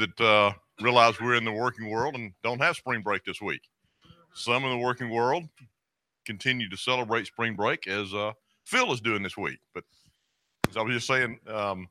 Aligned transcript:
that 0.00 0.20
uh, 0.20 0.52
realize 0.80 1.20
we're 1.20 1.36
in 1.36 1.44
the 1.44 1.52
working 1.52 1.90
world 1.90 2.14
and 2.14 2.32
don't 2.42 2.60
have 2.60 2.76
spring 2.76 3.02
break 3.02 3.24
this 3.24 3.40
week. 3.40 3.62
Some 4.34 4.64
in 4.64 4.70
the 4.70 4.78
working 4.78 5.10
world 5.10 5.44
continue 6.26 6.68
to 6.68 6.76
celebrate 6.76 7.26
spring 7.26 7.54
break 7.54 7.86
as 7.86 8.12
uh, 8.14 8.32
Phil 8.64 8.92
is 8.92 9.00
doing 9.00 9.22
this 9.22 9.36
week. 9.36 9.58
But 9.74 9.84
as 10.68 10.76
I 10.76 10.82
was 10.82 10.94
just 10.94 11.06
saying, 11.06 11.38
um, 11.46 11.88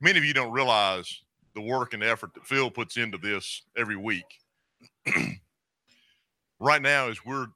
many 0.00 0.18
of 0.18 0.24
you 0.24 0.34
don't 0.34 0.52
realize 0.52 1.22
the 1.54 1.60
work 1.60 1.94
and 1.94 2.02
effort 2.02 2.34
that 2.34 2.46
Phil 2.46 2.70
puts 2.70 2.96
into 2.96 3.18
this 3.18 3.62
every 3.76 3.96
week. 3.96 4.24
right 6.60 6.82
now, 6.82 7.08
as 7.08 7.24
we're 7.24 7.46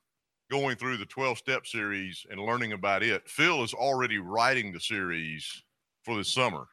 going 0.50 0.76
through 0.76 0.96
the 0.96 1.06
12 1.06 1.38
step 1.38 1.66
series 1.66 2.26
and 2.30 2.40
learning 2.40 2.72
about 2.72 3.02
it, 3.02 3.28
Phil 3.28 3.62
is 3.62 3.74
already 3.74 4.18
writing 4.18 4.72
the 4.72 4.80
series 4.80 5.62
for 6.02 6.16
the 6.16 6.24
summer. 6.24 6.66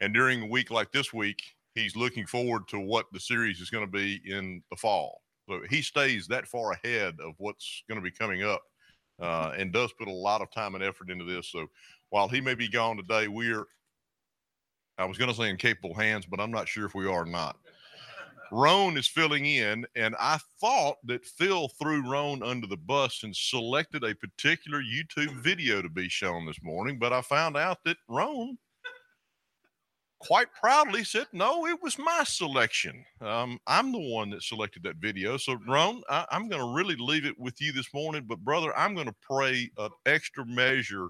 And 0.00 0.12
during 0.12 0.42
a 0.42 0.46
week 0.46 0.70
like 0.70 0.92
this 0.92 1.12
week, 1.12 1.42
he's 1.74 1.96
looking 1.96 2.26
forward 2.26 2.68
to 2.68 2.78
what 2.78 3.06
the 3.12 3.20
series 3.20 3.60
is 3.60 3.70
going 3.70 3.84
to 3.84 3.90
be 3.90 4.20
in 4.26 4.62
the 4.70 4.76
fall. 4.76 5.20
So 5.48 5.60
he 5.68 5.82
stays 5.82 6.26
that 6.28 6.46
far 6.46 6.72
ahead 6.72 7.16
of 7.20 7.34
what's 7.38 7.82
going 7.88 8.00
to 8.00 8.04
be 8.04 8.10
coming 8.10 8.42
up 8.42 8.62
uh, 9.20 9.52
and 9.56 9.72
does 9.72 9.92
put 9.92 10.08
a 10.08 10.12
lot 10.12 10.40
of 10.40 10.50
time 10.50 10.74
and 10.74 10.82
effort 10.82 11.10
into 11.10 11.24
this. 11.24 11.50
So 11.50 11.66
while 12.10 12.28
he 12.28 12.40
may 12.40 12.54
be 12.54 12.68
gone 12.68 12.96
today, 12.96 13.28
we're, 13.28 13.66
I 14.96 15.04
was 15.04 15.18
going 15.18 15.30
to 15.30 15.36
say 15.36 15.50
in 15.50 15.56
capable 15.56 15.94
hands, 15.94 16.26
but 16.26 16.40
I'm 16.40 16.52
not 16.52 16.68
sure 16.68 16.86
if 16.86 16.94
we 16.94 17.06
are 17.06 17.22
or 17.22 17.26
not. 17.26 17.56
Roan 18.52 18.96
is 18.96 19.08
filling 19.08 19.46
in, 19.46 19.84
and 19.96 20.14
I 20.20 20.38
thought 20.60 20.96
that 21.04 21.24
Phil 21.24 21.68
threw 21.80 22.08
Roan 22.08 22.42
under 22.42 22.66
the 22.66 22.76
bus 22.76 23.22
and 23.24 23.34
selected 23.34 24.04
a 24.04 24.14
particular 24.14 24.80
YouTube 24.80 25.34
video 25.42 25.82
to 25.82 25.88
be 25.88 26.08
shown 26.08 26.46
this 26.46 26.62
morning, 26.62 26.98
but 26.98 27.12
I 27.12 27.20
found 27.20 27.56
out 27.56 27.78
that 27.84 27.96
Roan 28.08 28.56
quite 30.26 30.48
proudly 30.52 31.04
said, 31.04 31.26
No, 31.32 31.66
it 31.66 31.82
was 31.82 31.98
my 31.98 32.24
selection. 32.24 33.04
Um, 33.20 33.58
I'm 33.66 33.92
the 33.92 34.00
one 34.00 34.30
that 34.30 34.42
selected 34.42 34.82
that 34.84 34.96
video. 34.96 35.36
So, 35.36 35.56
Ron, 35.66 36.02
I, 36.08 36.26
am 36.30 36.48
going 36.48 36.62
to 36.62 36.74
really 36.74 36.96
leave 36.98 37.24
it 37.24 37.38
with 37.38 37.60
you 37.60 37.72
this 37.72 37.92
morning. 37.92 38.24
But, 38.26 38.40
brother, 38.40 38.76
I'm 38.76 38.94
going 38.94 39.06
to 39.06 39.14
pray 39.20 39.70
an 39.78 39.90
extra 40.06 40.44
measure 40.46 41.08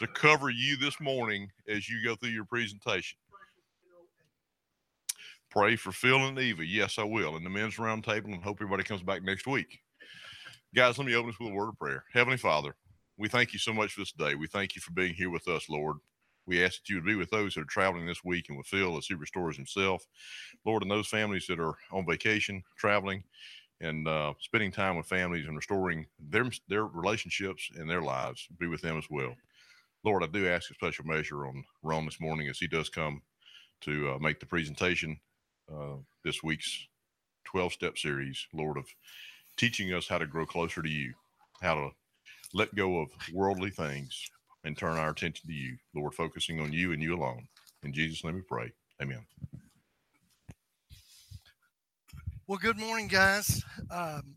to 0.00 0.06
cover 0.08 0.50
you 0.50 0.76
this 0.76 1.00
morning 1.00 1.48
as 1.68 1.88
you 1.88 2.02
go 2.04 2.14
through 2.16 2.30
your 2.30 2.44
presentation. 2.44 3.18
Pray 5.50 5.76
for 5.76 5.92
Phil 5.92 6.26
and 6.26 6.38
Eva. 6.38 6.64
Yes, 6.64 6.98
I 6.98 7.04
will. 7.04 7.36
And 7.36 7.44
the 7.44 7.50
men's 7.50 7.76
roundtable, 7.76 8.26
and 8.26 8.42
hope 8.42 8.58
everybody 8.58 8.82
comes 8.82 9.02
back 9.02 9.22
next 9.22 9.46
week. 9.46 9.78
Guys, 10.74 10.98
let 10.98 11.06
me 11.06 11.14
open 11.14 11.30
this 11.30 11.40
with 11.40 11.50
a 11.50 11.54
word 11.54 11.70
of 11.70 11.78
prayer. 11.78 12.04
Heavenly 12.12 12.36
Father, 12.36 12.76
we 13.16 13.28
thank 13.28 13.52
you 13.52 13.58
so 13.58 13.72
much 13.72 13.92
for 13.92 14.00
this 14.00 14.12
day. 14.12 14.34
We 14.34 14.46
thank 14.46 14.76
you 14.76 14.82
for 14.82 14.92
being 14.92 15.14
here 15.14 15.30
with 15.30 15.48
us, 15.48 15.68
Lord. 15.70 15.96
We 16.48 16.64
ask 16.64 16.80
that 16.80 16.88
you 16.88 16.96
would 16.96 17.04
be 17.04 17.14
with 17.14 17.30
those 17.30 17.54
that 17.54 17.60
are 17.60 17.64
traveling 17.66 18.06
this 18.06 18.24
week 18.24 18.46
and 18.48 18.56
with 18.56 18.66
Phil 18.66 18.96
as 18.96 19.06
he 19.06 19.12
restores 19.12 19.54
himself. 19.54 20.06
Lord, 20.64 20.82
and 20.82 20.90
those 20.90 21.06
families 21.06 21.46
that 21.48 21.60
are 21.60 21.74
on 21.92 22.06
vacation, 22.06 22.62
traveling, 22.78 23.22
and 23.82 24.08
uh, 24.08 24.32
spending 24.40 24.72
time 24.72 24.96
with 24.96 25.06
families 25.06 25.46
and 25.46 25.54
restoring 25.54 26.06
their 26.18 26.50
their 26.66 26.86
relationships 26.86 27.70
and 27.76 27.88
their 27.88 28.00
lives, 28.00 28.48
be 28.58 28.66
with 28.66 28.80
them 28.80 28.96
as 28.96 29.04
well. 29.10 29.36
Lord, 30.04 30.24
I 30.24 30.26
do 30.26 30.48
ask 30.48 30.70
a 30.70 30.74
special 30.74 31.04
measure 31.04 31.46
on 31.46 31.64
Ron 31.82 32.06
this 32.06 32.20
morning 32.20 32.48
as 32.48 32.58
he 32.58 32.66
does 32.66 32.88
come 32.88 33.20
to 33.82 34.12
uh, 34.12 34.18
make 34.18 34.40
the 34.40 34.46
presentation 34.46 35.20
uh, 35.70 35.96
this 36.24 36.42
week's 36.42 36.88
12 37.44 37.74
step 37.74 37.98
series, 37.98 38.46
Lord, 38.54 38.78
of 38.78 38.86
teaching 39.58 39.92
us 39.92 40.08
how 40.08 40.16
to 40.16 40.26
grow 40.26 40.46
closer 40.46 40.80
to 40.80 40.88
you, 40.88 41.12
how 41.60 41.74
to 41.74 41.90
let 42.54 42.74
go 42.74 43.00
of 43.00 43.10
worldly 43.34 43.70
things, 43.70 44.30
and 44.64 44.76
turn 44.76 44.96
our 44.96 45.10
attention 45.10 45.48
to 45.48 45.54
you, 45.54 45.76
Lord, 45.94 46.14
focusing 46.14 46.60
on 46.60 46.72
you 46.72 46.92
and 46.92 47.02
you 47.02 47.14
alone. 47.14 47.46
In 47.82 47.92
Jesus' 47.92 48.24
name 48.24 48.34
we 48.34 48.42
pray. 48.42 48.72
Amen. 49.00 49.24
Well, 52.46 52.58
good 52.58 52.78
morning, 52.78 53.08
guys. 53.08 53.62
Um, 53.90 54.34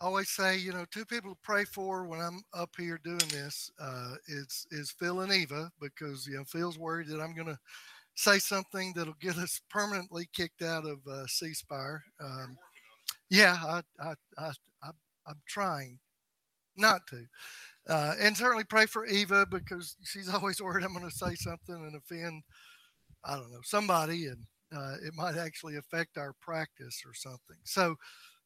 I 0.00 0.04
always 0.04 0.30
say, 0.30 0.58
you 0.58 0.72
know, 0.72 0.84
two 0.90 1.04
people 1.04 1.30
to 1.30 1.38
pray 1.42 1.64
for 1.64 2.04
when 2.04 2.20
I'm 2.20 2.42
up 2.54 2.70
here 2.76 3.00
doing 3.02 3.18
this 3.30 3.70
uh, 3.80 4.14
is 4.26 4.66
is 4.70 4.90
Phil 4.90 5.20
and 5.20 5.32
Eva 5.32 5.70
because 5.80 6.26
you 6.26 6.36
know 6.36 6.44
Phil's 6.44 6.78
worried 6.78 7.08
that 7.08 7.20
I'm 7.20 7.34
going 7.34 7.46
to 7.46 7.58
say 8.14 8.38
something 8.38 8.92
that'll 8.94 9.14
get 9.20 9.38
us 9.38 9.60
permanently 9.70 10.28
kicked 10.32 10.62
out 10.62 10.84
of 10.84 10.98
uh, 11.10 11.26
C 11.26 11.54
Spire. 11.54 12.02
Um, 12.20 12.56
yeah, 13.30 13.56
I, 13.64 13.82
I, 14.00 14.14
I, 14.38 14.50
I, 14.82 14.90
I'm 15.26 15.40
trying 15.46 15.98
not 16.76 17.06
to. 17.08 17.24
Uh, 17.88 18.14
and 18.20 18.36
certainly 18.36 18.64
pray 18.64 18.86
for 18.86 19.06
Eva 19.06 19.46
because 19.50 19.96
she's 20.04 20.28
always 20.34 20.60
worried 20.62 20.84
I'm 20.84 20.94
going 20.94 21.08
to 21.08 21.14
say 21.16 21.34
something 21.34 21.74
and 21.74 21.96
offend, 21.96 22.42
I 23.24 23.34
don't 23.34 23.50
know, 23.50 23.60
somebody, 23.62 24.26
and 24.26 24.46
uh, 24.74 24.94
it 25.04 25.14
might 25.14 25.36
actually 25.36 25.76
affect 25.76 26.16
our 26.16 26.34
practice 26.40 27.02
or 27.06 27.14
something. 27.14 27.58
So 27.64 27.96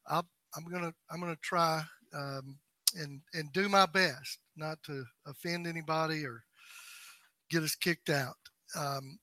i 0.08 0.18
am 0.18 0.64
gonna 0.70 0.92
I'm 1.10 1.20
gonna 1.20 1.36
try 1.42 1.82
um, 2.14 2.58
and 2.96 3.20
and 3.34 3.52
do 3.52 3.68
my 3.68 3.86
best 3.86 4.38
not 4.56 4.82
to 4.84 5.04
offend 5.26 5.66
anybody 5.66 6.24
or 6.24 6.42
get 7.50 7.62
us 7.62 7.74
kicked 7.74 8.10
out. 8.10 8.36
Um, 8.74 9.18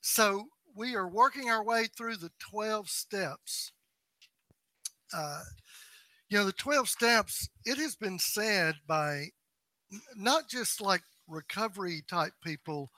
so 0.00 0.46
we 0.74 0.94
are 0.94 1.08
working 1.08 1.50
our 1.50 1.64
way 1.64 1.86
through 1.96 2.16
the 2.16 2.30
12 2.38 2.88
steps. 2.88 3.72
Uh, 5.12 5.42
you 6.28 6.38
know, 6.38 6.44
the 6.44 6.52
12 6.52 6.88
steps, 6.88 7.48
it 7.64 7.78
has 7.78 7.94
been 7.96 8.18
said 8.18 8.76
by 8.86 9.28
not 10.16 10.48
just 10.48 10.80
like 10.80 11.02
recovery 11.28 12.02
type 12.08 12.32
people 12.44 12.90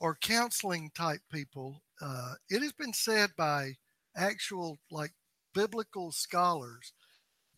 or 0.00 0.16
counseling 0.16 0.90
type 0.94 1.20
people. 1.30 1.82
Uh, 2.00 2.34
it 2.48 2.62
has 2.62 2.72
been 2.72 2.94
said 2.94 3.30
by 3.36 3.74
actual 4.16 4.78
like 4.90 5.12
biblical 5.54 6.12
scholars, 6.12 6.92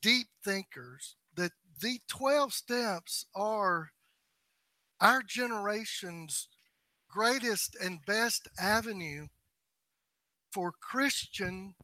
deep 0.03 0.27
thinkers, 0.45 1.17
that 1.37 1.53
the 1.81 2.01
12 2.09 2.53
steps 2.53 3.27
are 3.35 3.91
our 5.01 5.23
generation's 5.23 6.49
greatest 7.09 7.77
and 7.81 8.05
best 8.05 8.49
avenue 8.59 9.29
for 10.51 10.73
Christian 10.73 11.75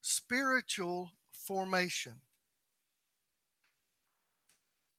spiritual 0.00 1.12
formation. 1.32 2.20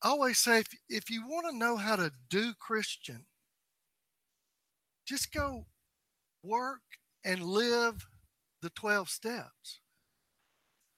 I 0.04 0.10
always 0.10 0.38
say 0.38 0.60
if, 0.60 0.68
if 0.90 1.10
you 1.10 1.26
want 1.26 1.48
to 1.50 1.58
know 1.58 1.78
how 1.78 1.96
to 1.96 2.12
do 2.30 2.54
Christian, 2.60 3.26
just 5.06 5.32
go 5.32 5.66
work 6.44 6.82
and 7.24 7.42
live 7.42 8.06
the 8.62 8.70
12 8.72 9.10
steps 9.10 9.80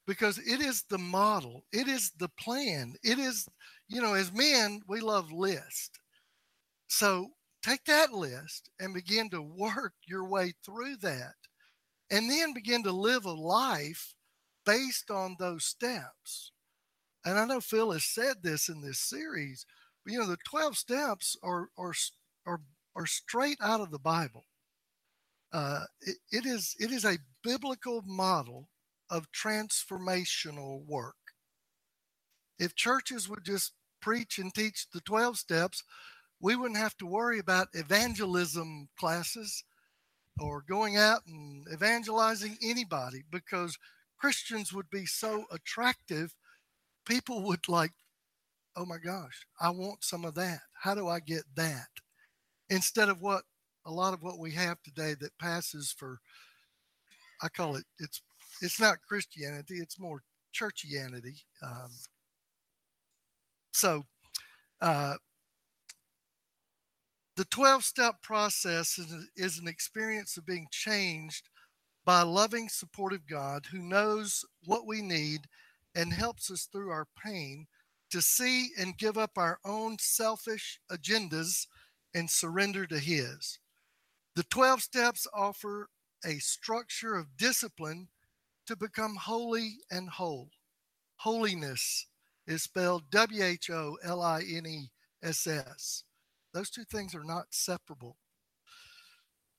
because 0.07 0.39
it 0.39 0.59
is 0.59 0.83
the 0.89 0.97
model, 0.97 1.66
it 1.71 1.88
is 1.88 2.11
the 2.17 2.29
plan. 2.29 2.95
It 3.03 3.19
is, 3.19 3.47
you 3.88 4.01
know, 4.01 4.16
as 4.16 4.33
men, 4.33 4.81
we 4.88 5.01
love 5.01 5.31
list. 5.31 5.99
So 6.87 7.29
take 7.61 7.85
that 7.85 8.11
list 8.11 8.69
and 8.79 8.93
begin 8.93 9.29
to 9.31 9.41
work 9.41 9.93
your 10.07 10.27
way 10.27 10.53
through 10.66 10.97
that 10.97 11.35
and 12.09 12.29
then 12.29 12.53
begin 12.53 12.83
to 12.83 12.91
live 12.91 13.25
a 13.25 13.31
life 13.31 14.16
based 14.66 15.11
on 15.11 15.35
those 15.39 15.66
steps 15.66 16.51
and 17.25 17.39
I 17.39 17.45
know 17.45 17.59
Phil 17.59 17.91
has 17.91 18.05
said 18.05 18.37
this 18.43 18.69
in 18.69 18.81
this 18.81 18.99
series, 18.99 19.65
but 20.03 20.13
you 20.13 20.19
know, 20.19 20.27
the 20.27 20.37
12 20.45 20.77
steps 20.77 21.35
are, 21.43 21.69
are, 21.77 21.93
are, 22.45 22.61
are 22.95 23.05
straight 23.07 23.57
out 23.61 23.81
of 23.81 23.91
the 23.91 23.99
Bible. 23.99 24.45
Uh, 25.51 25.85
it, 26.01 26.17
it 26.31 26.45
is 26.45 26.75
it 26.79 26.91
is 26.91 27.05
a 27.05 27.17
biblical 27.43 28.03
model 28.05 28.67
of 29.09 29.31
transformational 29.31 30.85
work. 30.85 31.15
If 32.59 32.75
churches 32.75 33.29
would 33.29 33.45
just 33.45 33.73
preach 34.01 34.37
and 34.37 34.53
teach 34.53 34.87
the 34.93 35.01
12 35.01 35.37
steps, 35.37 35.83
we 36.41 36.55
wouldn't 36.55 36.79
have 36.79 36.97
to 36.97 37.05
worry 37.05 37.39
about 37.39 37.69
evangelism 37.73 38.89
classes 38.99 39.63
or 40.39 40.63
going 40.67 40.97
out 40.97 41.21
and 41.25 41.66
evangelizing 41.73 42.57
anybody 42.61 43.23
because 43.31 43.78
Christians 44.17 44.73
would 44.73 44.89
be 44.89 45.05
so 45.05 45.45
attractive 45.51 46.35
people 47.05 47.41
would 47.43 47.67
like, 47.67 47.91
oh 48.75 48.85
my 48.85 48.97
gosh, 48.97 49.46
I 49.59 49.69
want 49.69 50.03
some 50.03 50.25
of 50.25 50.35
that. 50.35 50.59
How 50.73 50.96
do 50.96 51.07
I 51.07 51.19
get 51.19 51.43
that? 51.55 51.87
Instead 52.69 53.09
of 53.09 53.22
what 53.22 53.43
a 53.85 53.91
lot 53.91 54.13
of 54.13 54.23
what 54.23 54.40
we 54.40 54.52
have 54.52 54.81
today 54.84 55.16
that 55.19 55.37
passes 55.40 55.93
for, 55.97 56.19
I 57.41 57.47
call 57.49 57.75
it, 57.75 57.85
it's 57.99 58.22
it's 58.61 58.79
not 58.79 59.02
Christianity, 59.07 59.75
it's 59.75 59.99
more 59.99 60.23
churchianity. 60.53 61.41
Um, 61.61 61.91
so, 63.73 64.03
uh, 64.81 65.16
the 67.35 67.46
12 67.46 67.84
step 67.84 68.22
process 68.22 68.97
is, 68.97 69.13
is 69.35 69.59
an 69.59 69.67
experience 69.67 70.37
of 70.37 70.46
being 70.46 70.67
changed 70.72 71.49
by 72.05 72.22
a 72.22 72.25
loving, 72.25 72.69
supportive 72.69 73.28
God 73.28 73.66
who 73.69 73.79
knows 73.79 74.46
what 74.63 74.87
we 74.87 75.02
need 75.02 75.41
and 75.95 76.13
helps 76.13 76.51
us 76.51 76.67
through 76.71 76.89
our 76.89 77.07
pain 77.23 77.67
to 78.11 78.21
see 78.21 78.69
and 78.77 78.97
give 78.97 79.17
up 79.17 79.31
our 79.37 79.59
own 79.65 79.97
selfish 79.99 80.79
agendas 80.91 81.67
and 82.13 82.29
surrender 82.29 82.85
to 82.85 82.99
His. 82.99 83.59
The 84.35 84.43
12 84.43 84.81
steps 84.81 85.27
offer 85.33 85.89
a 86.25 86.39
structure 86.39 87.15
of 87.15 87.37
discipline 87.37 88.09
to 88.67 88.75
become 88.75 89.15
holy 89.15 89.77
and 89.89 90.09
whole. 90.09 90.49
Holiness 91.17 92.07
is 92.47 92.63
spelled 92.63 93.09
W 93.11 93.43
H 93.43 93.69
O 93.69 93.97
L 94.03 94.21
I 94.21 94.41
N 94.41 94.65
E 94.65 94.91
S 95.23 95.47
S. 95.47 96.03
Those 96.53 96.69
two 96.69 96.83
things 96.83 97.15
are 97.15 97.23
not 97.23 97.47
separable. 97.51 98.17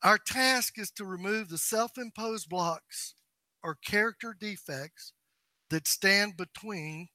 Our 0.02 0.18
task 0.18 0.78
is 0.78 0.90
to 0.92 1.04
remove 1.04 1.48
the 1.48 1.58
self 1.58 1.98
imposed 1.98 2.48
blocks 2.48 3.14
or 3.62 3.74
character 3.74 4.36
defects 4.38 5.12
that 5.70 5.88
stand 5.88 6.36
between 6.36 7.08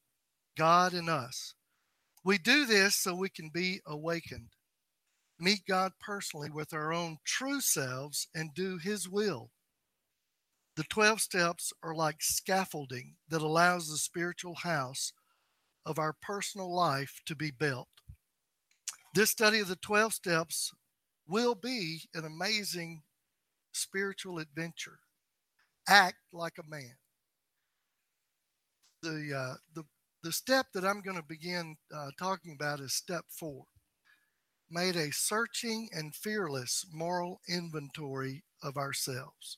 God 0.58 0.94
and 0.94 1.10
us. 1.10 1.54
We 2.24 2.38
do 2.38 2.66
this 2.66 2.96
so 2.96 3.16
we 3.16 3.30
can 3.30 3.50
be 3.50 3.82
awakened, 3.86 4.50
meet 5.40 5.66
God 5.68 5.94
personally 6.00 6.50
with 6.50 6.74
our 6.74 6.94
own 6.94 7.18
true 7.26 7.62
selves, 7.62 8.28
and 8.36 8.54
do 8.54 8.78
His 8.78 9.10
will. 9.10 9.52
The 10.76 10.84
12 10.84 11.22
steps 11.22 11.74
are 11.84 11.96
like 11.96 12.22
scaffolding 12.22 13.16
that 13.28 13.42
allows 13.42 13.90
the 13.90 13.98
spiritual 13.98 14.56
house 14.56 15.14
of 15.86 16.00
our 16.00 16.14
personal 16.14 16.74
life 16.74 17.22
to 17.26 17.36
be 17.36 17.52
built. 17.52 17.90
This 19.14 19.32
study 19.32 19.60
of 19.60 19.68
the 19.68 19.76
12 19.76 20.14
steps 20.14 20.72
will 21.28 21.56
be 21.56 22.04
an 22.14 22.24
amazing 22.24 23.04
spiritual 23.74 24.40
adventure. 24.40 25.00
Act 25.88 26.18
like 26.32 26.58
a 26.58 26.70
man. 26.70 26.96
The, 29.02 29.34
uh, 29.36 29.56
the, 29.74 29.84
the 30.24 30.32
step 30.32 30.68
that 30.74 30.86
I'm 30.86 31.02
going 31.02 31.18
to 31.18 31.24
begin 31.24 31.76
uh, 31.96 32.10
talking 32.20 32.54
about 32.54 32.80
is 32.80 32.94
step 32.94 33.26
four. 33.30 33.66
Made 34.70 34.96
a 34.96 35.12
searching 35.12 35.90
and 35.92 36.16
fearless 36.16 36.86
moral 36.94 37.42
inventory 37.50 38.44
of 38.64 38.78
ourselves. 38.78 39.58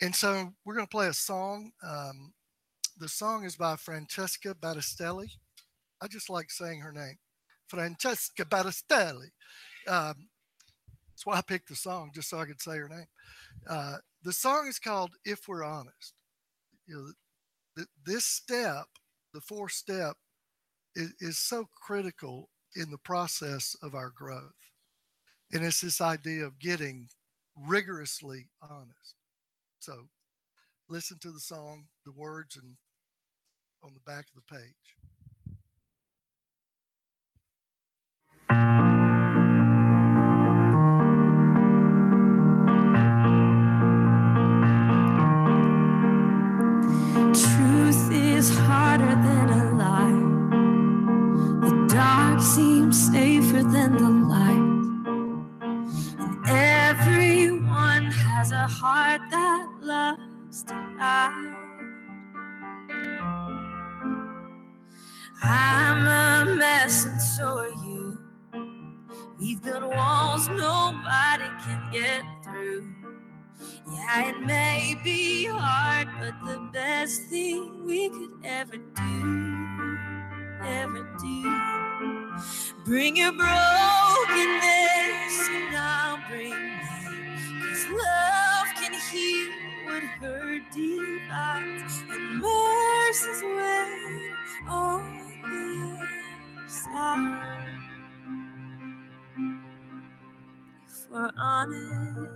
And 0.00 0.14
so 0.14 0.54
we're 0.64 0.74
going 0.74 0.86
to 0.86 0.90
play 0.90 1.08
a 1.08 1.12
song. 1.12 1.72
Um, 1.86 2.32
the 2.98 3.08
song 3.08 3.44
is 3.44 3.56
by 3.56 3.76
Francesca 3.76 4.54
Battistelli. 4.54 5.30
I 6.00 6.06
just 6.06 6.30
like 6.30 6.50
saying 6.50 6.80
her 6.80 6.92
name, 6.92 7.18
Francesca 7.68 8.44
Battistelli. 8.44 9.30
Um, 9.86 10.28
that's 11.10 11.26
why 11.26 11.36
I 11.36 11.42
picked 11.42 11.68
the 11.68 11.76
song, 11.76 12.12
just 12.14 12.30
so 12.30 12.38
I 12.38 12.46
could 12.46 12.62
say 12.62 12.78
her 12.78 12.88
name. 12.88 13.06
Uh, 13.68 13.96
the 14.22 14.32
song 14.32 14.66
is 14.68 14.78
called 14.78 15.10
"If 15.24 15.48
We're 15.48 15.64
Honest." 15.64 16.14
You 16.86 16.94
know, 16.94 17.12
th- 17.76 17.88
this 18.04 18.24
step, 18.24 18.86
the 19.32 19.40
fourth 19.40 19.72
step, 19.72 20.16
is, 20.94 21.12
is 21.20 21.38
so 21.38 21.66
critical 21.82 22.50
in 22.76 22.90
the 22.90 22.98
process 22.98 23.76
of 23.82 23.94
our 23.94 24.10
growth, 24.10 24.52
and 25.52 25.64
it's 25.64 25.80
this 25.80 26.00
idea 26.00 26.44
of 26.44 26.58
getting 26.58 27.08
rigorously 27.56 28.48
honest. 28.62 29.14
So 29.80 30.08
listen 30.88 31.18
to 31.22 31.30
the 31.30 31.40
song, 31.40 31.86
the 32.04 32.12
words, 32.12 32.56
and 32.56 32.76
on 33.82 33.94
the 33.94 34.00
back 34.00 34.26
of 34.26 34.42
the 34.42 34.54
page. 34.54 35.09
Heart 58.80 59.20
that 59.30 59.68
loves 59.82 60.62
to 60.62 60.72
hide. 60.98 61.54
I'm 65.42 66.06
a 66.06 66.54
mess, 66.56 67.04
and 67.04 67.20
so 67.20 67.58
are 67.58 67.68
you. 67.84 68.18
We've 69.38 69.62
built 69.62 69.82
walls 69.82 70.48
nobody 70.48 71.44
can 71.62 71.90
get 71.92 72.24
through. 72.42 72.88
Yeah, 73.92 74.30
it 74.30 74.40
may 74.40 74.98
be 75.04 75.44
hard, 75.44 76.08
but 76.18 76.34
the 76.46 76.58
best 76.72 77.24
thing 77.24 77.84
we 77.84 78.08
could 78.08 78.32
ever 78.44 78.78
do, 78.78 79.98
ever 80.64 81.06
do. 81.20 81.60
Bring 82.86 83.16
your 83.16 83.32
brokenness 83.32 83.50
and 85.50 85.76
I'll 85.76 86.18
bring 86.30 86.50
mine. 86.50 87.60
Cause 87.68 87.86
love 87.90 88.39
heal 89.10 89.50
what 89.84 90.02
hurt 90.02 90.62
divides, 90.72 92.02
and 92.10 92.40
mercy's 92.40 93.42
way 93.42 94.32
on 94.68 95.02
the 95.42 96.68
side. 96.68 97.66
If 100.86 101.10
we're 101.10 101.30
honest 101.38 102.30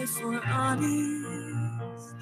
if 0.00 0.22
we're 0.22 0.40
honest. 0.44 2.14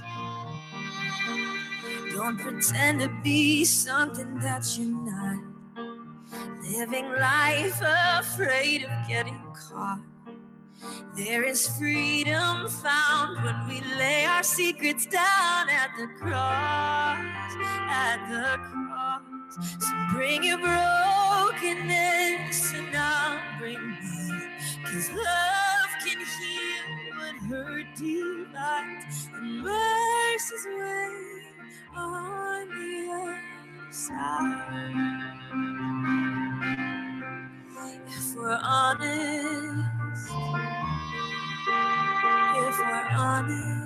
Don't 2.12 2.38
pretend 2.38 3.00
to 3.00 3.10
be 3.22 3.64
something 3.64 4.38
that 4.40 4.64
you're 4.76 4.88
not. 4.88 5.38
Living 6.62 7.08
life 7.12 7.80
afraid 8.18 8.84
of 8.84 9.08
getting 9.08 9.40
caught. 9.54 10.00
There 11.16 11.44
is 11.44 11.66
freedom 11.78 12.68
found 12.68 13.42
when 13.42 13.68
we 13.68 13.80
lay 13.98 14.24
our 14.26 14.42
secrets 14.42 15.06
down 15.06 15.68
at 15.70 15.90
the 15.98 16.06
cross, 16.18 17.56
at 17.88 18.18
the 18.30 18.58
cross. 18.58 19.22
So 19.80 19.94
bring 20.12 20.44
your 20.44 20.58
brokenness 20.58 21.94
and 22.74 22.94
I'll 22.94 23.40
bring 23.58 23.80
mine. 23.80 24.50
Cause 24.84 25.10
love 25.12 25.90
can 26.04 26.18
heal 26.18 26.86
what 27.18 27.36
hurt 27.48 27.86
divides, 27.96 29.28
and 29.34 29.62
mercy's 29.62 30.66
way 30.78 31.42
on 31.96 32.68
the 32.68 33.36
side. 33.90 34.92
If 38.08 38.36
we're 38.36 38.58
honest, 38.62 39.90
we're 42.78 43.08
honest, 43.16 43.85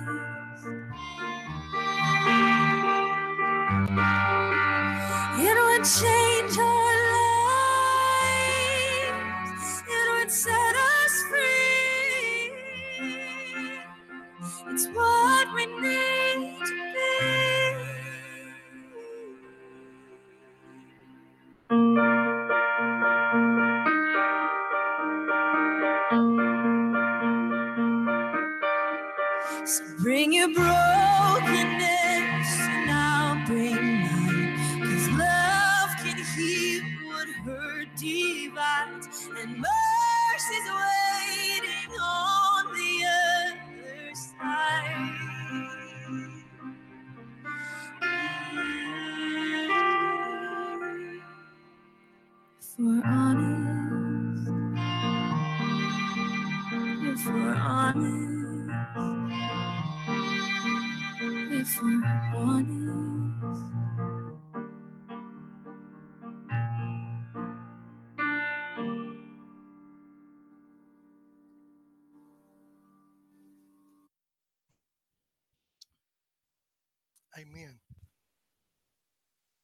Amen. 77.37 77.79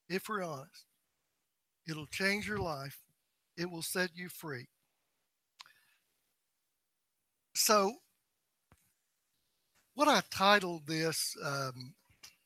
If 0.09 0.29
we're 0.29 0.43
honest, 0.43 0.85
it'll 1.89 2.07
change 2.07 2.47
your 2.47 2.59
life, 2.59 2.99
it 3.57 3.69
will 3.69 3.81
set 3.81 4.11
you 4.15 4.29
free. 4.29 4.67
so 7.55 7.95
what 9.95 10.07
I 10.07 10.21
titled 10.29 10.85
this, 10.85 11.35
um, 11.43 11.95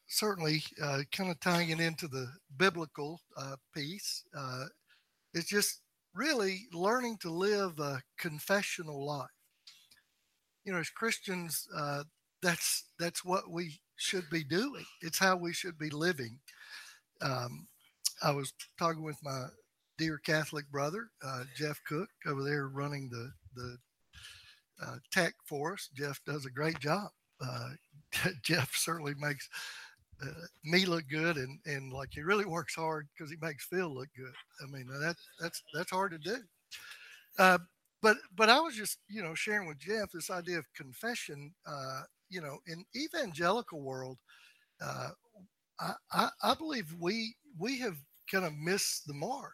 certainly 0.07 0.63
uh, 0.81 1.01
kind 1.11 1.29
of 1.29 1.39
tying 1.41 1.69
it 1.69 1.81
into 1.81 2.07
the 2.07 2.31
biblical 2.57 3.19
uh, 3.35 3.57
piece, 3.75 4.23
uh, 4.35 4.65
is 5.33 5.45
just 5.45 5.81
really 6.13 6.67
learning 6.73 7.17
to 7.19 7.29
live 7.29 7.79
a 7.79 8.01
confessional 8.17 9.05
life. 9.05 9.29
You 10.63 10.73
know, 10.73 10.79
as 10.79 10.89
Christians, 10.89 11.67
uh, 11.75 12.03
that's 12.41 12.85
that's 12.99 13.25
what 13.25 13.49
we 13.51 13.81
should 14.01 14.29
be 14.29 14.43
doing. 14.43 14.85
It's 15.01 15.19
how 15.19 15.35
we 15.35 15.53
should 15.53 15.77
be 15.77 15.89
living. 15.89 16.39
Um, 17.21 17.67
I 18.23 18.31
was 18.31 18.53
talking 18.77 19.03
with 19.03 19.17
my 19.23 19.45
dear 19.97 20.17
Catholic 20.17 20.69
brother, 20.71 21.09
uh, 21.23 21.43
Jeff 21.55 21.79
Cook, 21.87 22.09
over 22.25 22.43
there 22.43 22.67
running 22.67 23.09
the 23.09 23.31
the 23.55 23.77
uh, 24.83 24.95
tech 25.11 25.35
for 25.45 25.73
us. 25.73 25.89
Jeff 25.95 26.19
does 26.25 26.45
a 26.45 26.51
great 26.51 26.79
job. 26.79 27.09
Uh, 27.39 27.69
Jeff 28.43 28.71
certainly 28.75 29.13
makes 29.19 29.47
uh, 30.23 30.45
me 30.63 30.85
look 30.85 31.03
good, 31.09 31.37
and 31.37 31.59
and 31.65 31.93
like 31.93 32.09
he 32.11 32.21
really 32.21 32.45
works 32.45 32.75
hard 32.75 33.07
because 33.13 33.31
he 33.31 33.37
makes 33.41 33.65
Phil 33.65 33.93
look 33.93 34.09
good. 34.17 34.33
I 34.63 34.71
mean 34.71 34.87
that 34.87 35.15
that's 35.39 35.61
that's 35.73 35.91
hard 35.91 36.11
to 36.11 36.17
do. 36.17 36.37
Uh, 37.37 37.59
but 38.01 38.17
but 38.35 38.49
I 38.49 38.59
was 38.59 38.75
just 38.75 38.97
you 39.07 39.21
know 39.21 39.35
sharing 39.35 39.67
with 39.67 39.77
Jeff 39.77 40.11
this 40.11 40.31
idea 40.31 40.57
of 40.57 40.73
confession. 40.73 41.53
You 42.31 42.41
know, 42.41 42.59
in 42.65 42.85
evangelical 42.95 43.81
world, 43.81 44.17
uh, 44.81 45.09
I, 45.79 45.93
I, 46.11 46.29
I 46.41 46.53
believe 46.55 46.95
we 46.99 47.35
we 47.59 47.77
have 47.79 47.97
kind 48.31 48.45
of 48.45 48.53
missed 48.53 49.05
the 49.05 49.13
mark 49.13 49.53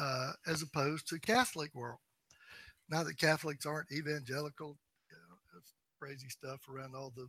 uh, 0.00 0.32
as 0.46 0.62
opposed 0.62 1.08
to 1.08 1.18
Catholic 1.18 1.74
world. 1.74 2.00
Now 2.90 3.02
that 3.02 3.18
Catholics 3.18 3.64
aren't 3.64 3.90
evangelical, 3.90 4.76
you 5.10 5.16
know, 5.16 5.60
crazy 5.98 6.28
stuff 6.28 6.60
around 6.68 6.94
all 6.94 7.12
the 7.16 7.28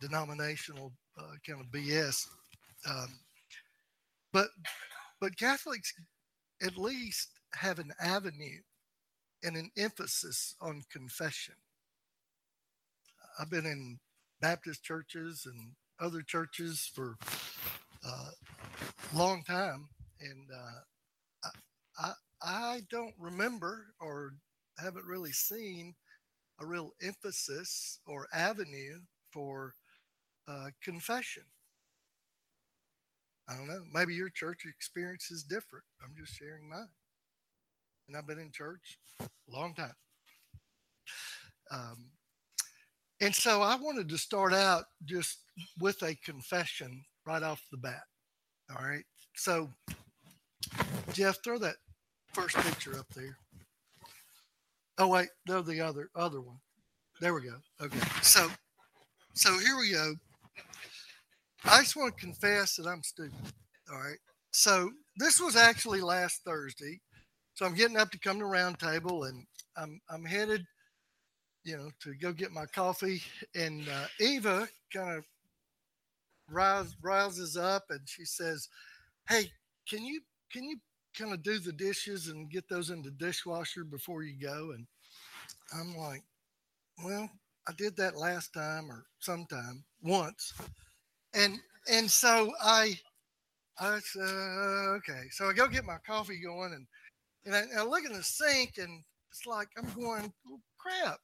denominational 0.00 0.92
uh, 1.18 1.34
kind 1.46 1.60
of 1.60 1.66
BS. 1.68 2.26
Um, 2.88 3.18
but 4.32 4.48
but 5.20 5.38
Catholics 5.38 5.94
at 6.62 6.76
least 6.76 7.30
have 7.54 7.78
an 7.78 7.92
avenue 8.00 8.60
and 9.42 9.56
an 9.56 9.70
emphasis 9.78 10.54
on 10.60 10.82
confession. 10.90 11.54
I've 13.38 13.50
been 13.50 13.66
in 13.66 13.98
Baptist 14.40 14.82
churches 14.82 15.46
and 15.46 15.72
other 16.00 16.22
churches 16.22 16.90
for 16.94 17.16
a 18.04 18.08
uh, 18.08 18.30
long 19.14 19.42
time, 19.42 19.88
and 20.20 20.48
uh, 20.54 21.48
I, 21.98 22.06
I, 22.06 22.12
I 22.42 22.80
don't 22.90 23.14
remember 23.18 23.86
or 24.00 24.34
haven't 24.78 25.06
really 25.06 25.32
seen 25.32 25.94
a 26.60 26.66
real 26.66 26.92
emphasis 27.02 28.00
or 28.06 28.26
avenue 28.32 29.00
for 29.32 29.74
uh, 30.46 30.66
confession. 30.82 31.44
I 33.48 33.56
don't 33.56 33.68
know. 33.68 33.82
Maybe 33.92 34.14
your 34.14 34.30
church 34.30 34.62
experience 34.66 35.30
is 35.30 35.42
different. 35.42 35.84
I'm 36.02 36.14
just 36.18 36.34
sharing 36.34 36.68
mine. 36.68 36.88
And 38.08 38.16
I've 38.16 38.26
been 38.26 38.38
in 38.38 38.50
church 38.52 38.98
a 39.20 39.26
long 39.48 39.74
time. 39.74 39.94
Um, 41.70 42.10
and 43.20 43.34
so 43.34 43.62
I 43.62 43.76
wanted 43.76 44.08
to 44.08 44.18
start 44.18 44.52
out 44.52 44.84
just 45.04 45.38
with 45.80 46.02
a 46.02 46.14
confession 46.24 47.04
right 47.26 47.42
off 47.42 47.62
the 47.70 47.78
bat. 47.78 48.02
All 48.70 48.84
right. 48.84 49.04
So, 49.36 49.70
Jeff, 51.12 51.38
throw 51.42 51.58
that 51.58 51.76
first 52.32 52.56
picture 52.56 52.98
up 52.98 53.06
there. 53.14 53.36
Oh 54.98 55.08
wait, 55.08 55.28
no, 55.48 55.60
the 55.62 55.80
other 55.80 56.10
other 56.14 56.40
one. 56.40 56.58
There 57.20 57.34
we 57.34 57.42
go. 57.42 57.56
Okay. 57.80 57.98
So, 58.22 58.48
so 59.34 59.56
here 59.58 59.76
we 59.78 59.92
go. 59.92 60.14
I 61.64 61.80
just 61.80 61.96
want 61.96 62.16
to 62.16 62.20
confess 62.20 62.76
that 62.76 62.86
I'm 62.86 63.02
stupid. 63.02 63.32
All 63.90 63.98
right. 63.98 64.18
So 64.52 64.90
this 65.16 65.40
was 65.40 65.56
actually 65.56 66.00
last 66.00 66.42
Thursday. 66.44 67.00
So 67.54 67.66
I'm 67.66 67.74
getting 67.74 67.96
up 67.96 68.10
to 68.10 68.18
come 68.18 68.38
to 68.38 68.46
round 68.46 68.78
table 68.78 69.24
and 69.24 69.46
I'm 69.76 70.00
I'm 70.10 70.24
headed, 70.24 70.64
you 71.64 71.76
know, 71.76 71.90
to 72.00 72.14
go 72.14 72.32
get 72.32 72.52
my 72.52 72.66
coffee. 72.66 73.22
And 73.54 73.88
uh, 73.88 74.06
Eva 74.20 74.68
kind 74.92 75.18
of 75.18 75.24
rise, 76.50 76.94
rises 77.02 77.56
up 77.56 77.84
and 77.90 78.00
she 78.06 78.24
says, 78.24 78.68
Hey, 79.28 79.50
can 79.88 80.04
you 80.04 80.20
can 80.52 80.64
you 80.64 80.78
kind 81.18 81.32
of 81.32 81.42
do 81.42 81.58
the 81.58 81.72
dishes 81.72 82.28
and 82.28 82.50
get 82.50 82.68
those 82.68 82.90
in 82.90 83.02
the 83.02 83.10
dishwasher 83.10 83.84
before 83.84 84.22
you 84.22 84.34
go? 84.40 84.72
And 84.72 84.86
I'm 85.74 85.96
like, 85.96 86.22
Well, 87.02 87.30
I 87.66 87.72
did 87.72 87.96
that 87.96 88.16
last 88.16 88.52
time 88.52 88.90
or 88.90 89.06
sometime 89.20 89.84
once 90.02 90.52
and 91.34 91.58
and 91.90 92.10
so 92.10 92.52
I 92.62 92.98
I 93.78 93.98
said 94.00 94.22
uh, 94.22 94.96
okay. 94.96 95.24
So 95.30 95.48
I 95.48 95.52
go 95.52 95.66
get 95.68 95.84
my 95.84 95.98
coffee 96.06 96.40
going 96.40 96.72
and 96.72 96.86
and 97.44 97.54
I, 97.54 97.80
I 97.80 97.84
look 97.84 98.04
in 98.04 98.12
the 98.12 98.22
sink 98.22 98.74
and 98.78 99.02
it's 99.30 99.46
like 99.46 99.68
I'm 99.76 99.90
going 100.00 100.32
oh, 100.50 100.60
crap. 100.78 101.18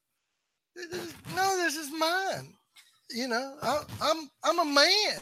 No, 1.34 1.56
this 1.56 1.76
is 1.76 1.90
mine. 1.96 2.54
You 3.10 3.28
know, 3.28 3.56
I, 3.62 3.82
I'm 4.00 4.30
I'm 4.44 4.58
a 4.60 4.64
man. 4.64 5.18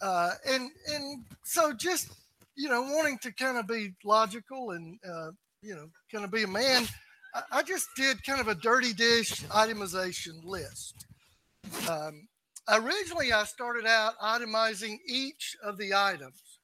Uh, 0.00 0.32
and 0.48 0.70
and 0.92 1.24
so 1.44 1.72
just 1.72 2.12
you 2.56 2.68
know 2.68 2.82
wanting 2.82 3.18
to 3.18 3.32
kind 3.32 3.56
of 3.56 3.66
be 3.66 3.94
logical 4.04 4.72
and 4.72 4.98
uh, 5.08 5.30
you 5.62 5.74
know 5.74 5.88
kind 6.10 6.24
of 6.24 6.30
be 6.30 6.42
a 6.42 6.48
man 6.48 6.86
I, 7.34 7.42
I, 7.52 7.62
just 7.62 7.86
did 7.96 8.24
kind 8.26 8.40
of 8.40 8.48
a 8.48 8.54
dirty 8.56 8.92
dish 8.92 9.42
itemization 9.44 10.44
list 10.44 11.06
um, 11.88 12.26
originally 12.68 13.32
I 13.32 13.44
started 13.44 13.86
out 13.86 14.18
itemizing 14.18 14.98
each 15.06 15.56
of 15.62 15.78
the 15.78 15.94
items. 15.94 16.58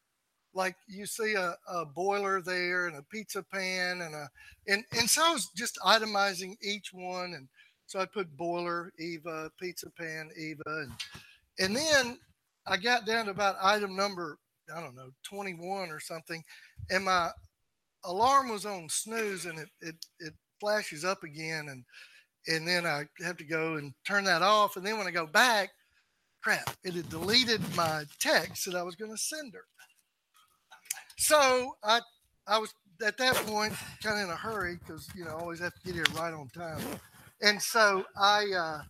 Like 0.54 0.76
you 0.88 1.06
see 1.06 1.34
a, 1.34 1.56
a 1.68 1.84
boiler 1.84 2.40
there 2.40 2.86
and 2.86 2.96
a 2.96 3.02
pizza 3.02 3.42
pan 3.42 4.00
and 4.00 4.14
a 4.14 4.28
and, 4.66 4.84
and 4.98 5.08
so 5.08 5.22
I 5.24 5.32
was 5.32 5.48
just 5.56 5.78
itemizing 5.84 6.56
each 6.62 6.92
one 6.92 7.34
and 7.34 7.48
so 7.88 7.98
I 7.98 8.06
put 8.06 8.36
boiler, 8.36 8.92
Eva, 8.98 9.50
pizza 9.60 9.90
pan, 9.90 10.30
Eva, 10.38 10.62
and 10.66 10.92
and 11.58 11.74
then 11.74 12.18
I 12.66 12.76
got 12.76 13.06
down 13.06 13.24
to 13.24 13.30
about 13.32 13.56
item 13.60 13.96
number, 13.96 14.38
I 14.74 14.80
don't 14.80 14.94
know, 14.94 15.10
21 15.24 15.90
or 15.90 15.98
something, 15.98 16.44
and 16.90 17.04
my 17.04 17.30
alarm 18.04 18.50
was 18.50 18.64
on 18.64 18.88
snooze 18.88 19.46
and 19.46 19.58
it 19.58 19.68
it, 19.80 19.94
it 20.20 20.34
flashes 20.60 21.04
up 21.04 21.24
again 21.24 21.68
and 21.70 21.84
and 22.46 22.66
then 22.66 22.86
I 22.86 23.04
have 23.24 23.36
to 23.38 23.44
go 23.44 23.76
and 23.76 23.92
turn 24.06 24.24
that 24.24 24.42
off. 24.42 24.76
And 24.76 24.86
then 24.86 24.96
when 24.96 25.06
I 25.06 25.10
go 25.10 25.26
back, 25.26 25.70
crap, 26.42 26.70
it 26.84 26.94
had 26.94 27.08
deleted 27.10 27.60
my 27.76 28.04
text 28.20 28.64
that 28.66 28.74
I 28.74 28.82
was 28.82 28.94
going 28.94 29.10
to 29.10 29.18
send 29.18 29.52
her. 29.54 29.64
So 31.18 31.76
I, 31.84 32.00
I 32.46 32.58
was 32.58 32.72
at 33.04 33.18
that 33.18 33.34
point 33.34 33.74
kind 34.02 34.18
of 34.18 34.24
in 34.24 34.30
a 34.30 34.36
hurry 34.36 34.78
because 34.78 35.08
you 35.14 35.24
know 35.24 35.32
I 35.32 35.40
always 35.40 35.60
have 35.60 35.74
to 35.74 35.80
get 35.84 35.94
here 35.94 36.06
right 36.14 36.32
on 36.32 36.48
time, 36.48 36.80
and 37.42 37.60
so 37.62 38.04
I, 38.20 38.46
uh, 38.56 38.82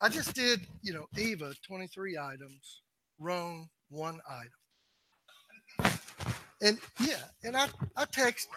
I 0.00 0.08
just 0.08 0.34
did 0.34 0.60
you 0.82 0.94
know 0.94 1.06
Eva 1.16 1.54
twenty 1.66 1.86
three 1.88 2.18
items, 2.18 2.82
Roan 3.18 3.68
one 3.90 4.20
item, 4.28 4.64
and 6.62 6.78
yeah, 7.00 7.24
and 7.44 7.56
I 7.56 7.68
I 7.96 8.04
text. 8.06 8.48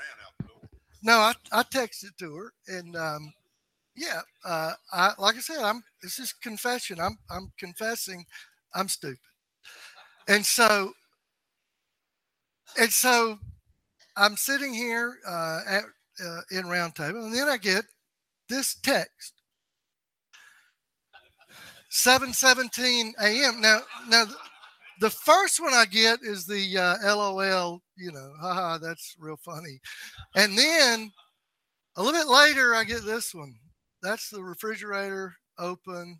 No, 1.04 1.18
I 1.20 1.34
I 1.52 1.64
texted 1.64 2.18
to 2.20 2.36
her 2.36 2.54
and 2.68 2.96
um, 2.96 3.34
yeah, 3.96 4.22
uh, 4.46 4.74
I 4.94 5.12
like 5.18 5.36
I 5.36 5.40
said, 5.40 5.60
I'm 5.60 5.84
this 6.04 6.20
is 6.20 6.34
confession. 6.34 7.00
I'm 7.00 7.18
I'm 7.30 7.52
confessing 7.60 8.26
I'm 8.74 8.88
stupid. 8.88 9.18
And 10.28 10.46
so 10.46 10.94
and 12.80 12.92
so 12.92 13.40
I'm 14.18 14.38
sitting 14.38 14.74
here 14.74 15.18
uh, 15.28 15.62
at 15.68 15.84
uh, 16.26 16.42
in 16.52 16.66
roundtable, 16.66 17.26
and 17.26 17.34
then 17.34 17.50
I 17.50 17.58
get 17.58 17.86
this 18.50 18.76
text. 18.76 19.34
7:17 21.92 23.14
a.m. 23.22 23.62
Now, 23.62 23.80
now, 24.10 24.26
the 25.00 25.10
first 25.10 25.60
one 25.60 25.74
I 25.74 25.86
get 25.86 26.20
is 26.22 26.46
the 26.46 26.78
uh, 26.78 27.16
LOL. 27.16 27.82
You 27.96 28.12
know, 28.12 28.34
haha, 28.40 28.78
that's 28.78 29.16
real 29.20 29.40
funny. 29.44 29.80
And 30.36 30.58
then 30.58 31.12
a 31.96 32.04
little 32.04 32.20
bit 32.20 32.28
later, 32.28 32.76
I 32.76 32.84
get 32.84 33.06
this 33.06 33.34
one 33.34 33.56
that's 34.02 34.30
the 34.30 34.44
refrigerator 34.44 35.36
open 35.58 36.20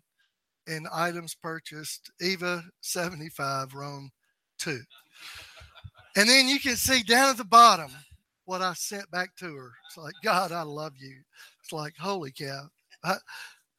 and 0.66 0.88
items 0.92 1.34
purchased. 1.34 2.10
Eva 2.20 2.62
75, 2.80 3.74
Rome 3.74 4.10
2. 4.58 4.80
And 6.16 6.28
then 6.28 6.48
you 6.48 6.58
can 6.58 6.76
see 6.76 7.02
down 7.02 7.30
at 7.30 7.36
the 7.36 7.44
bottom 7.44 7.90
what 8.48 8.62
I 8.62 8.72
sent 8.72 9.10
back 9.10 9.36
to 9.36 9.54
her. 9.54 9.72
It's 9.86 9.98
like, 9.98 10.14
God, 10.24 10.52
I 10.52 10.62
love 10.62 10.94
you. 10.98 11.16
It's 11.62 11.70
like, 11.70 11.94
holy 11.98 12.32
cow. 12.32 12.62
I, 13.04 13.16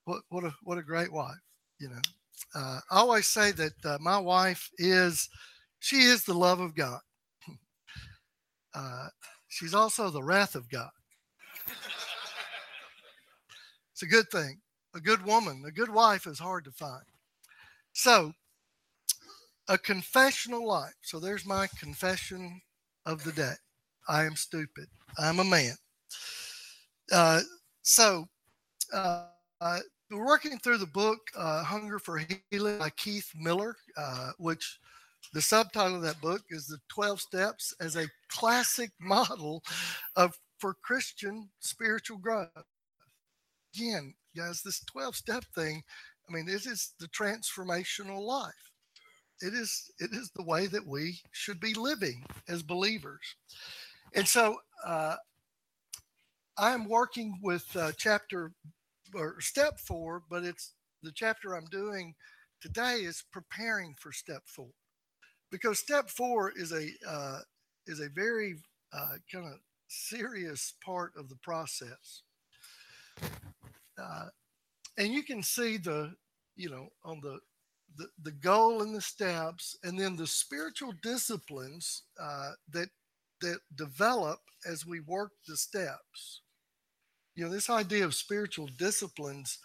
what, 0.05 0.21
what, 0.29 0.43
a, 0.43 0.53
what 0.61 0.77
a 0.77 0.83
great 0.83 1.11
wife, 1.11 1.41
you 1.79 1.89
know. 1.89 2.01
Uh, 2.53 2.79
I 2.91 2.99
always 2.99 3.25
say 3.25 3.51
that 3.51 3.73
uh, 3.83 3.97
my 3.99 4.19
wife 4.19 4.69
is, 4.77 5.27
she 5.79 6.03
is 6.03 6.23
the 6.23 6.35
love 6.35 6.59
of 6.59 6.75
God. 6.75 6.99
Uh, 8.75 9.07
she's 9.47 9.73
also 9.73 10.11
the 10.11 10.21
wrath 10.21 10.53
of 10.53 10.69
God. 10.69 10.91
It's 13.91 14.03
a 14.03 14.05
good 14.05 14.29
thing. 14.29 14.61
A 14.93 14.99
good 14.99 15.25
woman, 15.25 15.63
a 15.67 15.71
good 15.71 15.89
wife 15.89 16.27
is 16.27 16.37
hard 16.37 16.65
to 16.65 16.71
find. 16.71 17.01
So, 17.93 18.31
a 19.67 19.79
confessional 19.79 20.67
life. 20.67 20.93
So, 21.01 21.19
there's 21.19 21.47
my 21.47 21.67
confession 21.79 22.61
of 23.07 23.23
the 23.23 23.31
day. 23.31 23.55
I 24.07 24.23
am 24.25 24.35
stupid. 24.35 24.87
I'm 25.17 25.39
a 25.39 25.43
man. 25.43 25.75
Uh, 27.11 27.41
so, 27.81 28.27
uh, 28.93 29.25
uh, 29.61 29.79
we're 30.11 30.25
working 30.25 30.57
through 30.57 30.77
the 30.77 30.87
book 30.87 31.19
uh, 31.35 31.63
Hunger 31.63 31.99
for 31.99 32.21
Healing 32.49 32.79
by 32.79 32.89
Keith 32.91 33.29
Miller, 33.35 33.75
uh, 33.97 34.31
which 34.37 34.79
the 35.33 35.41
subtitle 35.41 35.97
of 35.97 36.01
that 36.03 36.21
book 36.21 36.41
is 36.49 36.65
The 36.67 36.79
12 36.89 37.21
Steps 37.21 37.73
as 37.79 37.95
a 37.95 38.07
classic 38.29 38.91
model 38.99 39.63
of 40.15 40.37
for 40.59 40.75
Christian 40.83 41.49
spiritual 41.59 42.17
growth. 42.17 42.49
Again, 43.75 44.13
guys, 44.35 44.61
this 44.61 44.81
12 44.85 45.15
step 45.15 45.43
thing, 45.55 45.83
I 46.27 46.33
mean, 46.33 46.47
it 46.47 46.65
is 46.65 46.93
the 46.99 47.07
transformational 47.07 48.21
life. 48.21 48.53
It 49.41 49.53
is 49.53 49.89
it 49.99 50.09
is 50.11 50.31
the 50.35 50.43
way 50.43 50.67
that 50.67 50.85
we 50.85 51.21
should 51.31 51.61
be 51.61 51.73
living 51.73 52.25
as 52.49 52.61
believers. 52.61 53.35
And 54.13 54.27
so 54.27 54.57
uh, 54.85 55.15
I 56.57 56.71
am 56.71 56.89
working 56.89 57.39
with 57.41 57.65
uh, 57.75 57.91
chapter 57.97 58.51
or 59.13 59.39
step 59.39 59.79
four, 59.79 60.23
but 60.29 60.43
it's 60.43 60.73
the 61.03 61.11
chapter 61.11 61.55
I'm 61.55 61.65
doing 61.65 62.15
today 62.61 62.95
is 62.95 63.23
preparing 63.31 63.95
for 63.97 64.11
step 64.11 64.43
four, 64.45 64.69
because 65.51 65.79
step 65.79 66.09
four 66.09 66.51
is 66.55 66.73
a 66.73 66.89
uh, 67.07 67.39
is 67.87 67.99
a 67.99 68.09
very 68.09 68.55
uh, 68.93 69.15
kind 69.31 69.45
of 69.45 69.59
serious 69.87 70.73
part 70.83 71.13
of 71.17 71.29
the 71.29 71.37
process, 71.37 72.23
uh, 73.97 74.25
and 74.97 75.13
you 75.13 75.23
can 75.23 75.41
see 75.41 75.77
the 75.77 76.13
you 76.55 76.69
know 76.69 76.89
on 77.05 77.21
the 77.21 77.39
the, 77.97 78.07
the 78.23 78.31
goal 78.31 78.81
and 78.81 78.93
the 78.93 79.01
steps, 79.01 79.77
and 79.83 79.99
then 79.99 80.15
the 80.15 80.27
spiritual 80.27 80.93
disciplines 81.01 82.03
uh, 82.21 82.51
that 82.71 82.89
that 83.41 83.59
develop 83.75 84.39
as 84.65 84.85
we 84.85 84.99
work 84.99 85.31
the 85.47 85.57
steps 85.57 86.41
you 87.39 87.45
know, 87.45 87.51
this 87.51 87.69
idea 87.69 88.03
of 88.03 88.15
spiritual 88.15 88.67
disciplines 88.77 89.59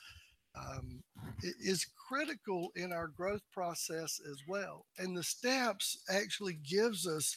um, 0.57 1.03
is 1.43 1.85
critical 2.09 2.71
in 2.77 2.93
our 2.93 3.09
growth 3.09 3.43
process 3.53 4.21
as 4.31 4.37
well. 4.47 4.87
And 4.97 5.17
the 5.17 5.25
steps 5.25 5.99
actually 6.09 6.55
gives 6.55 7.05
us 7.05 7.37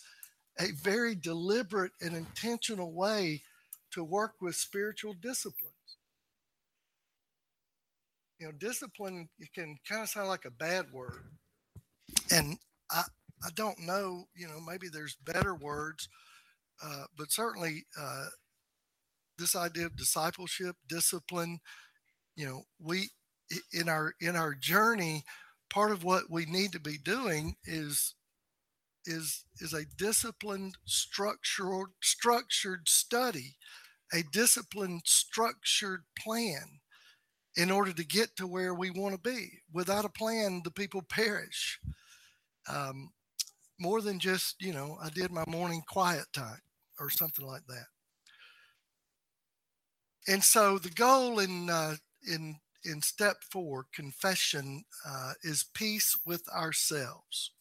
a 0.60 0.72
very 0.74 1.16
deliberate 1.16 1.94
and 2.02 2.16
intentional 2.16 2.94
way 2.94 3.42
to 3.94 4.04
work 4.04 4.34
with 4.40 4.56
spiritual 4.56 5.16
disciplines. 5.20 5.74
You 8.40 8.48
know, 8.48 8.52
discipline 8.52 9.30
it 9.40 9.52
can 9.56 9.80
kind 9.90 10.04
of 10.04 10.10
sound 10.10 10.28
like 10.28 10.46
a 10.46 10.52
bad 10.52 10.92
word. 10.92 11.32
And 12.32 12.60
I 12.92 13.06
I 13.44 13.50
don't 13.56 13.80
know, 13.80 14.28
you 14.36 14.48
know, 14.48 14.60
maybe 14.60 14.88
there's 14.88 15.16
better 15.16 15.56
words, 15.56 16.10
uh, 16.84 17.06
but 17.18 17.32
certainly 17.32 17.86
uh, 18.00 18.26
this 19.38 19.56
idea 19.56 19.86
of 19.86 19.96
discipleship, 19.96 20.76
discipline, 20.88 21.60
you 22.36 22.46
know, 22.46 22.64
we 22.80 23.10
in 23.74 23.90
our 23.90 24.14
in 24.20 24.36
our 24.36 24.54
journey, 24.54 25.24
part 25.70 25.92
of 25.92 26.04
what 26.04 26.30
we 26.30 26.46
need 26.46 26.72
to 26.74 26.80
be 26.80 26.98
doing 26.98 27.56
is 27.66 28.16
is 29.06 29.46
is 29.60 29.74
a 29.74 29.86
disciplined, 29.98 30.78
structured 30.86 31.90
structured 32.02 32.88
study, 32.88 33.58
a 34.14 34.24
disciplined, 34.32 35.02
structured 35.06 36.04
plan 36.20 36.80
in 37.56 37.72
order 37.72 37.92
to 37.94 38.06
get 38.06 38.36
to 38.36 38.46
where 38.46 38.76
we 38.76 38.92
want 38.92 39.16
to 39.16 39.22
be. 39.22 39.50
Without 39.74 40.06
a 40.06 40.10
plan, 40.10 40.62
the 40.64 40.72
people 40.72 41.02
perish. 41.02 41.80
Um, 42.70 43.12
more 43.80 44.02
than 44.02 44.20
just, 44.20 44.56
you 44.62 44.74
know, 44.74 44.98
I 45.02 45.10
did 45.10 45.32
my 45.32 45.44
morning 45.48 45.82
quiet 45.88 46.26
time 46.34 46.62
or 47.00 47.10
something 47.10 47.46
like 47.46 47.66
that 47.68 47.86
and 50.28 50.44
so 50.44 50.78
the 50.78 50.90
goal 50.90 51.40
in 51.40 51.70
uh, 51.70 51.96
in 52.28 52.58
in 52.84 53.02
step 53.02 53.38
four, 53.52 53.86
confession, 53.94 54.84
uh, 55.08 55.34
is 55.44 55.66
peace 55.74 56.16
with 56.26 56.48
ourselves. 56.50 57.52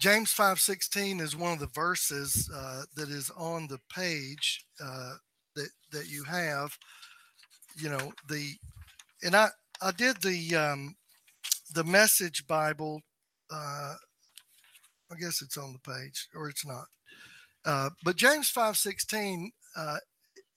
James 0.00 0.32
5:16 0.32 1.20
is 1.20 1.36
one 1.36 1.52
of 1.52 1.60
the 1.60 1.68
verses 1.68 2.50
uh, 2.52 2.82
that 2.96 3.08
is 3.08 3.30
on 3.36 3.68
the 3.68 3.80
page 3.88 4.64
uh, 4.80 5.14
that 5.54 5.70
that 5.90 6.08
you 6.08 6.24
have. 6.24 6.76
You 7.76 7.90
know 7.90 8.12
the, 8.28 8.54
and 9.22 9.34
I 9.34 9.48
I 9.80 9.92
did 9.92 10.20
the 10.22 10.56
um, 10.56 10.96
the 11.74 11.84
Message 11.84 12.46
Bible. 12.46 13.02
I 15.12 15.16
guess 15.16 15.42
it's 15.42 15.56
on 15.58 15.72
the 15.72 15.92
page, 15.92 16.28
or 16.34 16.48
it's 16.48 16.66
not. 16.66 16.86
Uh, 17.64 17.90
but 18.04 18.16
James 18.16 18.50
5:16 18.50 19.50
uh, 19.76 19.98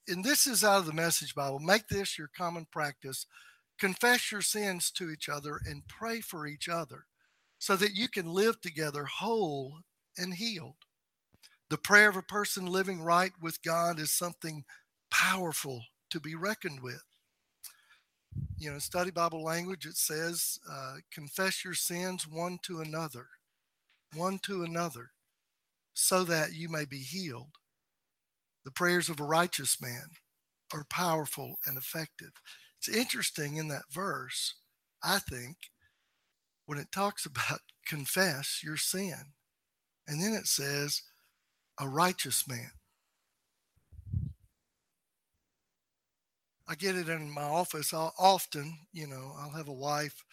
and 0.08 0.24
this 0.24 0.46
is 0.46 0.64
out 0.64 0.80
of 0.80 0.86
the 0.86 0.94
Message 0.94 1.34
Bible. 1.34 1.60
Make 1.60 1.88
this 1.88 2.18
your 2.18 2.30
common 2.36 2.68
practice. 2.72 3.26
Confess 3.80 4.32
your 4.32 4.42
sins 4.42 4.92
to 4.92 5.10
each 5.10 5.28
other 5.30 5.60
and 5.66 5.88
pray 5.88 6.22
for 6.22 6.46
each 6.46 6.70
other 6.70 7.06
so 7.58 7.76
that 7.76 7.96
you 7.96 8.08
can 8.08 8.32
live 8.32 8.62
together 8.62 9.06
whole 9.06 9.80
and 10.18 10.36
healed. 10.36 10.76
The 11.70 11.78
prayer 11.78 12.10
of 12.10 12.16
a 12.16 12.22
person 12.22 12.68
living 12.68 13.02
right 13.02 13.32
with 13.42 13.64
God 13.64 14.00
is 14.00 14.12
something 14.12 14.64
powerful 15.10 15.82
to 16.12 16.20
be 16.20 16.36
reckoned 16.36 16.82
with. 16.82 17.04
You 18.58 18.72
know, 18.72 18.80
study 18.80 19.12
Bible 19.12 19.44
language, 19.44 19.86
it 19.86 19.98
says, 19.98 20.60
uh, 20.72 20.98
confess 21.12 21.66
your 21.66 21.74
sins 21.74 22.28
one 22.28 22.60
to 22.64 22.82
another, 22.82 23.28
one 24.16 24.40
to 24.44 24.64
another, 24.64 25.12
so 25.94 26.24
that 26.24 26.54
you 26.54 26.70
may 26.70 26.86
be 26.86 27.00
healed. 27.00 27.58
The 28.64 28.72
prayers 28.72 29.10
of 29.10 29.20
a 29.20 29.26
righteous 29.26 29.82
man 29.82 30.10
are 30.74 30.86
powerful 30.90 31.60
and 31.66 31.78
effective. 31.78 32.32
It's 32.78 32.90
interesting 32.90 33.58
in 33.58 33.68
that 33.70 33.92
verse, 33.92 34.56
I 35.04 35.20
think, 35.20 35.58
when 36.66 36.78
it 36.78 36.92
talks 36.92 37.26
about 37.26 37.60
confess 37.88 38.62
your 38.64 38.78
sin. 38.78 39.34
And 40.08 40.22
then 40.22 40.34
it 40.34 40.48
says, 40.48 41.02
a 41.80 41.88
righteous 41.88 42.48
man. 42.48 42.72
I 46.68 46.74
get 46.76 46.96
it 46.96 47.10
in 47.10 47.30
my 47.30 47.44
office 47.44 47.94
I'll, 47.94 48.14
often, 48.18 48.80
you 48.92 49.08
know, 49.08 49.34
I'll 49.40 49.52
have 49.52 49.68
a 49.68 49.74
wife 49.74 50.24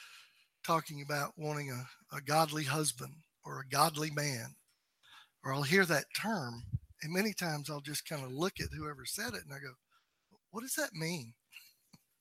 talking 0.65 1.03
about 1.03 1.33
wanting 1.37 1.71
a, 1.71 2.17
a 2.17 2.21
godly 2.23 2.65
husband 2.65 3.13
or 3.45 3.61
a 3.61 3.69
godly 3.69 4.11
man, 4.11 4.55
or 5.45 5.53
I'll 5.53 5.63
hear 5.63 5.85
that 5.87 6.07
term 6.17 6.65
and 7.03 7.13
many 7.13 7.33
times 7.33 7.69
I'll 7.69 7.81
just 7.81 8.09
kind 8.09 8.25
of 8.25 8.33
look 8.33 8.61
at 8.61 8.69
whoever 8.77 9.05
said 9.05 9.35
it 9.35 9.43
and 9.45 9.53
I 9.53 9.59
go, 9.59 9.73
what 10.51 10.63
does 10.63 10.75
that 10.75 10.93
mean? 10.95 11.35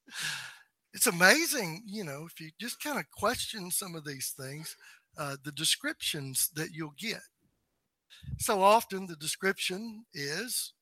it's 0.94 1.08
amazing, 1.08 1.84
you 1.86 2.04
know, 2.04 2.26
if 2.26 2.40
you 2.40 2.50
just 2.60 2.82
kind 2.82 2.98
of 2.98 3.06
question 3.12 3.70
some 3.70 3.96
of 3.96 4.06
these 4.06 4.34
things, 4.38 4.76
uh, 5.18 5.38
the 5.44 5.52
descriptions 5.52 6.50
that 6.56 6.70
you'll 6.74 6.96
get. 6.98 7.22
So 8.40 8.62
often 8.62 9.08
the 9.08 9.16
description 9.16 10.06
is, 10.14 10.74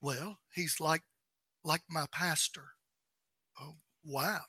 well, 0.00 0.38
he's 0.54 0.76
like 0.80 1.02
like 1.64 1.82
my 1.90 2.06
pastor. 2.12 2.64
Oh, 3.60 3.76
wow. 4.04 4.40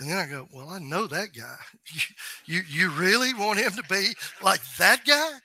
And 0.00 0.10
then 0.10 0.18
I 0.18 0.26
go, 0.26 0.48
well, 0.52 0.70
I 0.70 0.78
know 0.78 1.06
that 1.06 1.28
guy. 1.36 1.56
You, 2.46 2.62
you, 2.68 2.90
really 2.90 3.32
want 3.32 3.60
him 3.60 3.70
to 3.72 3.82
be 3.88 4.08
like 4.42 4.60
that 4.78 5.04
guy? 5.06 5.38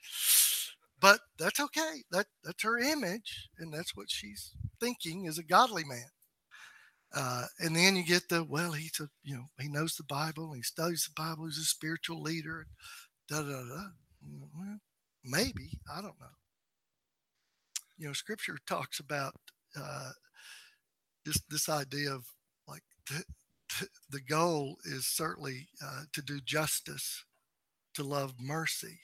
but 1.00 1.20
that's 1.38 1.60
okay. 1.60 2.02
That 2.10 2.26
that's 2.42 2.62
her 2.62 2.78
image, 2.78 3.48
and 3.58 3.72
that's 3.72 3.94
what 3.94 4.10
she's 4.10 4.52
thinking 4.80 5.26
is 5.26 5.38
a 5.38 5.42
godly 5.42 5.84
man. 5.84 6.10
Uh, 7.14 7.44
and 7.60 7.76
then 7.76 7.96
you 7.96 8.04
get 8.04 8.28
the 8.28 8.44
well, 8.44 8.72
he's 8.72 8.98
a 9.00 9.08
you 9.22 9.36
know 9.36 9.44
he 9.60 9.68
knows 9.68 9.94
the 9.94 10.04
Bible, 10.04 10.52
he 10.52 10.62
studies 10.62 11.08
the 11.08 11.20
Bible, 11.20 11.46
he's 11.46 11.58
a 11.58 11.64
spiritual 11.64 12.22
leader. 12.22 12.66
Da 13.28 13.42
da 13.42 13.48
da. 13.48 13.84
Well, 14.54 14.78
maybe 15.24 15.78
I 15.92 16.00
don't 16.00 16.18
know. 16.20 16.36
You 17.98 18.08
know, 18.08 18.12
Scripture 18.12 18.58
talks 18.66 18.98
about 18.98 19.34
uh, 19.78 20.10
this 21.24 21.40
this 21.50 21.68
idea 21.68 22.10
of 22.10 22.24
like 22.66 22.82
the 24.10 24.20
goal 24.20 24.76
is 24.84 25.06
certainly 25.06 25.68
uh, 25.84 26.02
to 26.12 26.22
do 26.22 26.40
justice, 26.40 27.24
to 27.94 28.02
love 28.02 28.34
mercy, 28.40 28.98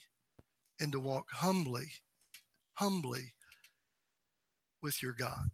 and 0.79 0.91
to 0.91 0.99
walk 0.99 1.31
humbly, 1.31 1.91
humbly 2.73 3.33
with 4.81 5.01
your 5.01 5.13
God. 5.13 5.51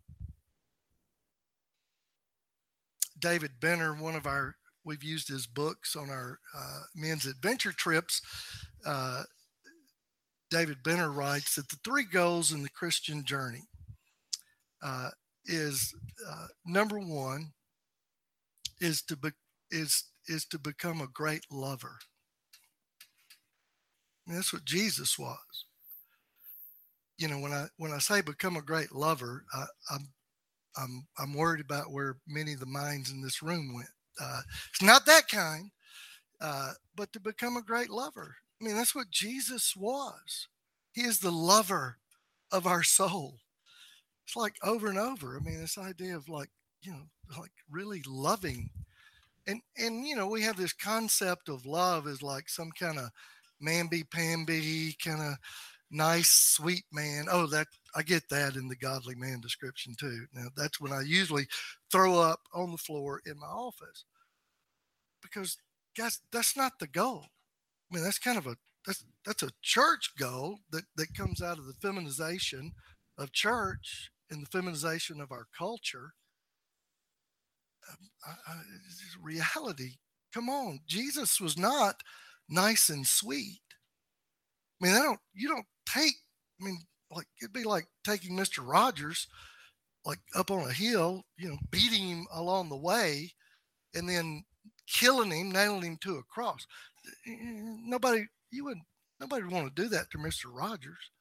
David 3.19 3.52
Benner, 3.60 3.93
one 3.93 4.15
of 4.15 4.26
our, 4.26 4.56
we've 4.86 5.04
used 5.04 5.28
his 5.28 5.45
books 5.45 5.95
on 5.95 6.10
our 6.10 6.39
uh, 6.58 6.82
men's 6.95 7.26
adventure 7.26 7.74
trips. 7.74 8.22
Uh, 8.86 9.24
David 10.50 10.78
Benner 10.84 11.12
writes 11.12 11.56
that 11.56 11.69
the 11.69 11.78
three 11.84 12.06
goals 12.06 12.52
in 12.52 12.63
the 12.63 12.69
Christian 12.69 13.24
journey 13.24 13.67
uh, 14.82 15.10
is 15.45 15.93
uh, 16.28 16.48
number 16.65 17.00
one 17.00 17.52
is 18.80 19.02
to 19.04 19.18
be, 19.18 19.30
is 19.72 20.06
is 20.28 20.46
to 20.46 20.60
become 20.60 21.02
a 21.02 21.08
great 21.08 21.46
lover. 21.52 21.98
And 24.28 24.38
that's 24.38 24.54
what 24.54 24.65
Jesus 24.65 25.18
was. 25.18 25.65
You 27.18 27.28
know, 27.28 27.39
when 27.39 27.52
I 27.52 27.68
when 27.78 27.92
I 27.92 27.98
say 28.00 28.22
become 28.22 28.56
a 28.56 28.62
great 28.62 28.94
lover, 28.94 29.46
I, 29.54 29.65
I'm 29.92 30.10
I'm 30.78 31.08
I'm 31.18 31.34
worried 31.34 31.62
about 31.62 31.92
where 31.92 32.18
many 32.28 32.54
of 32.54 32.60
the 32.60 32.65
minds 32.65 33.12
in 33.12 33.22
this 33.22 33.42
room 33.42 33.74
went. 33.74 33.89
Uh, 34.22 34.42
it's 34.70 34.82
not 34.82 35.06
that 35.06 35.28
kind, 35.28 35.72
uh, 36.42 36.74
but 36.96 37.12
to 37.13 37.20
become 37.20 37.58
a 37.58 37.62
great 37.62 37.89
lover. 37.89 38.36
I 38.62 38.65
mean, 38.65 38.76
that's 38.76 38.96
what 38.96 39.10
Jesus 39.10 39.76
was. 39.76 40.48
He 40.92 41.02
is 41.02 41.20
the 41.20 41.32
lover 41.32 41.98
of 42.52 42.68
our 42.68 42.84
soul. 42.84 43.39
It's 44.26 44.36
like 44.36 44.56
over 44.63 44.88
and 44.88 45.00
over. 45.00 45.38
I 45.38 45.44
mean, 45.44 45.60
this 45.60 45.78
idea 45.78 46.15
of 46.15 46.30
like, 46.30 46.50
you 46.82 46.92
know, 46.92 47.08
like 47.38 47.52
really 47.70 48.02
loving. 48.08 48.70
And 49.48 49.62
and 49.78 50.06
you 50.06 50.15
know, 50.15 50.28
we 50.28 50.42
have 50.44 50.58
this 50.58 50.74
concept 50.74 51.50
of 51.50 51.65
love 51.65 52.08
as 52.08 52.22
like 52.22 52.50
some 52.50 52.72
kind 52.72 52.98
of 53.00 53.10
mamby 53.62 54.10
pamby 54.10 54.96
kind 55.04 55.22
of 55.22 55.36
nice, 55.92 56.30
sweet 56.30 56.86
man. 56.92 57.26
Oh, 57.32 57.48
that 57.48 57.68
I 57.96 58.04
get 58.04 58.30
that 58.30 58.56
in 58.56 58.68
the 58.68 58.76
godly 58.76 59.15
man 59.15 59.42
description 59.42 59.96
too. 60.00 60.26
Now 60.34 60.48
that's 60.56 60.80
when 60.80 60.92
I 60.92 61.02
usually 61.02 61.48
throw 61.92 62.20
up 62.20 62.42
on 62.54 62.72
the 62.72 62.78
floor 62.78 63.22
in 63.26 63.39
my 63.39 63.48
office. 63.48 64.06
Because 65.22 65.58
guys, 65.98 66.20
that's 66.32 66.56
not 66.56 66.74
the 66.80 66.88
goal. 66.88 67.26
I 67.92 67.96
mean, 67.96 68.04
that's 68.04 68.20
kind 68.20 68.38
of 68.38 68.48
a 68.48 68.56
that's 68.86 69.04
that's 69.26 69.44
a 69.44 69.52
church 69.62 70.13
goal 70.18 70.60
that 70.72 70.84
that 70.96 71.13
comes 71.13 71.42
out 71.42 71.58
of 71.58 71.65
the 71.65 71.74
feminization 71.82 72.72
of 73.18 73.32
church 73.34 74.12
and 74.32 74.42
the 74.42 74.50
feminization 74.50 75.20
of 75.22 75.32
our 75.32 75.48
culture. 75.58 76.13
I, 78.26 78.52
I, 78.52 78.56
reality. 79.22 79.98
Come 80.34 80.50
on, 80.50 80.80
Jesus 80.88 81.39
was 81.39 81.58
not 81.58 81.96
nice 82.48 82.89
and 82.89 83.06
sweet. 83.06 83.62
I 84.82 84.86
mean, 84.86 84.96
I 84.96 85.00
don't. 85.00 85.20
You 85.34 85.50
don't 85.50 85.65
take. 85.86 86.15
I 86.62 86.65
mean, 86.65 86.80
like 87.12 87.28
it'd 87.42 87.54
be 87.54 87.63
like 87.63 87.88
taking 88.04 88.36
Mister 88.36 88.62
Rogers, 88.62 89.28
like 90.06 90.20
up 90.36 90.52
on 90.52 90.70
a 90.70 90.74
hill, 90.74 91.24
you 91.38 91.50
know, 91.50 91.58
beating 91.72 92.08
him 92.08 92.28
along 92.32 92.70
the 92.70 92.78
way, 92.78 93.32
and 93.94 94.08
then 94.08 94.44
killing 94.88 95.32
him, 95.32 95.52
nailing 95.52 95.84
him 95.84 95.98
to 96.02 96.18
a 96.18 96.24
cross. 96.24 96.65
Nobody, 97.26 98.26
you 98.52 98.65
wouldn't, 98.65 98.86
nobody 99.20 99.44
would 99.44 99.54
want 99.54 99.76
to 99.76 99.82
do 99.82 99.89
that 99.89 100.10
to 100.12 100.18
Mr. 100.18 100.46
Rogers. 100.52 101.12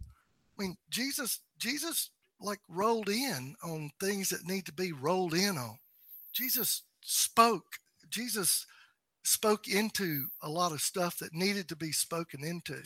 I 0.00 0.62
mean, 0.62 0.76
Jesus, 0.90 1.40
Jesus 1.58 2.10
like 2.40 2.60
rolled 2.68 3.08
in 3.08 3.54
on 3.62 3.90
things 4.00 4.28
that 4.30 4.46
need 4.46 4.66
to 4.66 4.72
be 4.72 4.92
rolled 4.92 5.34
in 5.34 5.58
on. 5.58 5.78
Jesus 6.32 6.82
spoke. 7.02 7.78
Jesus 8.08 8.66
spoke 9.24 9.68
into 9.68 10.26
a 10.42 10.48
lot 10.48 10.72
of 10.72 10.80
stuff 10.80 11.18
that 11.18 11.34
needed 11.34 11.68
to 11.68 11.76
be 11.76 11.92
spoken 11.92 12.44
into 12.44 12.82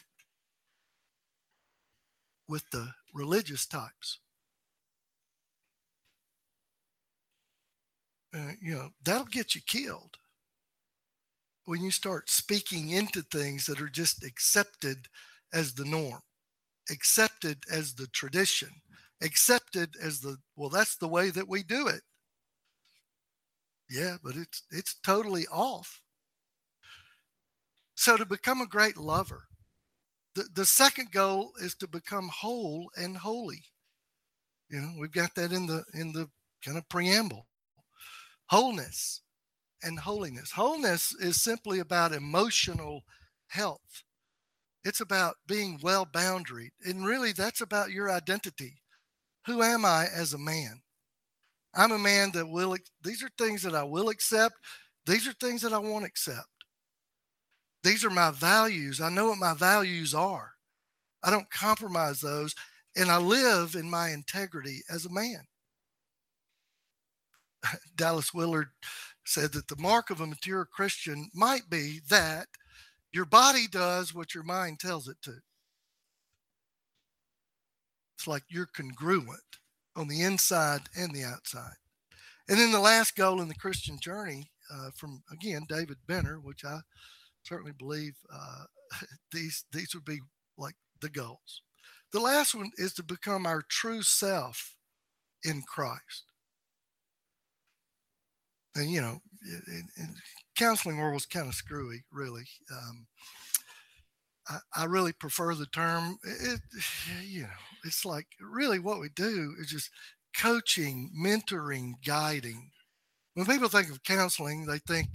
with 2.48 2.64
the 2.70 2.88
religious 3.14 3.66
types. 3.66 4.18
Uh, 8.34 8.52
you 8.60 8.74
know, 8.74 8.88
that'll 9.04 9.26
get 9.26 9.54
you 9.54 9.60
killed 9.66 10.16
when 11.64 11.82
you 11.82 11.90
start 11.90 12.28
speaking 12.28 12.90
into 12.90 13.22
things 13.22 13.66
that 13.66 13.80
are 13.80 13.88
just 13.88 14.24
accepted 14.24 15.06
as 15.52 15.74
the 15.74 15.84
norm, 15.84 16.22
accepted 16.90 17.58
as 17.70 17.94
the 17.94 18.06
tradition, 18.08 18.70
accepted 19.22 19.94
as 20.02 20.20
the 20.20 20.38
well, 20.56 20.68
that's 20.68 20.96
the 20.96 21.08
way 21.08 21.30
that 21.30 21.48
we 21.48 21.62
do 21.62 21.86
it. 21.86 22.02
Yeah, 23.90 24.16
but 24.22 24.36
it's 24.36 24.62
it's 24.70 24.94
totally 25.04 25.46
off. 25.46 26.00
So 27.94 28.16
to 28.16 28.26
become 28.26 28.60
a 28.60 28.66
great 28.66 28.96
lover, 28.96 29.44
the, 30.34 30.44
the 30.52 30.64
second 30.66 31.12
goal 31.12 31.52
is 31.60 31.74
to 31.76 31.86
become 31.86 32.28
whole 32.28 32.90
and 32.96 33.16
holy. 33.18 33.64
You 34.70 34.80
know, 34.80 34.92
we've 34.98 35.12
got 35.12 35.34
that 35.36 35.52
in 35.52 35.66
the 35.66 35.84
in 35.94 36.12
the 36.12 36.28
kind 36.64 36.78
of 36.78 36.88
preamble 36.88 37.46
wholeness 38.46 39.22
and 39.82 39.98
holiness. 40.00 40.52
Wholeness 40.52 41.14
is 41.14 41.42
simply 41.42 41.78
about 41.78 42.12
emotional 42.12 43.02
health. 43.48 44.04
It's 44.84 45.00
about 45.00 45.36
being 45.46 45.80
well 45.82 46.04
boundaried. 46.04 46.72
And 46.84 47.06
really, 47.06 47.32
that's 47.32 47.62
about 47.62 47.92
your 47.92 48.10
identity. 48.10 48.81
Who 49.46 49.62
am 49.62 49.84
I 49.84 50.06
as 50.14 50.34
a 50.34 50.38
man? 50.38 50.80
I'm 51.74 51.92
a 51.92 51.98
man 51.98 52.30
that 52.32 52.48
will, 52.48 52.76
these 53.02 53.22
are 53.22 53.30
things 53.38 53.62
that 53.62 53.74
I 53.74 53.82
will 53.82 54.08
accept. 54.08 54.54
These 55.06 55.26
are 55.26 55.32
things 55.34 55.62
that 55.62 55.72
I 55.72 55.78
won't 55.78 56.04
accept. 56.04 56.46
These 57.82 58.04
are 58.04 58.10
my 58.10 58.30
values. 58.30 59.00
I 59.00 59.08
know 59.08 59.30
what 59.30 59.38
my 59.38 59.54
values 59.54 60.14
are. 60.14 60.52
I 61.24 61.30
don't 61.30 61.50
compromise 61.50 62.20
those. 62.20 62.54
And 62.94 63.10
I 63.10 63.16
live 63.16 63.74
in 63.74 63.88
my 63.88 64.10
integrity 64.10 64.82
as 64.90 65.06
a 65.06 65.12
man. 65.12 65.40
Dallas 67.96 68.34
Willard 68.34 68.68
said 69.24 69.52
that 69.52 69.68
the 69.68 69.76
mark 69.76 70.10
of 70.10 70.20
a 70.20 70.26
mature 70.26 70.64
Christian 70.64 71.30
might 71.34 71.70
be 71.70 72.00
that 72.10 72.46
your 73.12 73.24
body 73.24 73.66
does 73.66 74.14
what 74.14 74.34
your 74.34 74.44
mind 74.44 74.80
tells 74.80 75.08
it 75.08 75.16
to. 75.22 75.36
It's 78.22 78.28
like 78.28 78.44
you're 78.48 78.66
congruent 78.66 79.58
on 79.96 80.06
the 80.06 80.22
inside 80.22 80.82
and 80.96 81.12
the 81.12 81.24
outside. 81.24 81.74
And 82.48 82.56
then 82.56 82.70
the 82.70 82.78
last 82.78 83.16
goal 83.16 83.40
in 83.40 83.48
the 83.48 83.54
Christian 83.56 83.98
journey 83.98 84.52
uh, 84.72 84.90
from, 84.94 85.24
again, 85.32 85.66
David 85.68 85.96
Benner, 86.06 86.38
which 86.38 86.64
I 86.64 86.78
certainly 87.42 87.72
believe 87.76 88.14
uh, 88.32 88.64
these, 89.32 89.64
these 89.72 89.92
would 89.94 90.04
be 90.04 90.20
like 90.56 90.76
the 91.00 91.08
goals. 91.08 91.62
The 92.12 92.20
last 92.20 92.54
one 92.54 92.70
is 92.76 92.92
to 92.94 93.02
become 93.02 93.44
our 93.44 93.60
true 93.68 94.02
self 94.02 94.76
in 95.42 95.62
Christ 95.62 96.22
and 98.74 98.90
you 98.90 99.00
know, 99.00 99.20
in, 99.66 99.88
in 99.98 100.14
counseling 100.56 100.98
world 100.98 101.14
was 101.14 101.26
kind 101.26 101.48
of 101.48 101.54
screwy, 101.54 102.04
really. 102.10 102.44
Um, 102.70 103.06
I, 104.76 104.84
really 104.84 105.12
prefer 105.12 105.54
the 105.54 105.66
term. 105.66 106.18
It, 106.22 106.60
you 107.24 107.42
know, 107.42 107.48
it's 107.84 108.04
like 108.04 108.26
really 108.40 108.78
what 108.78 109.00
we 109.00 109.08
do 109.08 109.54
is 109.58 109.68
just 109.68 109.90
coaching, 110.36 111.10
mentoring, 111.18 111.94
guiding. 112.04 112.70
When 113.34 113.46
people 113.46 113.68
think 113.68 113.90
of 113.90 114.02
counseling, 114.04 114.66
they 114.66 114.78
think, 114.78 115.08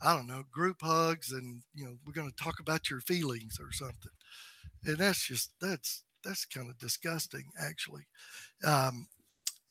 I 0.00 0.14
don't 0.14 0.26
know, 0.26 0.44
group 0.50 0.78
hugs, 0.82 1.32
and 1.32 1.62
you 1.74 1.84
know, 1.84 1.96
we're 2.04 2.12
going 2.12 2.30
to 2.30 2.44
talk 2.44 2.60
about 2.60 2.90
your 2.90 3.00
feelings 3.00 3.58
or 3.60 3.72
something. 3.72 4.12
And 4.84 4.98
that's 4.98 5.26
just 5.26 5.50
that's 5.60 6.04
that's 6.22 6.44
kind 6.44 6.68
of 6.68 6.78
disgusting, 6.78 7.44
actually. 7.60 8.06
Um, 8.64 9.08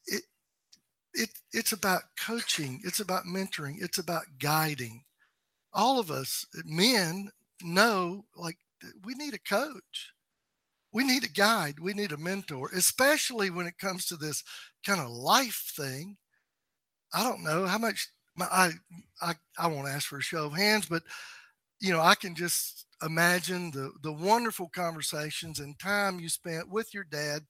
it, 0.06 0.23
it, 1.13 1.30
it's 1.54 1.71
about 1.71 2.04
coaching, 2.19 2.82
it's 2.84 2.99
about 2.99 3.25
mentoring, 3.25 3.75
it's 3.80 3.97
about 3.97 4.23
guiding. 4.39 5.04
All 5.73 5.99
of 5.99 6.10
us 6.10 6.45
men 6.65 7.32
know 7.62 8.25
like 8.36 8.58
we 9.04 9.13
need 9.15 9.34
a 9.34 9.39
coach. 9.39 10.12
We 10.91 11.04
need 11.04 11.26
a 11.26 11.30
guide, 11.30 11.80
we 11.80 11.93
need 11.93 12.13
a 12.13 12.17
mentor, 12.17 12.69
especially 12.74 13.50
when 13.50 13.67
it 13.67 13.78
comes 13.78 14.06
to 14.08 14.15
this 14.15 14.43
kind 14.86 15.02
of 15.02 15.10
life 15.10 15.71
thing. 15.76 16.17
I 17.13 17.24
don't 17.24 17.43
know 17.43 17.65
how 17.65 17.78
much 17.78 18.10
my, 18.36 18.48
I 18.52 18.71
I 19.21 19.36
I 19.58 19.67
won't 19.67 19.88
ask 19.89 20.08
for 20.08 20.17
a 20.17 20.21
show 20.21 20.45
of 20.45 20.54
hands, 20.54 20.86
but 20.88 21.04
you 21.82 21.91
know, 21.93 22.02
I 22.02 22.15
can 22.15 22.36
just 22.36 22.86
imagine 23.04 23.71
the 23.71 23.91
the 24.04 24.13
wonderful 24.13 24.69
conversations 24.69 25.60
and 25.60 25.78
time 25.80 26.19
you 26.19 26.30
spent 26.30 26.69
with 26.69 26.93
your 26.93 27.04
dad 27.06 27.43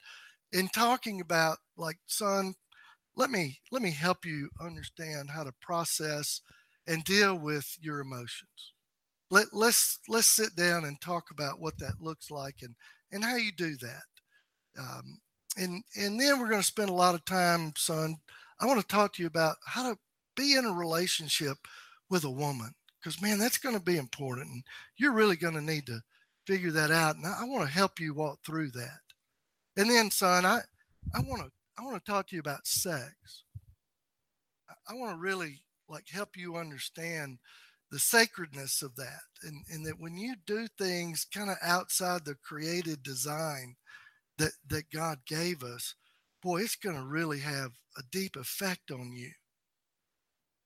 in 0.54 0.67
talking 0.69 1.21
about 1.21 1.58
like 1.78 1.98
son 2.08 2.56
let 3.17 3.32
me 3.32 3.60
let 3.71 3.82
me 3.82 3.91
help 3.91 4.26
you 4.26 4.50
understand 4.62 5.30
how 5.30 5.43
to 5.43 5.54
process 5.62 6.41
and 6.88 7.04
deal 7.06 7.38
with 7.38 7.78
your 7.82 8.00
emotions 8.02 8.75
let 9.36 9.48
let's 9.54 10.00
let's 10.08 10.28
sit 10.28 10.56
down 10.56 10.86
and 10.86 11.00
talk 11.02 11.26
about 11.30 11.60
what 11.60 11.78
that 11.78 12.00
looks 12.00 12.32
like 12.32 12.56
and 12.62 12.74
and 13.12 13.24
how 13.24 13.36
you 13.36 13.52
do 13.52 13.76
that 13.78 14.04
um, 14.80 15.19
and 15.58 15.84
and 15.95 16.19
then 16.19 16.39
we're 16.39 16.50
going 16.50 16.62
to 16.62 16.67
spend 16.67 16.89
a 16.89 16.93
lot 16.93 17.15
of 17.15 17.26
time 17.26 17.74
son 17.76 18.15
i 18.62 18.65
want 18.65 18.80
to 18.80 18.88
talk 18.88 19.13
to 19.13 19.21
you 19.21 19.28
about 19.28 19.58
how 19.65 19.89
to 19.91 19.98
be 20.36 20.56
in 20.56 20.65
a 20.65 20.71
relationship 20.71 21.58
with 22.10 22.24
a 22.24 22.30
woman 22.30 22.71
because 23.00 23.21
man 23.21 23.38
that's 23.38 23.58
going 23.58 23.76
to 23.76 23.82
be 23.82 23.98
important 23.98 24.48
and 24.48 24.63
you're 24.98 25.12
really 25.12 25.36
going 25.36 25.54
to 25.54 25.62
need 25.62 25.86
to 25.86 26.00
figure 26.48 26.71
that 26.71 26.91
out 26.91 27.15
and 27.15 27.26
i, 27.26 27.41
I 27.41 27.43
want 27.45 27.67
to 27.67 27.74
help 27.74 28.00
you 28.00 28.13
walk 28.13 28.39
through 28.45 28.71
that 28.71 29.02
and 29.76 29.89
then 29.89 30.10
son 30.10 30.45
i 30.45 30.62
i 31.13 31.19
want 31.19 31.41
to 31.43 31.52
I 31.78 31.84
want 31.84 32.04
to 32.04 32.12
talk 32.12 32.28
to 32.28 32.36
you 32.36 32.39
about 32.39 32.67
sex. 32.67 33.43
I 34.88 34.93
want 34.93 35.12
to 35.12 35.21
really 35.21 35.62
like 35.89 36.08
help 36.10 36.38
you 36.38 36.56
understand 36.56 37.39
the 37.95 37.99
sacredness 37.99 38.81
of 38.81 38.93
that 38.97 39.21
and, 39.43 39.63
and 39.71 39.86
that 39.86 39.97
when 40.01 40.17
you 40.17 40.36
do 40.45 40.67
things 40.77 41.25
kind 41.34 41.49
of 41.49 41.55
outside 41.62 42.25
the 42.25 42.36
created 42.43 43.01
design 43.03 43.73
that 44.38 44.51
that 44.67 44.91
God 44.91 45.19
gave 45.25 45.63
us, 45.63 45.95
boy, 46.43 46.63
it's 46.63 46.75
going 46.75 46.97
to 46.97 47.05
really 47.05 47.39
have 47.39 47.71
a 47.97 48.01
deep 48.12 48.36
effect 48.36 48.91
on 48.91 49.13
you. 49.13 49.29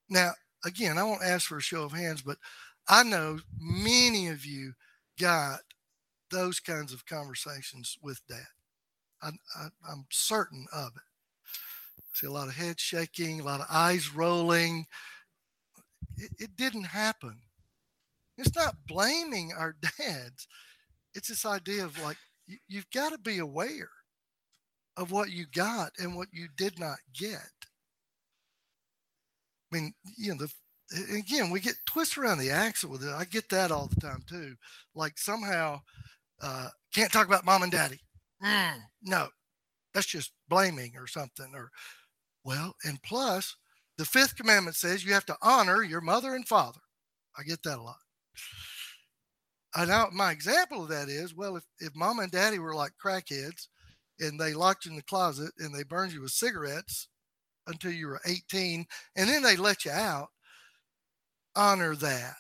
Now, 0.09 0.31
again, 0.65 0.97
I 0.97 1.03
won't 1.03 1.21
ask 1.23 1.47
for 1.47 1.57
a 1.57 1.61
show 1.61 1.83
of 1.83 1.91
hands, 1.91 2.23
but 2.23 2.39
I 2.87 3.03
know 3.03 3.37
many 3.59 4.29
of 4.29 4.43
you 4.43 4.73
got 5.19 5.59
those 6.31 6.59
kinds 6.59 6.93
of 6.93 7.05
conversations 7.05 7.95
with 8.01 8.25
dad. 8.27 8.39
I, 9.21 9.29
i'm 9.87 10.07
certain 10.09 10.65
of 10.73 10.93
it. 10.95 11.03
I 11.99 12.01
see 12.15 12.25
a 12.25 12.31
lot 12.31 12.47
of 12.47 12.55
head 12.55 12.79
shaking, 12.79 13.39
a 13.39 13.43
lot 13.43 13.59
of 13.61 13.67
eyes 13.69 14.15
rolling. 14.15 14.87
It, 16.19 16.32
it 16.38 16.55
didn't 16.58 16.86
happen. 16.86 17.38
It's 18.38 18.55
not 18.55 18.75
blaming 18.88 19.51
our 19.58 19.75
dads. 19.97 20.47
It's 21.13 21.29
this 21.29 21.45
idea 21.45 21.86
of 21.86 22.01
like, 22.01 22.17
you, 22.47 22.58
you've 22.67 22.91
got 22.91 23.12
to 23.12 23.17
be 23.17 23.39
aware 23.39 23.89
of 24.97 25.12
what 25.12 25.32
you 25.32 25.45
got 25.53 25.91
and 25.97 26.15
what 26.15 26.27
you 26.32 26.47
did 26.58 26.79
not 26.79 26.97
get. 27.13 27.51
I 29.71 29.75
mean, 29.75 29.93
you 30.17 30.34
know, 30.34 30.38
the, 30.38 31.15
again, 31.15 31.51
we 31.51 31.60
get 31.60 31.75
twisted 31.86 32.23
around 32.23 32.39
the 32.39 32.49
axle 32.49 32.89
with 32.89 33.03
it. 33.03 33.13
I 33.13 33.25
get 33.25 33.49
that 33.49 33.71
all 33.71 33.88
the 33.88 34.01
time 34.01 34.23
too. 34.27 34.55
Like 34.95 35.17
somehow, 35.17 35.82
uh, 36.41 36.69
can't 36.93 37.12
talk 37.12 37.27
about 37.27 37.45
mom 37.45 37.63
and 37.63 37.71
daddy. 37.71 37.99
Mm, 38.43 38.79
no, 39.03 39.27
that's 39.93 40.08
just 40.08 40.32
blaming 40.47 40.93
or 40.97 41.08
something. 41.08 41.51
Or, 41.53 41.69
well, 42.43 42.75
and 42.84 43.01
plus, 43.03 43.55
the 43.99 44.05
fifth 44.05 44.38
commandment 44.38 44.77
says 44.77 45.03
you 45.03 45.13
have 45.13 45.25
to 45.25 45.35
honor 45.41 45.83
your 45.83 45.99
mother 45.99 46.33
and 46.33 46.47
father. 46.47 46.79
I 47.38 47.43
get 47.43 47.62
that 47.63 47.79
a 47.79 47.81
lot. 47.81 47.97
Uh, 49.75 49.83
now, 49.83 50.07
my 50.13 50.31
example 50.31 50.83
of 50.83 50.89
that 50.89 51.09
is 51.09 51.35
well, 51.35 51.57
if, 51.57 51.65
if 51.79 51.93
mom 51.97 52.19
and 52.19 52.31
daddy 52.31 52.59
were 52.59 52.73
like 52.73 52.93
crackheads 53.03 53.67
and 54.21 54.39
they 54.39 54.53
locked 54.53 54.85
you 54.85 54.91
in 54.91 54.95
the 54.95 55.03
closet 55.03 55.51
and 55.59 55.75
they 55.75 55.83
burned 55.83 56.13
you 56.13 56.21
with 56.21 56.31
cigarettes 56.31 57.09
until 57.67 57.91
you 57.91 58.07
were 58.07 58.21
18 58.25 58.85
and 59.17 59.29
then 59.29 59.43
they 59.43 59.57
let 59.57 59.83
you 59.83 59.91
out, 59.91 60.29
honor 61.57 61.93
that. 61.97 62.35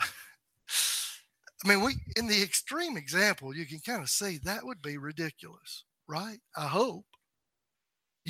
I 0.00 1.68
mean, 1.68 1.84
we 1.84 1.96
in 2.16 2.26
the 2.26 2.42
extreme 2.42 2.96
example, 2.96 3.54
you 3.54 3.66
can 3.66 3.80
kind 3.80 4.00
of 4.00 4.08
see 4.08 4.38
that 4.44 4.64
would 4.64 4.80
be 4.80 4.96
ridiculous, 4.96 5.84
right? 6.08 6.38
I 6.56 6.68
hope 6.68 7.04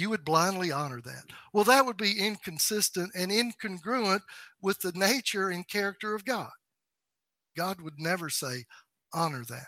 you 0.00 0.10
would 0.10 0.24
blindly 0.24 0.72
honor 0.72 1.00
that. 1.02 1.24
Well, 1.52 1.64
that 1.64 1.84
would 1.84 1.96
be 1.96 2.18
inconsistent 2.18 3.12
and 3.14 3.30
incongruent 3.30 4.22
with 4.62 4.80
the 4.80 4.92
nature 4.92 5.50
and 5.50 5.68
character 5.68 6.14
of 6.14 6.24
God. 6.24 6.50
God 7.56 7.80
would 7.80 7.98
never 7.98 8.30
say, 8.30 8.64
honor 9.12 9.44
that. 9.48 9.66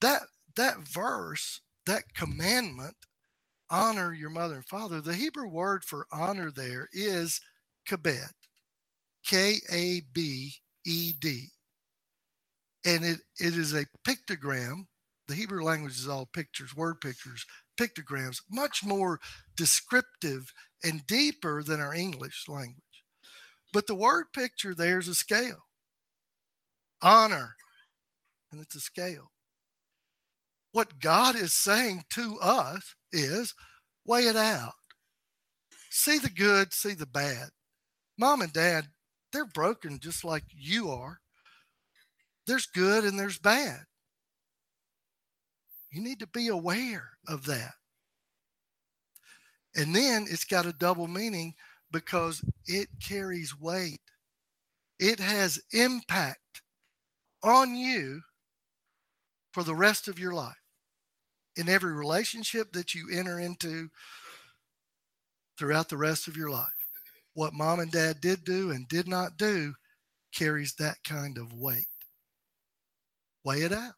That 0.00 0.22
that 0.56 0.86
verse, 0.86 1.60
that 1.86 2.02
commandment, 2.14 2.96
honor 3.70 4.12
your 4.12 4.30
mother 4.30 4.56
and 4.56 4.66
father, 4.66 5.00
the 5.00 5.14
Hebrew 5.14 5.48
word 5.48 5.84
for 5.84 6.06
honor 6.12 6.50
there 6.50 6.88
is 6.92 7.40
kabed. 7.88 8.32
K 9.24 9.56
A 9.70 10.02
B 10.12 10.52
E 10.84 11.12
D 11.18 11.48
and 12.84 13.04
it, 13.04 13.20
it 13.38 13.56
is 13.56 13.74
a 13.74 13.86
pictogram. 14.06 14.86
The 15.28 15.34
Hebrew 15.34 15.62
language 15.62 15.98
is 15.98 16.08
all 16.08 16.26
pictures, 16.32 16.74
word 16.74 17.00
pictures, 17.00 17.46
pictograms, 17.76 18.40
much 18.50 18.84
more 18.84 19.20
descriptive 19.56 20.52
and 20.84 21.06
deeper 21.06 21.62
than 21.62 21.80
our 21.80 21.94
English 21.94 22.44
language. 22.48 22.76
But 23.72 23.86
the 23.86 23.94
word 23.94 24.26
picture 24.34 24.74
there's 24.74 25.08
a 25.08 25.14
scale, 25.14 25.64
honor, 27.00 27.56
and 28.50 28.60
it's 28.60 28.74
a 28.74 28.80
scale. 28.80 29.30
What 30.72 31.00
God 31.00 31.36
is 31.36 31.52
saying 31.52 32.04
to 32.10 32.38
us 32.40 32.94
is 33.12 33.54
weigh 34.06 34.26
it 34.26 34.36
out. 34.36 34.72
See 35.90 36.18
the 36.18 36.30
good, 36.30 36.72
see 36.72 36.94
the 36.94 37.06
bad. 37.06 37.50
Mom 38.18 38.40
and 38.40 38.52
dad, 38.52 38.88
they're 39.32 39.46
broken 39.46 39.98
just 39.98 40.24
like 40.24 40.44
you 40.50 40.90
are 40.90 41.20
there's 42.46 42.66
good 42.66 43.04
and 43.04 43.18
there's 43.18 43.38
bad. 43.38 43.80
You 45.92 46.02
need 46.02 46.18
to 46.20 46.26
be 46.26 46.48
aware 46.48 47.10
of 47.28 47.44
that. 47.46 47.74
And 49.76 49.94
then 49.94 50.26
it's 50.28 50.44
got 50.44 50.66
a 50.66 50.72
double 50.72 51.06
meaning 51.06 51.54
because 51.90 52.42
it 52.66 52.88
carries 53.00 53.58
weight. 53.58 54.00
It 54.98 55.20
has 55.20 55.60
impact 55.72 56.62
on 57.42 57.74
you 57.74 58.22
for 59.52 59.62
the 59.62 59.74
rest 59.74 60.08
of 60.08 60.18
your 60.18 60.32
life. 60.32 60.54
In 61.56 61.68
every 61.68 61.92
relationship 61.92 62.72
that 62.72 62.94
you 62.94 63.08
enter 63.12 63.38
into 63.38 63.90
throughout 65.58 65.90
the 65.90 65.98
rest 65.98 66.26
of 66.26 66.36
your 66.36 66.50
life. 66.50 66.66
What 67.34 67.52
mom 67.52 67.80
and 67.80 67.92
dad 67.92 68.20
did 68.20 68.44
do 68.44 68.70
and 68.70 68.88
did 68.88 69.06
not 69.06 69.36
do 69.36 69.74
carries 70.34 70.74
that 70.74 70.96
kind 71.04 71.36
of 71.36 71.52
weight 71.52 71.86
weigh 73.44 73.62
it 73.62 73.72
out. 73.72 73.94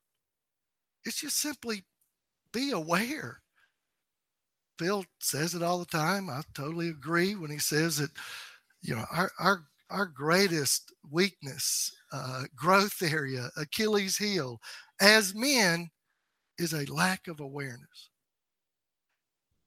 It's 1.04 1.20
just 1.20 1.38
simply 1.38 1.84
be 2.52 2.70
aware. 2.70 3.40
Phil 4.78 5.04
says 5.20 5.54
it 5.54 5.62
all 5.62 5.78
the 5.78 5.84
time. 5.86 6.28
I 6.28 6.42
totally 6.54 6.88
agree 6.88 7.34
when 7.34 7.50
he 7.50 7.58
says 7.58 7.98
that, 7.98 8.10
you 8.82 8.94
know, 8.94 9.04
our 9.12 9.30
our 9.38 9.64
our 9.90 10.06
greatest 10.06 10.92
weakness, 11.10 11.94
uh, 12.12 12.44
growth 12.56 13.00
area, 13.02 13.50
Achilles 13.56 14.16
heel, 14.16 14.60
as 15.00 15.34
men, 15.34 15.90
is 16.58 16.72
a 16.72 16.92
lack 16.92 17.28
of 17.28 17.40
awareness. 17.40 18.10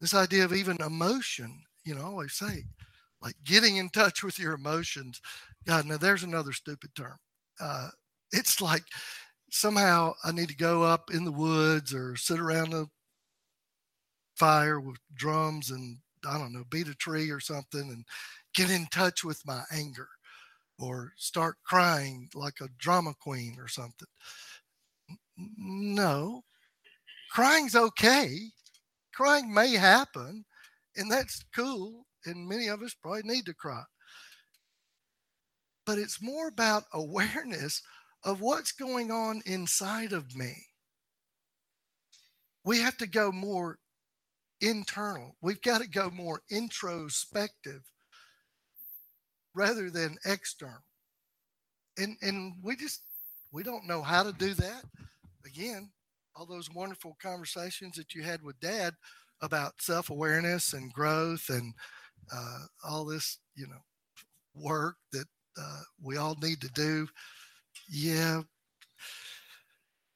This 0.02 0.14
idea 0.14 0.44
of 0.44 0.54
even 0.54 0.82
emotion, 0.82 1.62
you 1.86 1.96
know, 1.96 2.02
I 2.02 2.06
always 2.06 2.34
say, 2.34 2.66
like 3.22 3.36
getting 3.44 3.78
in 3.78 3.90
touch 3.90 4.24
with 4.24 4.40
your 4.40 4.54
emotions. 4.54 5.22
God, 5.66 5.86
now 5.86 5.98
there's 5.98 6.24
another 6.24 6.54
stupid 6.54 6.94
term. 6.96 7.18
Uh, 7.60 7.90
it's 8.32 8.62
like 8.62 8.84
somehow 9.50 10.14
I 10.24 10.32
need 10.32 10.50
to 10.50 10.56
go 10.56 10.84
up 10.84 11.12
in 11.14 11.24
the 11.24 11.32
woods 11.32 11.94
or 11.94 12.16
sit 12.16 12.40
around 12.40 12.74
a 12.74 12.86
fire 14.36 14.80
with 14.80 14.98
drums 15.16 15.72
and 15.72 15.98
I 16.28 16.38
don't 16.38 16.54
know, 16.54 16.64
beat 16.70 16.88
a 16.88 16.96
tree 16.96 17.30
or 17.30 17.40
something 17.40 17.90
and 17.90 18.06
get 18.54 18.70
in 18.70 18.88
touch 18.88 19.24
with 19.24 19.42
my 19.46 19.64
anger 19.72 20.08
or 20.80 21.14
start 21.18 21.56
crying 21.66 22.30
like 22.36 22.56
a 22.62 22.70
drama 22.78 23.14
queen 23.20 23.58
or 23.60 23.68
something. 23.68 24.08
No, 25.58 26.44
crying's 27.32 27.76
okay. 27.76 28.38
Crying 29.14 29.52
may 29.54 29.74
happen, 29.74 30.46
and 30.96 31.12
that's 31.12 31.44
cool. 31.56 32.06
And 32.26 32.48
many 32.48 32.68
of 32.68 32.82
us 32.82 32.94
probably 32.94 33.24
need 33.24 33.46
to 33.46 33.54
cry. 33.54 33.84
But 35.86 35.98
it's 35.98 36.22
more 36.22 36.50
about 36.50 36.84
awareness 36.94 37.82
of 38.24 38.42
what's 38.42 38.72
going 38.72 39.12
on 39.12 39.42
inside 39.46 40.14
of 40.14 40.36
me. 40.36 40.54
We 42.64 42.80
have 42.82 42.98
to 42.98 43.08
go 43.08 43.32
more 43.32 43.80
internal. 44.62 45.36
We've 45.42 45.62
got 45.62 45.82
to 45.82 45.88
go 45.88 46.10
more 46.10 46.42
introspective 46.50 47.84
rather 49.54 49.90
than 49.90 50.18
external. 50.26 50.84
And 51.98 52.18
and 52.22 52.56
we 52.62 52.76
just 52.76 53.02
we 53.52 53.64
don't 53.64 53.88
know 53.88 54.02
how 54.02 54.24
to 54.24 54.34
do 54.34 54.54
that. 54.56 54.84
Again, 55.46 55.90
all 56.36 56.46
those 56.46 56.70
wonderful 56.74 57.18
conversations 57.22 57.96
that 57.96 58.14
you 58.14 58.22
had 58.22 58.44
with 58.44 58.60
dad 58.60 58.94
about 59.42 59.82
self-awareness 59.82 60.74
and 60.74 60.92
growth 60.94 61.50
and 61.50 61.74
uh, 62.34 62.60
all 62.88 63.06
this, 63.06 63.40
you 63.56 63.68
know, 63.68 63.82
work 64.54 64.98
that 65.14 65.26
uh, 65.60 65.82
we 66.04 66.18
all 66.18 66.36
need 66.42 66.60
to 66.62 66.70
do 66.70 67.08
yeah, 67.90 68.42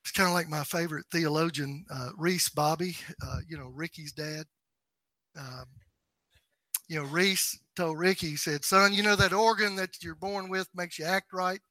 it's 0.03 0.11
kind 0.11 0.27
of 0.27 0.33
like 0.33 0.49
my 0.49 0.63
favorite 0.63 1.05
theologian, 1.11 1.85
uh, 1.93 2.09
Reese 2.17 2.49
Bobby, 2.49 2.97
uh, 3.25 3.37
you 3.47 3.57
know, 3.57 3.71
Ricky's 3.73 4.11
dad. 4.11 4.45
Um, 5.37 5.65
you 6.87 6.99
know, 6.99 7.05
Reese 7.05 7.57
told 7.75 7.97
Ricky, 7.97 8.31
he 8.31 8.35
said, 8.35 8.65
son, 8.65 8.93
you 8.93 9.03
know, 9.03 9.15
that 9.15 9.31
organ 9.31 9.77
that 9.77 10.03
you're 10.03 10.15
born 10.15 10.49
with 10.49 10.67
makes 10.75 10.99
you 10.99 11.05
act 11.05 11.27
right. 11.31 11.61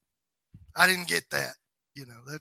I 0.76 0.86
didn't 0.86 1.08
get 1.08 1.24
that, 1.30 1.54
you 1.94 2.06
know, 2.06 2.20
that, 2.26 2.40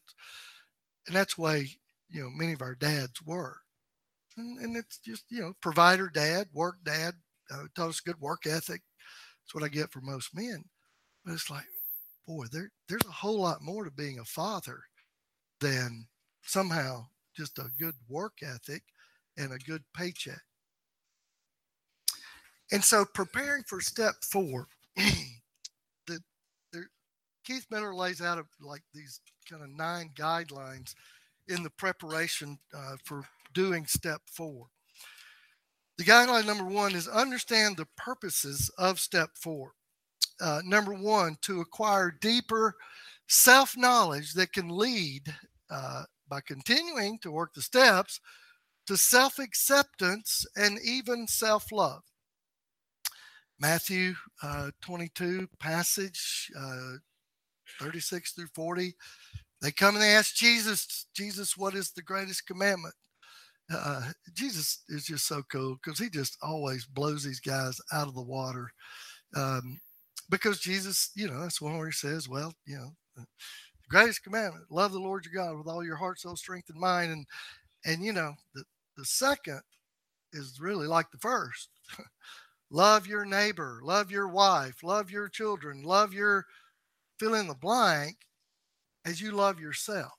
and 1.08 1.16
that's 1.16 1.38
why, 1.38 1.66
you 2.10 2.24
know, 2.24 2.30
many 2.30 2.54
of 2.54 2.62
our 2.62 2.76
dads 2.76 3.22
were. 3.26 3.58
And, 4.38 4.60
and 4.60 4.78
it's 4.78 5.00
just, 5.00 5.26
you 5.30 5.42
know, 5.42 5.54
provider 5.62 6.10
dad, 6.10 6.48
work 6.54 6.76
dad, 6.86 7.16
uh, 7.52 7.64
taught 7.76 7.90
us 7.90 8.00
good 8.00 8.22
work 8.22 8.46
ethic. 8.46 8.82
That's 9.44 9.54
what 9.54 9.64
I 9.64 9.68
get 9.68 9.92
for 9.92 10.02
most 10.02 10.34
men. 10.34 10.64
But 11.26 11.34
it's 11.34 11.50
like, 11.50 11.66
boy, 12.30 12.46
there 12.52 12.70
there's 12.88 13.06
a 13.08 13.12
whole 13.12 13.42
lot 13.42 13.64
more 13.64 13.84
to 13.84 13.92
being 13.92 14.20
a 14.20 14.24
father 14.24 14.82
than 15.60 16.06
somehow 16.44 17.08
just 17.36 17.58
a 17.58 17.72
good 17.80 17.96
work 18.08 18.34
ethic 18.44 18.84
and 19.36 19.52
a 19.52 19.58
good 19.58 19.84
paycheck. 19.96 20.42
And 22.72 22.84
so 22.84 23.04
preparing 23.04 23.64
for 23.64 23.82
step 23.82 24.14
four, 24.22 24.68
the, 24.96 26.20
the, 26.72 26.84
Keith 27.44 27.66
Miller 27.72 27.96
lays 27.96 28.22
out 28.22 28.38
a, 28.38 28.44
like 28.62 28.84
these 28.94 29.22
kind 29.50 29.64
of 29.64 29.70
nine 29.70 30.12
guidelines 30.16 30.94
in 31.48 31.64
the 31.64 31.72
preparation 31.72 32.60
uh, 32.78 32.98
for 33.04 33.24
doing 33.56 33.88
step 33.88 34.22
four. 34.32 34.68
The 35.98 36.04
guideline 36.04 36.46
number 36.46 36.66
one 36.66 36.94
is 36.94 37.08
understand 37.08 37.76
the 37.76 37.88
purposes 37.98 38.70
of 38.78 39.00
step 39.00 39.32
four. 39.34 39.72
Uh, 40.42 40.62
number 40.66 40.94
one, 40.94 41.38
to 41.42 41.62
acquire 41.62 42.18
deeper 42.22 42.76
self 43.28 43.76
knowledge 43.78 44.34
that 44.34 44.54
can 44.54 44.70
lead 44.70 45.34
uh, 45.70 46.04
by 46.30 46.40
continuing 46.42 47.20
to 47.20 47.32
work 47.32 47.54
the 47.54 47.62
steps 47.62 48.20
to 48.88 48.98
self 48.98 49.40
acceptance 49.40 50.46
and 50.56 50.80
even 50.84 51.28
self 51.28 51.72
love. 51.72 52.02
Matthew 53.60 54.14
uh, 54.42 54.72
22 54.82 55.48
passage 55.60 56.50
uh, 56.58 56.94
36 57.80 58.34
through 58.34 58.48
40. 58.56 58.96
They 59.62 59.72
come 59.72 59.96
and 59.96 60.04
they 60.04 60.16
ask 60.16 60.36
Jesus, 60.36 61.08
Jesus, 61.14 61.58
what 61.58 61.76
is 61.76 61.92
the 61.92 62.02
greatest 62.02 62.48
commandment? 62.48 62.96
Uh, 63.72 64.10
Jesus 64.34 64.84
is 64.90 65.06
just 65.06 65.28
so 65.28 65.44
cool 65.52 65.76
because 65.76 66.00
he 66.00 66.10
just 66.10 66.38
always 66.42 66.86
blows 66.86 67.24
these 67.24 67.42
guys 67.42 67.80
out 67.94 68.08
of 68.08 68.16
the 68.16 68.22
water. 68.22 68.72
Um, 69.36 69.80
because 70.30 70.60
Jesus, 70.60 71.12
you 71.16 71.28
know, 71.28 71.42
that's 71.42 71.62
one 71.62 71.78
where 71.78 71.88
he 71.88 71.92
says, 71.92 72.30
well, 72.30 72.54
you 72.66 72.78
know, 72.78 72.92
the 73.16 73.26
greatest 73.90 74.24
commandment, 74.24 74.66
love 74.70 74.92
the 74.92 75.00
Lord 75.00 75.26
your 75.26 75.44
God 75.44 75.58
with 75.58 75.68
all 75.68 75.84
your 75.84 75.96
heart, 75.96 76.20
soul, 76.20 76.36
strength, 76.36 76.70
and 76.70 76.80
mind. 76.80 77.12
And, 77.12 77.26
and, 77.86 78.04
you 78.04 78.14
know, 78.14 78.34
the, 78.54 78.64
the 78.98 79.06
second 79.06 79.62
is 80.34 80.60
really 80.62 80.88
like 80.88 81.12
the 81.12 81.18
first. 81.18 81.70
love 82.72 83.08
your 83.08 83.26
neighbor, 83.26 83.80
love 83.84 84.12
your 84.12 84.28
wife, 84.28 84.84
love 84.84 85.10
your 85.10 85.28
children, 85.28 85.82
love 85.84 86.14
your 86.14 86.46
fill 87.20 87.34
in 87.34 87.48
the 87.48 87.56
blank 87.56 88.18
as 89.06 89.20
you 89.20 89.32
love 89.32 89.60
yourself. 89.60 90.12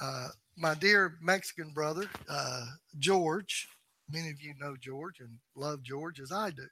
Uh, 0.00 0.28
my 0.56 0.74
dear 0.74 1.16
Mexican 1.20 1.72
brother, 1.72 2.04
uh, 2.28 2.66
George, 2.98 3.68
many 4.10 4.30
of 4.30 4.40
you 4.40 4.54
know 4.60 4.76
George 4.80 5.20
and 5.20 5.30
love 5.56 5.82
George 5.82 6.20
as 6.20 6.30
I 6.30 6.50
do. 6.50 6.66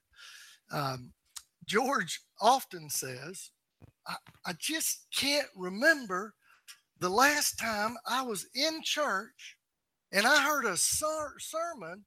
Um, 0.70 1.12
George 1.66 2.20
often 2.40 2.90
says, 2.90 3.50
I, 4.06 4.16
I 4.46 4.52
just 4.58 5.06
can't 5.14 5.48
remember 5.56 6.34
the 6.98 7.08
last 7.08 7.58
time 7.58 7.96
I 8.06 8.22
was 8.22 8.46
in 8.54 8.82
church 8.82 9.56
and 10.12 10.26
I 10.26 10.42
heard 10.42 10.64
a 10.64 10.76
ser- 10.76 11.38
sermon 11.38 12.04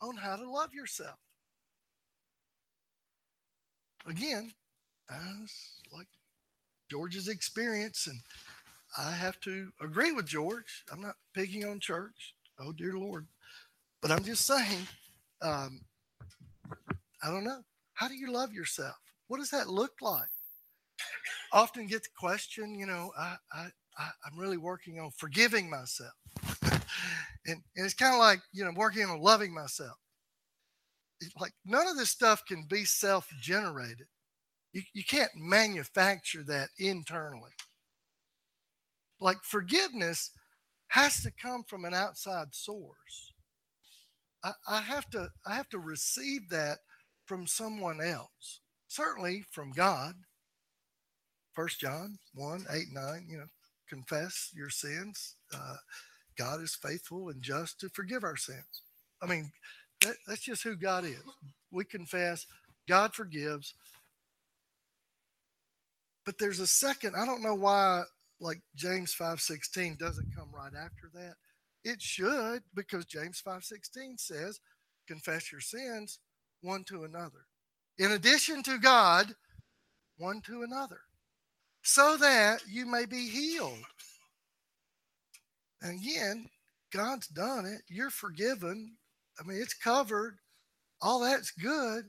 on 0.00 0.16
how 0.16 0.36
to 0.36 0.50
love 0.50 0.72
yourself. 0.74 1.18
Again, 4.06 4.52
that's 5.08 5.80
like 5.92 6.08
George's 6.90 7.28
experience, 7.28 8.06
and 8.06 8.20
I 8.98 9.10
have 9.10 9.40
to 9.40 9.70
agree 9.80 10.12
with 10.12 10.26
George. 10.26 10.84
I'm 10.92 11.00
not 11.00 11.16
picking 11.34 11.64
on 11.64 11.80
church. 11.80 12.34
Oh, 12.58 12.72
dear 12.72 12.96
Lord. 12.98 13.26
But 14.02 14.10
I'm 14.10 14.24
just 14.24 14.46
saying, 14.46 14.86
um, 15.40 15.80
I 17.22 17.30
don't 17.30 17.44
know. 17.44 17.64
How 17.94 18.08
do 18.08 18.14
you 18.14 18.32
love 18.32 18.52
yourself? 18.52 18.96
What 19.28 19.38
does 19.38 19.50
that 19.50 19.68
look 19.68 19.92
like? 20.00 20.28
Often 21.52 21.86
get 21.86 22.02
the 22.02 22.08
question, 22.18 22.74
you 22.74 22.86
know, 22.86 23.12
I, 23.18 23.36
I, 23.52 23.68
I 23.98 24.10
am 24.30 24.38
really 24.38 24.56
working 24.56 24.98
on 24.98 25.10
forgiving 25.16 25.70
myself. 25.70 26.12
and, 26.62 26.82
and 27.76 27.84
it's 27.84 27.94
kind 27.94 28.14
of 28.14 28.20
like, 28.20 28.40
you 28.52 28.64
know, 28.64 28.72
working 28.74 29.04
on 29.04 29.20
loving 29.20 29.54
myself. 29.54 29.96
It's 31.20 31.34
like 31.40 31.52
none 31.64 31.86
of 31.86 31.96
this 31.96 32.10
stuff 32.10 32.44
can 32.46 32.66
be 32.68 32.84
self 32.84 33.28
generated. 33.40 34.06
You, 34.72 34.82
you 34.92 35.04
can't 35.04 35.30
manufacture 35.36 36.42
that 36.44 36.70
internally. 36.78 37.52
Like 39.20 39.38
forgiveness 39.42 40.30
has 40.88 41.22
to 41.22 41.30
come 41.30 41.62
from 41.62 41.84
an 41.84 41.94
outside 41.94 42.48
source. 42.52 43.32
I, 44.42 44.52
I 44.68 44.80
have 44.80 45.08
to 45.10 45.28
I 45.46 45.54
have 45.54 45.68
to 45.70 45.78
receive 45.78 46.50
that 46.50 46.78
from 47.26 47.46
someone 47.46 48.00
else. 48.00 48.60
Certainly 48.88 49.44
from 49.50 49.72
God. 49.72 50.14
First 51.52 51.80
John 51.80 52.18
1, 52.34 52.66
8, 52.70 52.86
9, 52.92 53.26
you 53.28 53.38
know, 53.38 53.46
confess 53.88 54.50
your 54.54 54.70
sins. 54.70 55.36
Uh, 55.54 55.76
God 56.36 56.60
is 56.62 56.74
faithful 56.74 57.28
and 57.28 57.40
just 57.40 57.78
to 57.80 57.88
forgive 57.88 58.24
our 58.24 58.36
sins. 58.36 58.82
I 59.22 59.26
mean, 59.26 59.52
that, 60.02 60.16
that's 60.26 60.42
just 60.42 60.62
who 60.62 60.76
God 60.76 61.04
is. 61.04 61.22
We 61.70 61.84
confess, 61.84 62.46
God 62.88 63.14
forgives. 63.14 63.74
But 66.26 66.38
there's 66.38 66.60
a 66.60 66.66
second, 66.66 67.14
I 67.16 67.24
don't 67.24 67.42
know 67.42 67.54
why 67.54 68.02
like 68.40 68.60
James 68.74 69.14
5:16 69.14 69.98
doesn't 69.98 70.34
come 70.36 70.50
right 70.52 70.72
after 70.74 71.10
that. 71.14 71.34
It 71.84 72.02
should 72.02 72.62
because 72.74 73.04
James 73.04 73.40
5:16 73.46 74.18
says, 74.18 74.60
confess 75.06 75.52
your 75.52 75.60
sins 75.60 76.18
one 76.64 76.82
to 76.84 77.04
another. 77.04 77.46
In 77.98 78.12
addition 78.12 78.62
to 78.64 78.78
God, 78.78 79.34
one 80.16 80.40
to 80.46 80.62
another, 80.62 81.00
so 81.82 82.16
that 82.16 82.62
you 82.68 82.86
may 82.86 83.04
be 83.04 83.28
healed. 83.28 83.84
And 85.82 86.00
again, 86.00 86.48
God's 86.92 87.28
done 87.28 87.66
it. 87.66 87.82
You're 87.88 88.10
forgiven. 88.10 88.96
I 89.38 89.46
mean, 89.46 89.60
it's 89.60 89.74
covered. 89.74 90.38
All 91.02 91.20
that's 91.20 91.50
good. 91.50 92.04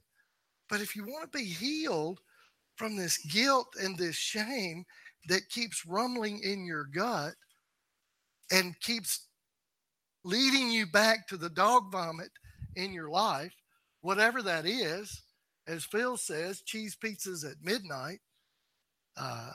But 0.70 0.82
if 0.82 0.96
you 0.96 1.04
want 1.04 1.32
to 1.32 1.38
be 1.38 1.46
healed 1.46 2.20
from 2.78 2.96
this 2.96 3.18
guilt 3.18 3.68
and 3.82 3.98
this 3.98 4.16
shame 4.16 4.86
that 5.28 5.50
keeps 5.50 5.86
rumbling 5.86 6.40
in 6.44 6.66
your 6.66 6.86
gut 6.86 7.34
and 8.52 8.80
keeps 8.80 9.28
leading 10.24 10.72
you 10.72 10.86
back 10.86 11.28
to 11.28 11.38
the 11.38 11.50
dog 11.50 11.92
vomit 11.92 12.32
in 12.76 12.94
your 12.94 13.10
life, 13.10 13.54
whatever 14.06 14.44
that 14.44 14.68
is, 14.68 15.24
as 15.68 15.84
Phil 15.84 16.16
says, 16.16 16.62
cheese 16.62 16.96
pizzas 16.96 17.44
at 17.44 17.58
midnight. 17.64 18.20
Uh, 19.18 19.50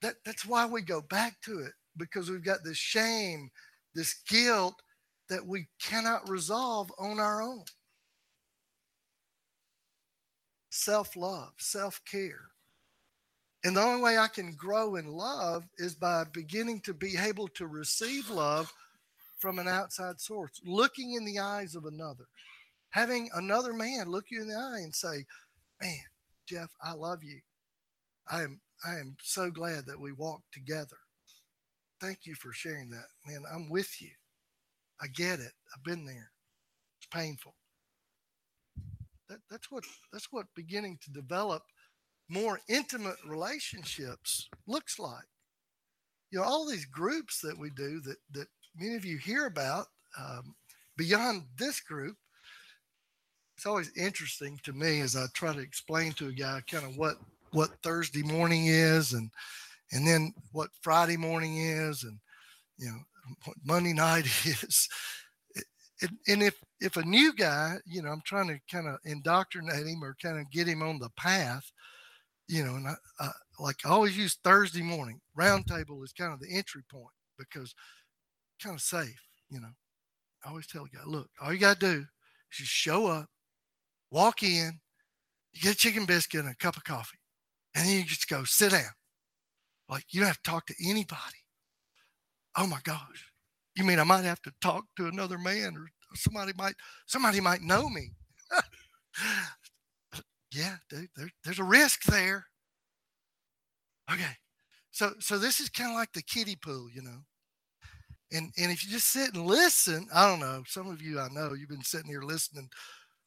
that, 0.00 0.14
that's 0.24 0.46
why 0.46 0.64
we 0.64 0.80
go 0.80 1.02
back 1.02 1.36
to 1.42 1.58
it 1.58 1.72
because 1.98 2.30
we've 2.30 2.42
got 2.42 2.64
this 2.64 2.78
shame, 2.78 3.50
this 3.94 4.14
guilt 4.26 4.80
that 5.28 5.46
we 5.46 5.66
cannot 5.78 6.26
resolve 6.26 6.90
on 6.98 7.20
our 7.20 7.42
own. 7.42 7.64
Self 10.70 11.14
love, 11.14 11.52
self 11.58 12.00
care. 12.10 12.48
And 13.62 13.76
the 13.76 13.82
only 13.82 14.02
way 14.02 14.16
I 14.16 14.28
can 14.28 14.54
grow 14.54 14.96
in 14.96 15.06
love 15.06 15.64
is 15.76 15.94
by 15.94 16.24
beginning 16.32 16.80
to 16.80 16.94
be 16.94 17.14
able 17.18 17.48
to 17.48 17.66
receive 17.66 18.30
love 18.30 18.72
from 19.38 19.58
an 19.58 19.68
outside 19.68 20.18
source, 20.18 20.62
looking 20.64 21.12
in 21.12 21.26
the 21.26 21.38
eyes 21.40 21.74
of 21.74 21.84
another, 21.84 22.24
having 22.94 23.28
another 23.34 23.72
man 23.72 24.08
look 24.08 24.26
you 24.30 24.40
in 24.40 24.46
the 24.48 24.54
eye 24.54 24.80
and 24.82 24.94
say, 24.94 25.26
Man, 25.82 25.98
Jeff, 26.46 26.70
I 26.82 26.92
love 26.92 27.24
you. 27.24 27.40
I 28.30 28.42
am 28.42 28.60
I 28.86 28.92
am 28.92 29.16
so 29.20 29.50
glad 29.50 29.86
that 29.86 30.00
we 30.00 30.12
walked 30.12 30.52
together. 30.52 30.96
Thank 32.00 32.20
you 32.24 32.34
for 32.36 32.52
sharing 32.52 32.90
that. 32.90 33.06
Man, 33.26 33.42
I'm 33.52 33.68
with 33.68 34.00
you. 34.00 34.10
I 35.02 35.08
get 35.08 35.40
it. 35.40 35.52
I've 35.74 35.82
been 35.82 36.06
there. 36.06 36.30
It's 36.98 37.08
painful. 37.12 37.54
That, 39.28 39.38
that's 39.50 39.70
what 39.70 39.84
that's 40.12 40.28
what 40.30 40.46
beginning 40.54 40.98
to 41.02 41.10
develop 41.10 41.62
more 42.28 42.60
intimate 42.68 43.16
relationships 43.26 44.48
looks 44.68 45.00
like. 45.00 45.26
You 46.30 46.38
know, 46.38 46.44
all 46.44 46.66
these 46.66 46.86
groups 46.86 47.40
that 47.40 47.58
we 47.58 47.70
do 47.70 48.00
that 48.02 48.18
that 48.32 48.46
many 48.78 48.94
of 48.94 49.04
you 49.04 49.18
hear 49.18 49.46
about 49.46 49.86
um, 50.16 50.54
beyond 50.96 51.46
this 51.58 51.80
group. 51.80 52.16
It's 53.56 53.66
always 53.66 53.90
interesting 53.96 54.58
to 54.64 54.72
me 54.72 55.00
as 55.00 55.16
I 55.16 55.26
try 55.32 55.52
to 55.52 55.60
explain 55.60 56.12
to 56.14 56.28
a 56.28 56.32
guy 56.32 56.60
kind 56.70 56.84
of 56.84 56.96
what 56.96 57.16
what 57.52 57.70
Thursday 57.82 58.22
morning 58.22 58.66
is 58.66 59.12
and 59.12 59.30
and 59.92 60.06
then 60.06 60.34
what 60.52 60.70
Friday 60.82 61.16
morning 61.16 61.58
is 61.58 62.02
and 62.02 62.18
you 62.78 62.88
know 62.88 62.98
what 63.44 63.56
Monday 63.64 63.92
night 63.92 64.26
is. 64.44 64.88
and 66.26 66.42
if 66.42 66.56
if 66.80 66.96
a 66.96 67.04
new 67.04 67.32
guy, 67.32 67.76
you 67.86 68.02
know, 68.02 68.10
I'm 68.10 68.22
trying 68.26 68.48
to 68.48 68.58
kind 68.70 68.88
of 68.88 68.98
indoctrinate 69.04 69.86
him 69.86 70.02
or 70.02 70.16
kind 70.20 70.38
of 70.38 70.50
get 70.50 70.68
him 70.68 70.82
on 70.82 70.98
the 70.98 71.08
path, 71.16 71.70
you 72.48 72.64
know, 72.64 72.74
and 72.74 72.88
I, 72.88 72.94
I, 73.20 73.30
like 73.58 73.76
I 73.86 73.90
always 73.90 74.16
use 74.18 74.38
Thursday 74.44 74.82
morning 74.82 75.20
mm-hmm. 75.38 75.40
roundtable 75.40 76.04
is 76.04 76.12
kind 76.12 76.32
of 76.32 76.40
the 76.40 76.54
entry 76.54 76.82
point 76.90 77.06
because 77.38 77.74
kind 78.62 78.74
of 78.74 78.82
safe, 78.82 79.20
you 79.50 79.60
know. 79.60 79.72
I 80.44 80.50
always 80.50 80.66
tell 80.66 80.84
a 80.84 80.88
guy, 80.88 81.00
look, 81.06 81.30
all 81.40 81.52
you 81.52 81.58
got 81.58 81.80
to 81.80 81.86
do 81.94 82.00
is 82.00 82.06
just 82.58 82.70
show 82.70 83.06
up, 83.06 83.28
walk 84.14 84.44
in, 84.44 84.78
you 85.52 85.60
get 85.60 85.74
a 85.74 85.76
chicken 85.76 86.06
biscuit 86.06 86.40
and 86.40 86.48
a 86.48 86.56
cup 86.56 86.76
of 86.76 86.84
coffee, 86.84 87.18
and 87.74 87.86
then 87.86 87.98
you 87.98 88.04
just 88.04 88.28
go 88.28 88.44
sit 88.44 88.70
down. 88.70 88.92
Like 89.88 90.04
you 90.10 90.20
don't 90.20 90.28
have 90.28 90.40
to 90.42 90.50
talk 90.50 90.66
to 90.66 90.74
anybody. 90.88 91.42
Oh 92.56 92.66
my 92.66 92.78
gosh. 92.84 93.30
You 93.76 93.84
mean 93.84 93.98
I 93.98 94.04
might 94.04 94.24
have 94.24 94.40
to 94.42 94.52
talk 94.62 94.84
to 94.96 95.08
another 95.08 95.36
man 95.36 95.76
or 95.76 95.88
somebody 96.14 96.52
might 96.56 96.74
somebody 97.06 97.40
might 97.40 97.60
know 97.60 97.88
me. 97.88 98.12
yeah, 100.54 100.76
dude, 100.88 101.08
there, 101.16 101.28
there's 101.44 101.58
a 101.58 101.64
risk 101.64 102.04
there. 102.04 102.46
Okay. 104.10 104.36
So 104.92 105.12
so 105.18 105.38
this 105.38 105.58
is 105.58 105.68
kind 105.68 105.90
of 105.90 105.96
like 105.96 106.12
the 106.12 106.22
kiddie 106.22 106.56
pool, 106.56 106.88
you 106.94 107.02
know. 107.02 107.24
And 108.32 108.52
and 108.56 108.70
if 108.70 108.84
you 108.84 108.90
just 108.90 109.08
sit 109.08 109.34
and 109.34 109.44
listen, 109.44 110.06
I 110.14 110.28
don't 110.28 110.40
know. 110.40 110.62
Some 110.66 110.88
of 110.88 111.02
you 111.02 111.18
I 111.18 111.28
know 111.30 111.52
you've 111.52 111.68
been 111.68 111.82
sitting 111.82 112.10
here 112.10 112.22
listening 112.22 112.70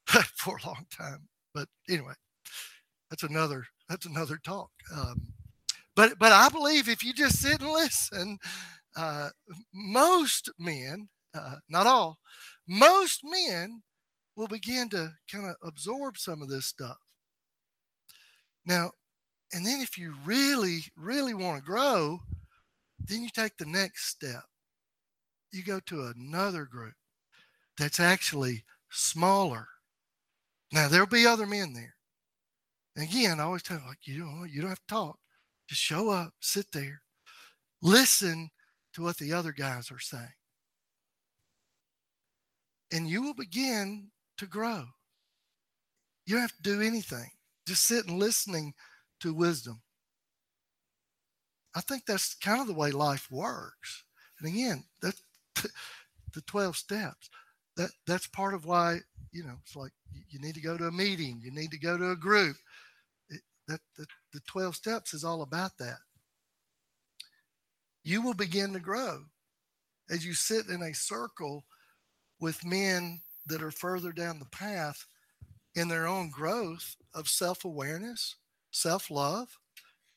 for 0.36 0.58
a 0.58 0.68
long 0.68 0.86
time. 0.90 1.28
But 1.54 1.68
anyway, 1.90 2.14
that's 3.10 3.24
another 3.24 3.66
that's 3.90 4.06
another 4.06 4.38
talk. 4.44 4.72
Um, 4.94 5.34
but 5.96 6.18
but 6.20 6.32
I 6.32 6.50
believe 6.50 6.88
if 6.88 7.04
you 7.04 7.14
just 7.14 7.40
sit 7.40 7.62
and 7.62 7.72
listen, 7.72 8.38
uh, 8.96 9.30
most 9.74 10.50
men, 10.58 11.10
uh, 11.34 11.56
not 11.70 11.88
all, 11.88 12.20
most 12.68 13.22
men 13.24 13.84
will 14.36 14.48
begin 14.48 14.90
to 14.90 15.14
kind 15.32 15.48
of 15.48 15.56
absorb 15.64 16.18
some 16.18 16.42
of 16.42 16.50
this 16.50 16.68
stuff. 16.68 16.98
Now, 18.66 18.92
and 19.54 19.66
then 19.66 19.82
if 19.82 19.98
you 19.98 20.14
really, 20.26 20.82
really 20.96 21.34
want 21.34 21.58
to 21.58 21.64
grow, 21.64 22.20
then 23.00 23.24
you 23.24 23.30
take 23.34 23.58
the 23.58 23.66
next 23.66 24.08
step. 24.08 24.44
You 25.52 25.64
go 25.64 25.80
to 25.88 26.12
another 26.16 26.66
group 26.66 26.96
that's 27.78 28.00
actually 28.00 28.66
smaller. 28.92 29.68
Now 30.72 30.88
there'll 30.88 31.08
be 31.08 31.26
other 31.26 31.46
men 31.46 31.74
there. 31.74 31.96
And 32.96 33.08
again, 33.08 33.40
I 33.40 33.44
always 33.44 33.64
tell 33.64 33.78
them, 33.78 33.88
like 33.88 34.06
you 34.06 34.20
don't 34.20 34.50
you 34.52 34.62
don't 34.62 34.70
have 34.70 34.80
to 34.80 34.94
talk. 34.94 35.20
Just 35.68 35.82
show 35.82 36.10
up, 36.10 36.34
sit 36.40 36.72
there, 36.72 37.02
listen 37.82 38.50
to 38.94 39.04
what 39.04 39.18
the 39.18 39.34
other 39.34 39.52
guys 39.52 39.92
are 39.92 40.00
saying. 40.00 40.28
And 42.92 43.08
you 43.08 43.22
will 43.22 43.34
begin 43.34 44.08
to 44.38 44.46
grow. 44.46 44.86
You 46.26 46.36
don't 46.36 46.42
have 46.42 46.56
to 46.56 46.62
do 46.62 46.82
anything. 46.82 47.30
Just 47.68 47.86
sit 47.86 48.08
and 48.08 48.18
listening 48.18 48.74
to 49.20 49.34
wisdom. 49.34 49.82
I 51.76 51.82
think 51.82 52.06
that's 52.06 52.34
kind 52.34 52.62
of 52.62 52.68
the 52.68 52.74
way 52.74 52.92
life 52.92 53.28
works. 53.30 54.04
And 54.40 54.48
again, 54.48 54.86
that 55.02 55.16
the 56.34 56.42
12 56.42 56.76
steps. 56.76 57.30
That 57.76 57.92
that's 58.08 58.28
part 58.28 58.56
of 58.56 58.66
why, 58.66 59.00
you 59.32 59.44
know, 59.44 59.56
it's 59.62 59.76
like 59.76 59.92
you 60.30 60.40
need 60.40 60.56
to 60.56 60.62
go 60.62 60.78
to 60.78 60.86
a 60.86 60.92
meeting, 60.92 61.40
you 61.44 61.52
need 61.52 61.72
to 61.72 61.80
go 61.80 61.98
to 61.98 62.12
a 62.12 62.16
group. 62.16 62.56
It, 63.30 63.42
that, 63.68 63.80
that 63.98 64.08
the 64.34 64.40
12 64.48 64.76
steps 64.76 65.14
is 65.14 65.24
all 65.24 65.42
about 65.42 65.72
that. 65.80 65.98
You 68.04 68.22
will 68.22 68.34
begin 68.34 68.74
to 68.74 68.80
grow 68.80 69.20
as 70.10 70.26
you 70.26 70.34
sit 70.34 70.68
in 70.68 70.82
a 70.82 70.94
circle 70.94 71.66
with 72.40 72.66
men 72.66 73.22
that 73.48 73.62
are 73.62 73.72
further 73.72 74.12
down 74.12 74.40
the 74.40 74.46
path 74.46 75.06
in 75.76 75.88
their 75.88 76.08
own 76.08 76.30
growth 76.30 76.96
of 77.14 77.28
self 77.28 77.66
awareness, 77.66 78.36
self 78.72 79.12
love, 79.12 79.58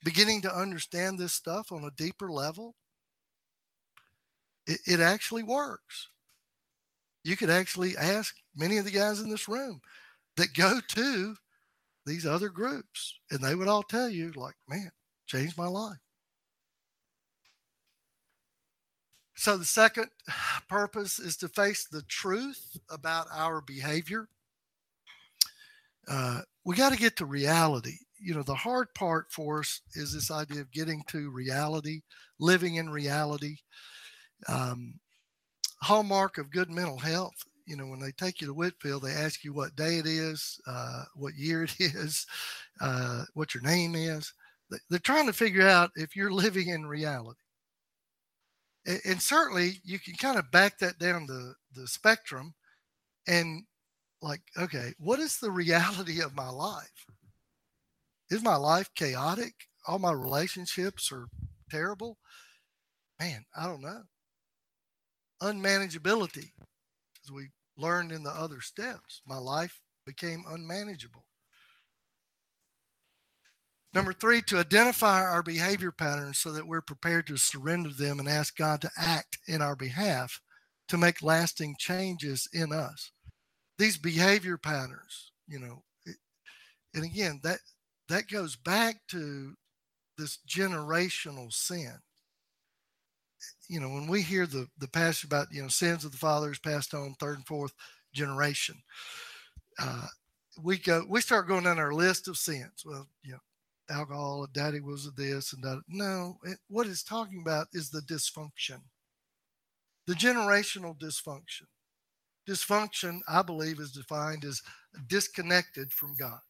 beginning 0.05 0.43
to 0.43 0.55
understand 0.55 1.19
this 1.19 1.33
stuff 1.33 1.73
on 1.73 1.85
a 1.85 1.91
deeper 1.97 2.31
level. 2.31 2.77
It, 4.67 4.81
it, 4.87 5.01
actually 5.01 5.43
works. 5.43 6.09
You 7.25 7.37
could 7.37 7.51
actually 7.51 7.97
ask 7.97 8.35
many 8.57 8.79
of 8.79 8.85
the 8.85 8.91
guys 8.91 9.21
in 9.21 9.31
this 9.31 9.49
room 9.49 9.81
that 10.37 10.55
go 10.55 10.81
to 10.81 11.37
these 12.07 12.27
other 12.27 12.49
groups, 12.49 13.19
and 13.31 13.41
they 13.41 13.55
would 13.55 13.69
all 13.69 13.83
tell 13.83 14.09
you, 14.09 14.33
like, 14.35 14.55
man, 14.69 14.91
changed 15.27 15.59
my 15.59 15.67
life. 15.67 15.99
So, 19.37 19.57
the 19.57 19.65
second 19.65 20.09
purpose 20.69 21.19
is 21.19 21.37
to 21.39 21.49
face 21.49 21.87
the 21.87 22.03
truth 22.03 22.79
about 22.91 23.27
our 23.33 23.61
behavior. 23.61 24.29
Uh, 26.09 26.41
we 26.65 26.77
got 26.77 26.93
to 26.93 26.99
get 26.99 27.17
to 27.17 27.27
reality. 27.27 27.97
You 28.19 28.35
know, 28.35 28.43
the 28.43 28.55
hard 28.55 28.93
part 28.95 29.31
for 29.31 29.61
us 29.61 29.81
is 29.95 30.13
this 30.13 30.31
idea 30.31 30.61
of 30.61 30.73
getting 30.73 31.03
to 31.09 31.31
reality, 31.31 32.03
living 32.39 32.75
in 32.75 32.91
reality. 32.91 33.57
Um, 34.49 35.01
hallmark 35.83 36.39
of 36.39 36.51
good 36.51 36.71
mental 36.71 36.99
health. 36.99 37.45
You 37.67 37.77
know, 37.77 37.87
when 37.87 38.01
they 38.01 38.13
take 38.13 38.41
you 38.41 38.47
to 38.49 38.55
Whitfield, 38.55 39.03
they 39.03 39.13
ask 39.13 39.45
you 39.45 39.53
what 39.53 39.77
day 39.77 39.99
it 39.99 40.07
is, 40.07 40.61
uh, 40.67 41.05
what 41.15 41.35
year 41.35 41.65
it 41.65 41.75
is, 41.79 42.27
uh, 42.81 43.25
what 43.35 43.55
your 43.55 43.63
name 43.63 43.95
is. 43.95 44.33
They're 44.89 44.99
trying 45.01 45.27
to 45.27 45.33
figure 45.33 45.67
out 45.67 45.91
if 45.97 46.15
you're 46.15 46.33
living 46.33 46.69
in 46.69 46.87
reality. 46.87 47.41
And, 48.87 49.01
and 49.05 49.23
certainly 49.23 49.81
you 49.85 49.99
can 49.99 50.15
kind 50.15 50.39
of 50.39 50.51
back 50.51 50.79
that 50.79 50.99
down 50.99 51.27
the, 51.27 51.55
the 51.75 51.87
spectrum 51.87 52.55
and 53.27 53.65
like, 54.23 54.43
okay, 54.59 54.93
what 54.99 55.19
is 55.19 55.39
the 55.39 55.51
reality 55.51 56.21
of 56.21 56.35
my 56.35 56.49
life? 56.49 57.07
Is 58.31 58.43
my 58.43 58.57
life 58.57 58.91
chaotic? 58.95 59.55
All 59.87 59.99
my 59.99 60.13
relationships 60.13 61.11
are 61.11 61.27
terrible? 61.71 62.19
Man, 63.19 63.45
I 63.57 63.67
don't 63.67 63.81
know. 63.81 64.03
Unmanageability, 65.43 66.53
as 67.25 67.33
we 67.33 67.49
learned 67.77 68.13
in 68.13 68.23
the 68.23 68.31
other 68.31 68.61
steps, 68.61 69.23
my 69.27 69.39
life 69.39 69.81
became 70.07 70.45
unmanageable. 70.49 71.25
Number 73.93 74.13
three, 74.13 74.41
to 74.43 74.59
identify 74.59 75.23
our 75.23 75.43
behavior 75.43 75.91
patterns 75.91 76.39
so 76.39 76.53
that 76.53 76.67
we're 76.67 76.81
prepared 76.81 77.27
to 77.27 77.37
surrender 77.37 77.91
them 77.91 78.21
and 78.21 78.29
ask 78.29 78.57
God 78.57 78.81
to 78.83 78.91
act 78.97 79.39
in 79.49 79.63
our 79.63 79.75
behalf 79.75 80.41
to 80.89 80.97
make 80.97 81.23
lasting 81.23 81.77
changes 81.79 82.49
in 82.53 82.73
us 82.73 83.11
these 83.81 83.97
behavior 83.97 84.59
patterns, 84.59 85.33
you 85.49 85.59
know, 85.59 85.83
it, 86.05 86.17
and 86.95 87.03
again, 87.03 87.41
that 87.43 87.61
that 88.11 88.29
goes 88.29 88.55
back 88.55 88.97
to 89.09 89.55
this 90.19 90.39
generational 90.47 91.51
sin. 91.51 91.95
You 93.71 93.79
know, 93.79 93.89
when 93.89 94.09
we 94.09 94.21
hear 94.21 94.47
the 94.47 94.67
the 94.79 94.89
passage 94.89 95.23
about 95.23 95.47
you 95.53 95.63
know 95.63 95.69
sins 95.69 96.05
of 96.05 96.11
the 96.11 96.19
fathers 96.19 96.59
passed 96.59 96.93
on 96.93 97.15
third 97.15 97.37
and 97.37 97.47
fourth 97.47 97.73
generation, 98.13 98.75
uh, 99.79 100.09
we 100.61 100.77
go 100.77 101.07
we 101.09 101.21
start 101.21 101.47
going 101.47 101.63
down 101.63 101.79
our 101.79 101.95
list 101.95 102.27
of 102.27 102.37
sins. 102.37 102.83
Well, 102.85 103.07
you 103.23 103.31
know, 103.31 103.39
alcohol, 103.89 104.49
daddy 104.53 104.81
was 104.81 105.09
this 105.15 105.53
and 105.53 105.63
that. 105.63 105.83
No, 105.87 106.39
it, 106.43 106.59
what 106.67 106.89
it's 106.89 107.05
talking 107.05 107.43
about 107.43 107.69
is 107.73 107.91
the 107.91 108.01
dysfunction, 108.01 108.81
the 110.09 110.15
generational 110.15 110.99
dysfunction. 110.99 111.69
Dysfunction, 112.49 113.21
I 113.29 113.43
believe, 113.43 113.79
is 113.79 113.93
defined 113.93 114.45
as 114.45 114.63
disconnected 115.07 115.93
from 115.93 116.17
God, 116.19 116.41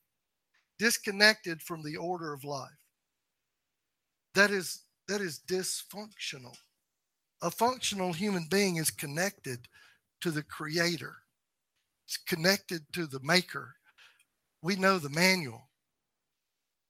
disconnected 0.79 1.61
from 1.61 1.83
the 1.83 1.99
order 1.99 2.33
of 2.33 2.45
life. 2.45 2.71
That 4.35 4.51
is 4.51 4.85
that 5.07 5.21
is 5.21 5.39
dysfunctional. 5.47 6.57
A 7.43 7.51
functional 7.51 8.13
human 8.13 8.47
being 8.51 8.77
is 8.77 8.91
connected 8.91 9.67
to 10.21 10.31
the 10.31 10.43
creator. 10.43 11.15
It's 12.07 12.19
connected 12.19 12.83
to 12.93 13.07
the 13.07 13.21
maker. 13.23 13.75
We 14.63 14.77
know 14.77 14.99
the 14.99 15.09
manual. 15.09 15.71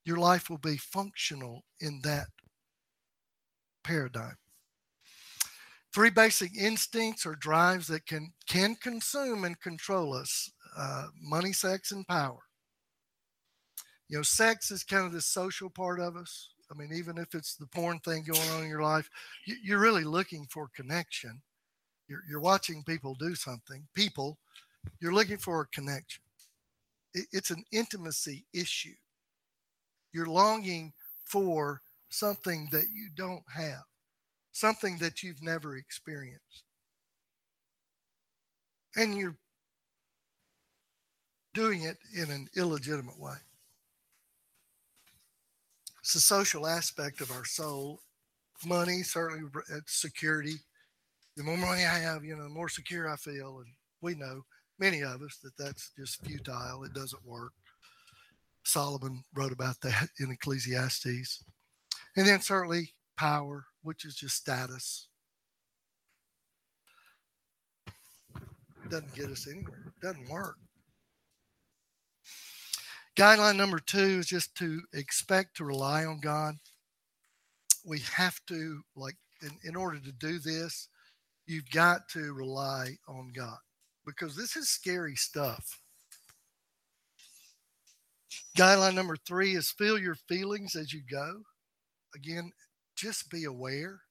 Your 0.03 0.17
life 0.17 0.49
will 0.49 0.57
be 0.57 0.77
functional 0.77 1.61
in 1.79 2.01
that 2.03 2.27
paradigm. 3.83 4.35
Three 5.93 6.09
basic 6.09 6.57
instincts 6.57 7.25
or 7.25 7.35
drives 7.35 7.87
that 7.87 8.05
can 8.05 8.33
can 8.47 8.75
consume 8.75 9.43
and 9.43 9.59
control 9.59 10.13
us: 10.13 10.49
uh, 10.77 11.07
money, 11.21 11.53
sex, 11.53 11.91
and 11.91 12.07
power. 12.07 12.39
You 14.07 14.17
know, 14.17 14.23
sex 14.23 14.71
is 14.71 14.83
kind 14.83 15.05
of 15.05 15.13
the 15.13 15.21
social 15.21 15.69
part 15.69 15.99
of 15.99 16.15
us. 16.15 16.49
I 16.71 16.77
mean, 16.77 16.93
even 16.93 17.17
if 17.17 17.35
it's 17.35 17.55
the 17.55 17.67
porn 17.67 17.99
thing 17.99 18.23
going 18.23 18.49
on 18.51 18.63
in 18.63 18.69
your 18.69 18.81
life, 18.81 19.09
you, 19.45 19.75
are 19.75 19.79
really 19.79 20.03
looking 20.05 20.45
for 20.49 20.69
connection. 20.75 21.41
You're, 22.07 22.21
you're 22.29 22.39
watching 22.39 22.83
people 22.83 23.15
do 23.15 23.35
something. 23.35 23.85
People, 23.93 24.37
you're 24.99 25.13
looking 25.13 25.37
for 25.37 25.61
a 25.61 25.67
connection. 25.67 26.23
It, 27.13 27.25
it's 27.31 27.51
an 27.51 27.63
intimacy 27.71 28.45
issue. 28.53 28.95
You're 30.13 30.27
longing 30.27 30.93
for 31.25 31.81
something 32.09 32.69
that 32.71 32.85
you 32.93 33.09
don't 33.15 33.43
have 33.53 33.83
something 34.51 34.97
that 34.97 35.23
you've 35.23 35.41
never 35.41 35.77
experienced. 35.77 36.63
And 38.95 39.17
you're 39.17 39.37
doing 41.53 41.83
it 41.83 41.97
in 42.15 42.29
an 42.29 42.47
illegitimate 42.55 43.19
way. 43.19 43.37
It's 46.01 46.13
the 46.13 46.19
social 46.19 46.67
aspect 46.67 47.21
of 47.21 47.31
our 47.31 47.45
soul. 47.45 48.01
Money, 48.65 49.03
certainly 49.03 49.49
uh, 49.55 49.79
security. 49.85 50.55
The 51.37 51.43
more 51.43 51.57
money 51.57 51.85
I 51.85 51.99
have, 51.99 52.23
you 52.23 52.35
know, 52.35 52.43
the 52.43 52.49
more 52.49 52.69
secure 52.69 53.09
I 53.09 53.15
feel. 53.15 53.59
And 53.59 53.73
we 54.01 54.15
know, 54.15 54.41
many 54.79 55.01
of 55.03 55.21
us, 55.21 55.37
that 55.43 55.57
that's 55.57 55.91
just 55.97 56.25
futile. 56.25 56.83
It 56.83 56.93
doesn't 56.93 57.25
work. 57.25 57.53
Solomon 58.63 59.23
wrote 59.35 59.51
about 59.51 59.79
that 59.81 60.09
in 60.19 60.31
Ecclesiastes. 60.31 61.43
And 62.15 62.27
then 62.27 62.41
certainly 62.41 62.93
power, 63.15 63.65
which 63.83 64.05
is 64.05 64.15
just 64.15 64.35
status. 64.35 65.07
Doesn't 68.89 69.15
get 69.15 69.29
us 69.29 69.47
anywhere. 69.47 69.93
Doesn't 70.01 70.29
work. 70.29 70.57
Guideline 73.17 73.57
number 73.57 73.79
two 73.79 74.19
is 74.19 74.27
just 74.27 74.55
to 74.55 74.81
expect 74.93 75.57
to 75.57 75.65
rely 75.65 76.05
on 76.05 76.19
God. 76.21 76.55
We 77.85 77.99
have 78.15 78.39
to, 78.47 78.81
like, 78.95 79.15
in, 79.41 79.51
in 79.63 79.75
order 79.75 79.99
to 79.99 80.11
do 80.11 80.39
this, 80.39 80.87
you've 81.45 81.69
got 81.71 82.07
to 82.09 82.33
rely 82.33 82.97
on 83.07 83.31
God 83.35 83.57
because 84.05 84.35
this 84.35 84.55
is 84.55 84.69
scary 84.69 85.15
stuff. 85.15 85.79
Guideline 88.57 88.95
number 88.95 89.17
three 89.27 89.55
is 89.55 89.71
feel 89.71 89.97
your 89.97 90.15
feelings 90.15 90.75
as 90.75 90.93
you 90.93 91.01
go. 91.09 91.41
Again, 92.15 92.51
just 92.95 93.29
be 93.29 93.43
aware. 93.43 94.01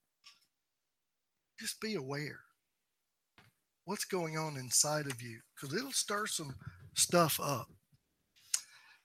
Just 1.59 1.81
be 1.81 1.95
aware. 1.95 2.41
What's 3.85 4.05
going 4.05 4.37
on 4.37 4.57
inside 4.57 5.07
of 5.07 5.21
you? 5.23 5.41
Because 5.55 5.77
it'll 5.77 5.93
stir 5.93 6.27
some 6.27 6.55
stuff 6.95 7.39
up. 7.43 7.69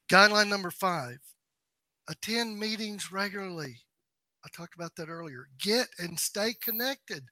Guideline 0.09 0.49
number 0.49 0.71
five 0.71 1.17
attend 2.07 2.59
meetings 2.59 3.11
regularly. 3.11 3.77
I 4.45 4.49
talked 4.55 4.75
about 4.75 4.95
that 4.97 5.09
earlier. 5.09 5.47
Get 5.59 5.87
and 5.97 6.19
stay 6.19 6.53
connected, 6.61 7.23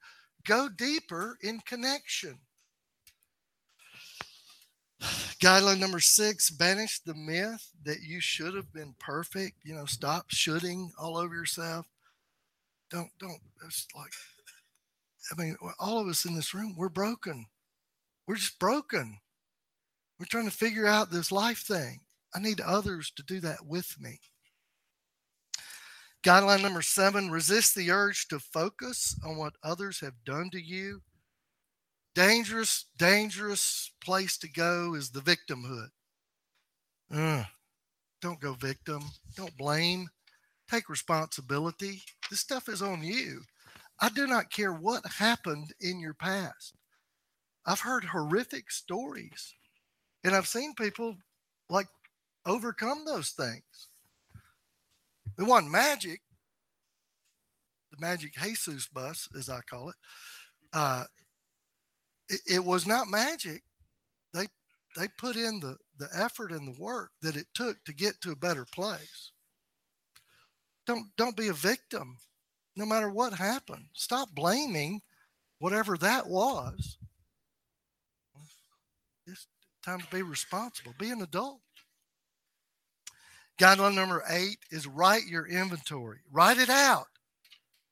go 0.45 0.67
deeper 0.69 1.37
in 1.41 1.59
connection. 1.67 2.39
Guideline 5.41 5.79
number 5.79 5.99
six 5.99 6.49
banish 6.49 7.01
the 7.01 7.13
myth 7.13 7.69
that 7.83 8.01
you 8.01 8.21
should 8.21 8.55
have 8.55 8.71
been 8.71 8.95
perfect. 8.99 9.57
You 9.63 9.75
know, 9.75 9.85
stop 9.85 10.25
shooting 10.29 10.91
all 10.97 11.17
over 11.17 11.35
yourself. 11.35 11.85
Don't, 12.89 13.09
don't, 13.19 13.39
it's 13.65 13.85
like, 13.95 14.13
I 15.31 15.41
mean, 15.41 15.57
all 15.79 15.99
of 15.99 16.07
us 16.07 16.25
in 16.25 16.35
this 16.35 16.53
room, 16.53 16.75
we're 16.77 16.89
broken. 16.89 17.45
We're 18.27 18.35
just 18.35 18.57
broken. 18.57 19.19
We're 20.19 20.27
trying 20.27 20.49
to 20.49 20.55
figure 20.55 20.87
out 20.87 21.11
this 21.11 21.31
life 21.31 21.59
thing. 21.59 21.99
I 22.35 22.39
need 22.39 22.61
others 22.61 23.11
to 23.15 23.23
do 23.23 23.39
that 23.41 23.65
with 23.65 23.95
me. 23.99 24.19
Guideline 26.23 26.61
number 26.61 26.81
seven 26.81 27.29
resist 27.29 27.75
the 27.75 27.91
urge 27.91 28.27
to 28.29 28.39
focus 28.39 29.19
on 29.25 29.37
what 29.37 29.53
others 29.61 29.99
have 29.99 30.23
done 30.25 30.49
to 30.51 30.61
you. 30.61 31.01
Dangerous, 32.15 32.85
dangerous 32.97 33.91
place 34.03 34.37
to 34.37 34.49
go 34.49 34.93
is 34.93 35.09
the 35.09 35.19
victimhood. 35.19 35.89
Ugh. 37.11 37.45
Don't 38.21 38.39
go 38.39 38.53
victim. 38.53 39.03
Don't 39.35 39.55
blame. 39.57 40.07
Take 40.69 40.87
responsibility. 40.87 42.01
This 42.29 42.39
stuff 42.39 42.69
is 42.69 42.81
on 42.81 43.03
you. 43.03 43.41
I 43.99 44.09
do 44.09 44.25
not 44.25 44.49
care 44.49 44.73
what 44.73 45.05
happened 45.05 45.73
in 45.81 45.99
your 45.99 46.13
past. 46.13 46.73
I've 47.65 47.81
heard 47.81 48.05
horrific 48.05 48.71
stories 48.71 49.53
and 50.23 50.33
I've 50.33 50.47
seen 50.47 50.73
people 50.75 51.17
like 51.69 51.87
overcome 52.45 53.05
those 53.05 53.31
things. 53.31 53.87
It 55.37 55.43
wasn't 55.43 55.71
magic. 55.71 56.21
The 57.91 57.97
magic 57.99 58.33
Jesus 58.33 58.87
bus, 58.87 59.27
as 59.37 59.49
I 59.49 59.61
call 59.61 59.89
it, 59.89 59.95
uh, 60.73 61.03
it, 62.29 62.41
it 62.47 62.63
was 62.65 62.87
not 62.87 63.07
magic. 63.07 63.63
They 64.33 64.47
they 64.95 65.07
put 65.17 65.35
in 65.35 65.59
the 65.59 65.77
the 65.97 66.09
effort 66.15 66.51
and 66.51 66.67
the 66.67 66.81
work 66.81 67.11
that 67.21 67.35
it 67.35 67.47
took 67.53 67.83
to 67.85 67.93
get 67.93 68.19
to 68.21 68.31
a 68.31 68.35
better 68.35 68.65
place. 68.65 69.31
Don't 70.85 71.07
don't 71.17 71.37
be 71.37 71.47
a 71.47 71.53
victim, 71.53 72.17
no 72.75 72.85
matter 72.85 73.09
what 73.09 73.33
happened. 73.33 73.85
Stop 73.93 74.29
blaming 74.33 75.01
whatever 75.59 75.97
that 75.97 76.27
was. 76.27 76.97
It's 79.25 79.47
time 79.85 80.01
to 80.01 80.07
be 80.07 80.21
responsible. 80.21 80.93
Be 80.99 81.11
an 81.11 81.21
adult. 81.21 81.61
Guideline 83.59 83.95
number 83.95 84.23
eight 84.29 84.57
is 84.71 84.87
write 84.87 85.25
your 85.25 85.47
inventory. 85.47 86.19
Write 86.31 86.57
it 86.57 86.69
out. 86.69 87.05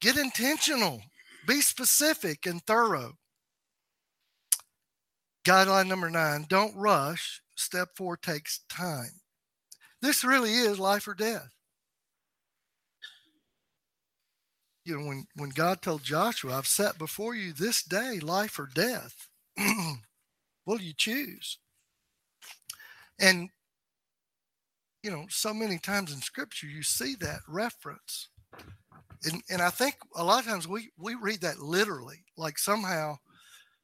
Get 0.01 0.17
intentional. 0.17 1.01
Be 1.47 1.61
specific 1.61 2.45
and 2.45 2.61
thorough. 2.63 3.13
Guideline 5.45 5.87
number 5.87 6.09
nine 6.09 6.45
don't 6.49 6.75
rush. 6.75 7.41
Step 7.55 7.89
four 7.95 8.17
takes 8.17 8.61
time. 8.69 9.21
This 10.01 10.23
really 10.23 10.51
is 10.51 10.79
life 10.79 11.07
or 11.07 11.13
death. 11.13 11.49
You 14.83 14.99
know, 14.99 15.05
when, 15.05 15.27
when 15.35 15.49
God 15.51 15.81
told 15.83 16.03
Joshua, 16.03 16.57
I've 16.57 16.65
set 16.65 16.97
before 16.97 17.35
you 17.35 17.53
this 17.53 17.83
day 17.83 18.19
life 18.19 18.57
or 18.57 18.67
death, 18.73 19.27
do 19.57 19.97
you 20.79 20.93
choose? 20.97 21.59
And 23.19 23.49
you 25.03 25.11
know, 25.11 25.25
so 25.29 25.53
many 25.53 25.77
times 25.77 26.13
in 26.13 26.21
scripture 26.21 26.67
you 26.67 26.83
see 26.83 27.15
that 27.19 27.39
reference. 27.47 28.29
And 29.23 29.41
and 29.49 29.61
I 29.61 29.69
think 29.69 29.95
a 30.15 30.23
lot 30.23 30.39
of 30.39 30.45
times 30.45 30.67
we 30.67 30.91
we 30.97 31.15
read 31.15 31.41
that 31.41 31.59
literally, 31.59 32.23
like 32.37 32.57
somehow, 32.57 33.17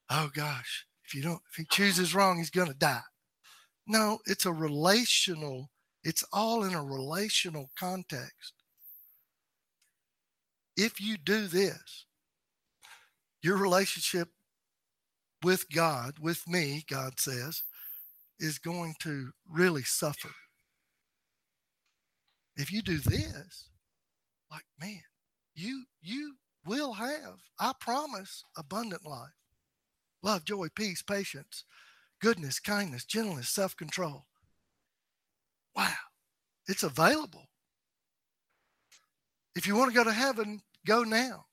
oh 0.09 0.29
gosh, 0.33 0.85
if 1.05 1.13
you 1.13 1.21
don't 1.21 1.41
if 1.51 1.57
he 1.57 1.65
chooses 1.69 2.15
wrong, 2.15 2.37
he's 2.37 2.49
gonna 2.49 2.73
die. 2.73 3.01
No, 3.87 4.19
it's 4.25 4.45
a 4.45 4.51
relational, 4.51 5.69
it's 6.03 6.23
all 6.33 6.63
in 6.63 6.73
a 6.73 6.83
relational 6.83 7.71
context. 7.77 8.53
If 10.75 10.99
you 11.01 11.17
do 11.17 11.47
this, 11.47 12.05
your 13.41 13.57
relationship 13.57 14.29
with 15.43 15.69
God, 15.73 16.15
with 16.19 16.47
me, 16.47 16.83
God 16.89 17.19
says, 17.19 17.63
is 18.39 18.59
going 18.59 18.95
to 19.01 19.31
really 19.49 19.83
suffer 19.83 20.29
if 22.57 22.71
you 22.71 22.81
do 22.81 22.97
this, 22.97 23.69
like 24.51 24.65
man, 24.79 25.01
you 25.55 25.85
you 26.01 26.33
will 26.65 26.93
have, 26.93 27.39
I 27.59 27.71
promise, 27.79 28.43
abundant 28.57 29.05
life. 29.05 29.29
Love, 30.23 30.43
joy, 30.43 30.67
peace, 30.75 31.01
patience, 31.01 31.63
goodness, 32.21 32.59
kindness, 32.59 33.05
gentleness, 33.05 33.49
self-control. 33.49 34.25
Wow, 35.75 35.93
it's 36.67 36.83
available. 36.83 37.45
If 39.55 39.65
you 39.67 39.75
want 39.75 39.91
to 39.91 39.95
go 39.95 40.03
to 40.03 40.11
heaven, 40.11 40.61
go 40.85 41.03
now. 41.03 41.45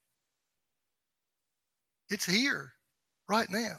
It's 2.11 2.27
here 2.27 2.73
right 3.29 3.49
now. 3.51 3.77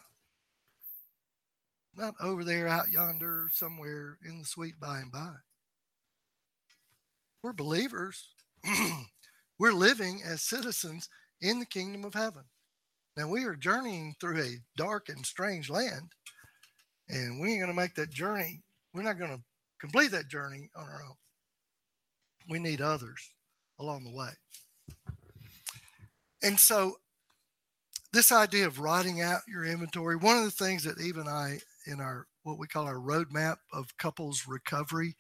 Not 1.95 2.15
over 2.21 2.43
there 2.43 2.67
out 2.67 2.91
yonder 2.91 3.49
somewhere 3.51 4.17
in 4.28 4.39
the 4.39 4.45
sweet 4.45 4.80
by 4.80 4.99
and 4.99 5.11
by. 5.11 5.36
We're 7.46 7.54
believers. 7.54 8.30
We're 9.60 9.72
living 9.72 10.24
as 10.26 10.41
citizens 10.41 11.10
in 11.41 11.60
the 11.60 11.66
kingdom 11.68 12.04
of 12.04 12.16
heaven. 12.16 12.41
Now 13.16 13.28
we 13.28 13.43
are 13.43 13.56
journeying 13.56 14.16
through 14.20 14.41
a 14.41 14.58
dark 14.76 15.10
and 15.10 15.24
strange 15.24 15.70
land, 15.70 16.12
and 17.08 17.39
we 17.39 17.52
ain't 17.52 17.60
going 17.60 17.72
to 17.72 17.80
make 17.80 17.93
that 17.96 18.10
journey. 18.10 18.64
We're 18.96 19.04
not 19.04 19.20
going 19.20 19.30
to 19.30 19.43
complete 19.80 20.10
that 20.10 20.28
journey 20.28 20.72
on 20.76 20.86
our 20.86 21.04
own. 21.08 21.14
We 22.50 22.58
need 22.58 22.82
others 22.82 23.22
along 23.80 24.06
the 24.06 24.16
way. 24.16 24.32
And 26.41 26.60
so, 26.60 26.96
this 28.12 28.32
idea 28.32 28.66
of 28.66 28.80
writing 28.80 29.22
out 29.22 29.41
your 29.48 29.66
inventory, 29.66 30.16
one 30.16 30.39
of 30.39 30.46
the 30.46 30.50
things 30.50 30.84
that 30.86 31.00
even 31.00 31.28
I, 31.28 31.60
in 31.86 32.02
our 32.02 32.26
what 32.41 32.58
we 32.58 32.66
call 32.66 32.88
our 32.88 32.96
roadmap 32.96 33.58
of 33.72 33.96
couples 34.00 34.46
recovery, 34.48 35.16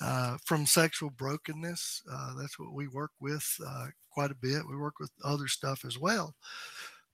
uh, 0.00 0.36
from 0.44 0.66
sexual 0.66 1.10
brokenness. 1.10 2.02
Uh, 2.10 2.34
that's 2.38 2.58
what 2.58 2.72
we 2.72 2.88
work 2.88 3.12
with 3.20 3.46
uh, 3.66 3.86
quite 4.10 4.30
a 4.30 4.36
bit. 4.36 4.62
We 4.68 4.76
work 4.76 4.94
with 4.98 5.10
other 5.24 5.48
stuff 5.48 5.84
as 5.84 5.98
well. 5.98 6.34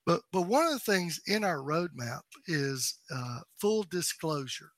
But, 0.05 0.21
but 0.31 0.43
one 0.43 0.65
of 0.65 0.73
the 0.73 0.79
things 0.79 1.21
in 1.27 1.43
our 1.43 1.59
roadmap 1.59 2.21
is 2.47 2.97
uh, 3.13 3.39
full 3.59 3.83
disclosure, 3.83 4.71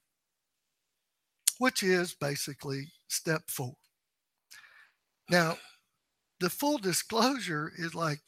which 1.60 1.82
is 1.82 2.14
basically 2.14 2.92
step 3.08 3.44
four. 3.48 3.76
Now, 5.30 5.58
the 6.40 6.50
full 6.50 6.78
disclosure 6.78 7.72
is 7.78 7.96
like 7.96 8.20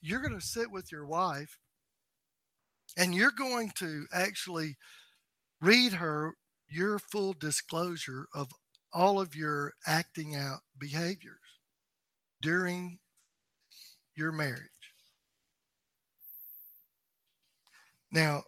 you're 0.00 0.22
going 0.22 0.38
to 0.38 0.44
sit 0.44 0.70
with 0.70 0.90
your 0.90 1.06
wife 1.06 1.58
and 2.96 3.14
you're 3.14 3.32
going 3.36 3.70
to 3.76 4.06
actually 4.12 4.76
read 5.60 5.92
her 5.92 6.34
your 6.68 6.98
full 6.98 7.34
disclosure 7.34 8.26
of 8.34 8.48
all 8.94 9.20
of 9.20 9.34
your 9.34 9.74
acting 9.86 10.36
out 10.36 10.60
behaviors 10.78 11.38
during 12.40 12.98
your 14.14 14.30
marriage. 14.30 14.60
Now, 18.12 18.44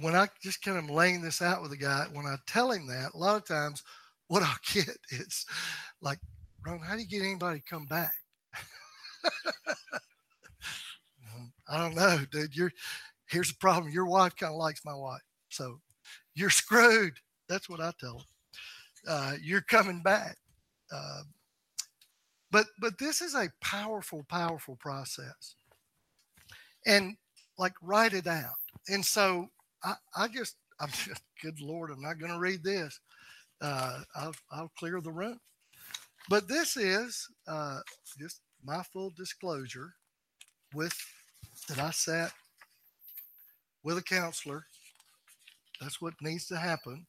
when 0.00 0.14
I 0.14 0.28
just 0.40 0.62
kind 0.62 0.78
of 0.78 0.88
laying 0.88 1.20
this 1.20 1.42
out 1.42 1.60
with 1.60 1.72
a 1.72 1.76
guy, 1.76 2.06
when 2.12 2.26
I 2.26 2.36
tell 2.46 2.70
him 2.70 2.86
that, 2.86 3.10
a 3.14 3.18
lot 3.18 3.36
of 3.36 3.44
times 3.44 3.82
what 4.28 4.44
I'll 4.44 4.56
get 4.72 4.96
is 5.10 5.44
like, 6.00 6.20
Ron, 6.64 6.78
how 6.78 6.94
do 6.94 7.02
you 7.02 7.08
get 7.08 7.22
anybody 7.22 7.58
to 7.58 7.64
come 7.68 7.86
back? 7.86 8.12
I 11.70 11.78
don't 11.78 11.96
know, 11.96 12.20
dude. 12.30 12.56
You're 12.56 12.72
here's 13.26 13.48
the 13.48 13.58
problem. 13.58 13.92
Your 13.92 14.06
wife 14.06 14.36
kind 14.36 14.52
of 14.52 14.58
likes 14.58 14.84
my 14.84 14.94
wife. 14.94 15.20
So 15.48 15.80
you're 16.34 16.50
screwed. 16.50 17.14
That's 17.48 17.68
what 17.68 17.80
I 17.80 17.92
tell 17.98 18.18
them 18.18 18.26
uh, 19.06 19.34
you're 19.42 19.60
coming 19.60 20.02
back. 20.02 20.36
Uh, 20.92 21.22
but 22.50 22.66
but 22.80 22.98
this 22.98 23.20
is 23.20 23.34
a 23.34 23.52
powerful, 23.60 24.24
powerful 24.28 24.76
process. 24.76 25.54
And 26.86 27.16
like 27.58 27.74
write 27.82 28.14
it 28.14 28.26
out. 28.26 28.54
And 28.88 29.04
so 29.04 29.48
I, 29.84 29.94
I 30.16 30.28
just, 30.28 30.56
I'm 30.80 30.90
just, 30.90 31.22
good 31.42 31.60
Lord, 31.60 31.90
I'm 31.90 32.00
not 32.00 32.18
going 32.18 32.32
to 32.32 32.38
read 32.38 32.62
this. 32.62 33.00
Uh, 33.60 34.00
I'll, 34.14 34.34
I'll 34.52 34.72
clear 34.78 35.00
the 35.00 35.10
room. 35.10 35.40
But 36.28 36.46
this 36.46 36.76
is 36.76 37.28
uh, 37.48 37.80
just 38.18 38.40
my 38.64 38.82
full 38.92 39.12
disclosure 39.16 39.94
with 40.74 40.94
that 41.68 41.78
I 41.78 41.90
sat 41.90 42.32
with 43.82 43.98
a 43.98 44.02
counselor. 44.02 44.64
That's 45.80 46.00
what 46.00 46.14
needs 46.20 46.46
to 46.48 46.58
happen. 46.58 47.06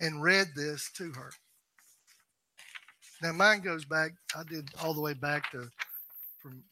And 0.00 0.22
read 0.22 0.48
this 0.54 0.90
to 0.96 1.12
her. 1.12 1.32
Now 3.20 3.32
mine 3.32 3.60
goes 3.60 3.84
back, 3.84 4.12
I 4.36 4.42
did 4.44 4.70
all 4.80 4.94
the 4.94 5.00
way 5.00 5.14
back 5.14 5.50
to 5.50 5.68
from 6.40 6.62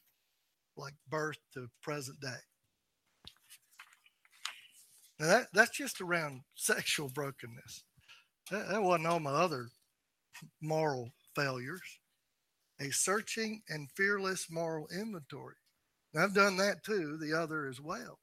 like 0.77 0.93
birth 1.09 1.37
to 1.53 1.67
present 1.81 2.19
day. 2.21 2.39
Now 5.19 5.27
that, 5.27 5.47
that's 5.53 5.77
just 5.77 5.99
around 5.99 6.41
sexual 6.55 7.09
brokenness. 7.09 7.83
That, 8.51 8.69
that 8.69 8.83
wasn't 8.83 9.07
all 9.07 9.19
my 9.19 9.31
other 9.31 9.69
moral 10.61 11.11
failures. 11.35 11.99
A 12.79 12.91
searching 12.91 13.63
and 13.69 13.89
fearless 13.95 14.47
moral 14.51 14.87
inventory. 14.95 15.55
And 16.13 16.23
I've 16.23 16.35
done 16.35 16.57
that 16.57 16.83
too, 16.83 17.17
the 17.17 17.33
other 17.33 17.67
as 17.67 17.81
well. 17.81 18.19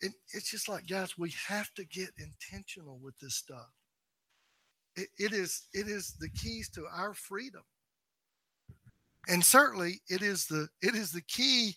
It, 0.00 0.12
it's 0.32 0.50
just 0.50 0.68
like, 0.68 0.86
guys, 0.86 1.18
we 1.18 1.34
have 1.48 1.72
to 1.74 1.84
get 1.84 2.10
intentional 2.18 3.00
with 3.02 3.18
this 3.18 3.34
stuff. 3.34 3.70
It, 4.98 5.08
it 5.18 5.32
is 5.32 5.68
it 5.72 5.86
is 5.86 6.14
the 6.18 6.28
keys 6.30 6.68
to 6.70 6.86
our 6.92 7.14
freedom. 7.14 7.62
And 9.28 9.44
certainly 9.44 10.00
it 10.08 10.22
is 10.22 10.46
the 10.46 10.68
it 10.82 10.94
is 10.94 11.12
the 11.12 11.22
key 11.22 11.76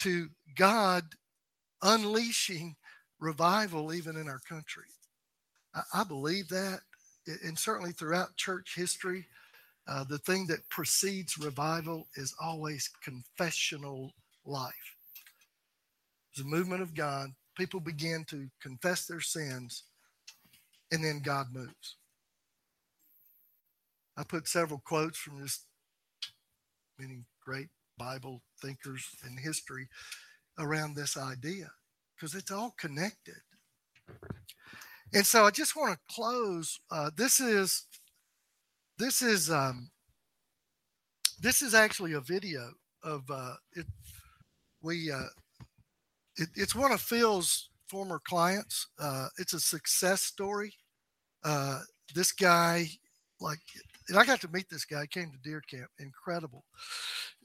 to 0.00 0.28
God 0.56 1.04
unleashing 1.82 2.76
revival 3.18 3.92
even 3.92 4.16
in 4.16 4.28
our 4.28 4.40
country. 4.48 4.84
I, 5.74 5.82
I 5.94 6.04
believe 6.04 6.48
that. 6.48 6.80
And 7.44 7.58
certainly 7.58 7.92
throughout 7.92 8.36
church 8.36 8.74
history, 8.76 9.26
uh, 9.88 10.04
the 10.04 10.18
thing 10.18 10.46
that 10.46 10.68
precedes 10.68 11.38
revival 11.38 12.06
is 12.16 12.34
always 12.40 12.88
confessional 13.02 14.12
life. 14.44 14.96
It's 16.32 16.40
a 16.42 16.44
movement 16.44 16.82
of 16.82 16.94
God. 16.94 17.30
People 17.56 17.80
begin 17.80 18.24
to 18.30 18.48
confess 18.62 19.06
their 19.06 19.20
sins, 19.20 19.84
and 20.92 21.04
then 21.04 21.20
God 21.22 21.48
moves. 21.52 21.96
I 24.20 24.24
put 24.24 24.46
several 24.46 24.82
quotes 24.84 25.16
from 25.16 25.40
just 25.40 25.64
many 26.98 27.20
great 27.42 27.68
Bible 27.98 28.42
thinkers 28.60 29.08
in 29.26 29.38
history 29.38 29.88
around 30.58 30.94
this 30.94 31.16
idea 31.16 31.70
because 32.14 32.34
it's 32.34 32.50
all 32.50 32.74
connected. 32.78 33.40
And 35.14 35.24
so 35.24 35.46
I 35.46 35.50
just 35.50 35.74
want 35.74 35.94
to 35.94 36.14
close. 36.14 36.80
Uh, 36.90 37.10
this 37.16 37.40
is 37.40 37.86
this 38.98 39.22
is 39.22 39.50
um, 39.50 39.90
this 41.40 41.62
is 41.62 41.74
actually 41.74 42.12
a 42.12 42.20
video 42.20 42.72
of 43.02 43.22
uh, 43.30 43.54
it. 43.72 43.86
We 44.82 45.10
uh, 45.10 45.30
it, 46.36 46.50
it's 46.56 46.74
one 46.74 46.92
of 46.92 47.00
Phil's 47.00 47.70
former 47.88 48.20
clients. 48.22 48.86
Uh, 48.98 49.28
it's 49.38 49.54
a 49.54 49.60
success 49.60 50.20
story. 50.20 50.74
Uh, 51.42 51.80
this 52.14 52.32
guy, 52.32 52.86
like, 53.40 53.58
and 54.10 54.18
I 54.18 54.26
got 54.26 54.40
to 54.40 54.48
meet 54.48 54.68
this 54.68 54.84
guy. 54.84 55.06
came 55.06 55.30
to 55.30 55.38
deer 55.48 55.62
camp. 55.70 55.88
Incredible. 55.98 56.64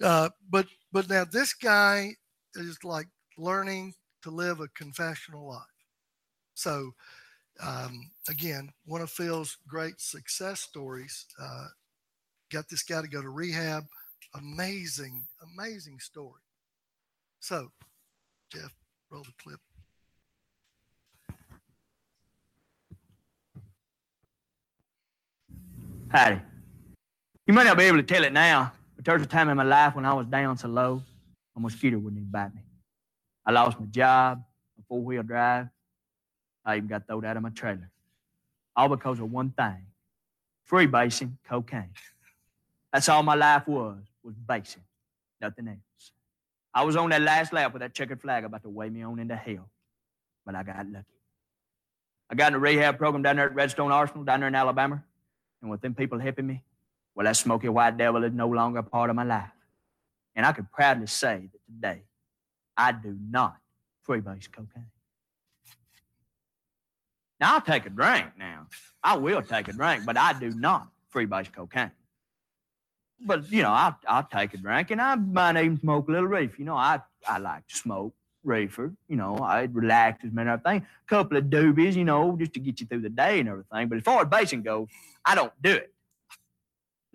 Uh, 0.02 0.30
but 0.50 0.68
but 0.92 1.08
now 1.10 1.24
this 1.24 1.54
guy 1.54 2.16
is 2.56 2.78
like 2.84 3.08
learning 3.38 3.94
to 4.24 4.32
live 4.32 4.60
a 4.60 4.68
confessional 4.70 5.48
life. 5.48 5.62
So, 6.56 6.92
um, 7.62 8.12
again, 8.30 8.72
one 8.86 9.02
of 9.02 9.10
Phil's 9.10 9.58
great 9.68 10.02
success 10.02 10.62
stories 10.62 11.26
uh, 11.40 11.68
got 12.52 12.68
this 12.70 12.84
guy 12.84 13.02
to 13.02 13.08
go 13.08 13.22
to 13.22 13.30
rehab. 13.30 13.86
Amazing, 14.34 15.24
amazing 15.56 16.00
story. 16.00 16.42
So, 17.40 17.70
Jeff, 18.52 18.74
roll 19.12 19.24
the 19.24 19.32
clip. 19.38 19.60
Patty, 26.10 26.42
you 27.48 27.54
might 27.54 27.66
not 27.66 27.78
be 27.78 27.84
able 27.84 27.98
to 27.98 28.04
tell 28.04 28.24
it 28.24 28.34
now, 28.34 28.72
but 28.96 29.06
there 29.06 29.14
was 29.14 29.24
a 29.24 29.28
time 29.28 29.50
in 29.50 29.58
my 29.58 29.64
life 29.64 29.96
when 29.96 30.06
I 30.06 30.14
was 30.14 30.26
down 30.28 30.58
so 30.58 30.68
low, 30.68 31.04
a 31.56 31.60
mosquito 31.60 31.98
wouldn't 31.98 32.20
even 32.20 32.32
bite 32.32 32.54
me. 32.54 32.62
I 33.46 33.52
lost 33.52 33.80
my 33.80 33.86
job, 33.86 34.44
a 34.80 34.82
four 34.88 35.02
wheel 35.02 35.24
drive. 35.24 35.68
I 36.66 36.78
even 36.78 36.88
got 36.88 37.06
thrown 37.06 37.26
out 37.26 37.38
of 37.38 37.44
my 37.44 37.50
trailer. 37.50 37.92
All 38.76 38.90
because 38.90 39.20
of 39.20 39.32
one 39.32 39.52
thing 39.52 39.86
free 40.64 40.88
basing 40.88 41.38
cocaine. 41.48 41.92
That's 42.92 43.08
all 43.08 43.24
my 43.24 43.36
life 43.36 43.68
was, 43.68 43.98
was 44.24 44.36
basing, 44.36 44.84
nothing 45.40 45.68
else. 45.68 46.12
I 46.74 46.84
was 46.84 46.96
on 46.96 47.12
that 47.12 47.22
last 47.22 47.54
lap 47.54 47.72
with 47.72 47.82
that 47.82 47.94
checkered 47.94 48.20
flag 48.20 48.44
about 48.44 48.64
to 48.64 48.70
weigh 48.70 48.90
me 48.90 49.04
on 49.04 49.20
into 49.20 49.36
hell, 49.36 49.70
but 50.46 50.56
I 50.56 50.64
got 50.64 50.86
lucky. 50.88 51.06
I 52.30 52.36
got 52.36 52.48
in 52.48 52.56
a 52.56 52.60
rehab 52.60 52.98
program 52.98 53.22
down 53.22 53.36
there 53.36 53.46
at 53.46 53.54
Redstone 53.54 53.92
Arsenal, 53.92 54.24
down 54.24 54.40
there 54.40 54.48
in 54.48 54.56
Alabama, 54.56 55.04
and 55.62 55.70
with 55.70 55.82
them 55.82 55.94
people 55.94 56.18
helping 56.20 56.48
me, 56.48 56.64
well, 57.16 57.26
that 57.26 57.38
smoky 57.38 57.70
white 57.70 57.98
devil 57.98 58.24
is 58.24 58.34
no 58.34 58.48
longer 58.48 58.80
a 58.80 58.84
part 58.84 59.10
of 59.10 59.16
my 59.16 59.24
life. 59.24 59.50
And 60.36 60.46
I 60.46 60.52
can 60.52 60.68
proudly 60.72 61.08
say 61.08 61.50
that 61.52 61.60
today, 61.66 62.04
I 62.76 62.92
do 62.92 63.18
not 63.30 63.56
freebase 64.08 64.52
cocaine. 64.52 64.88
Now, 67.40 67.56
I'll 67.56 67.62
take 67.62 67.86
a 67.86 67.90
drink 67.90 68.28
now. 68.38 68.68
I 69.02 69.18
will 69.18 69.42
take 69.42 69.70
a 69.70 69.74
drink, 69.74 70.06
but 70.06 70.18
I 70.18 70.34
do 70.34 70.52
not 70.52 70.90
freebase 71.14 71.52
cocaine. 71.52 71.92
But, 73.22 73.50
you 73.50 73.62
know, 73.62 73.72
I'll, 73.72 73.98
I'll 74.08 74.28
take 74.28 74.54
a 74.54 74.58
drink 74.58 74.92
and 74.92 75.02
I 75.02 75.16
might 75.16 75.56
even 75.58 75.80
smoke 75.80 76.10
a 76.10 76.12
little 76.12 76.28
reefer. 76.28 76.56
You 76.60 76.66
know, 76.66 76.76
I, 76.76 77.00
I 77.26 77.38
like 77.38 77.66
to 77.68 77.76
smoke 77.76 78.14
reefer. 78.44 78.94
You 79.08 79.16
know, 79.16 79.38
I 79.38 79.70
relaxes 79.72 80.34
me 80.34 80.42
and 80.42 80.50
everything. 80.50 80.82
A 80.82 81.10
couple 81.10 81.38
of 81.38 81.46
doobies, 81.46 81.96
you 81.96 82.04
know, 82.04 82.36
just 82.38 82.54
to 82.54 82.60
get 82.60 82.82
you 82.82 82.88
through 82.88 83.02
the 83.02 83.10
day 83.10 83.40
and 83.40 83.48
everything. 83.48 83.88
But 83.88 83.98
as 83.98 84.04
far 84.04 84.22
as 84.22 84.28
basing 84.28 84.64
goes, 84.64 84.88
I 85.24 85.36
don't 85.36 85.54
do 85.62 85.72
it. 85.72 85.95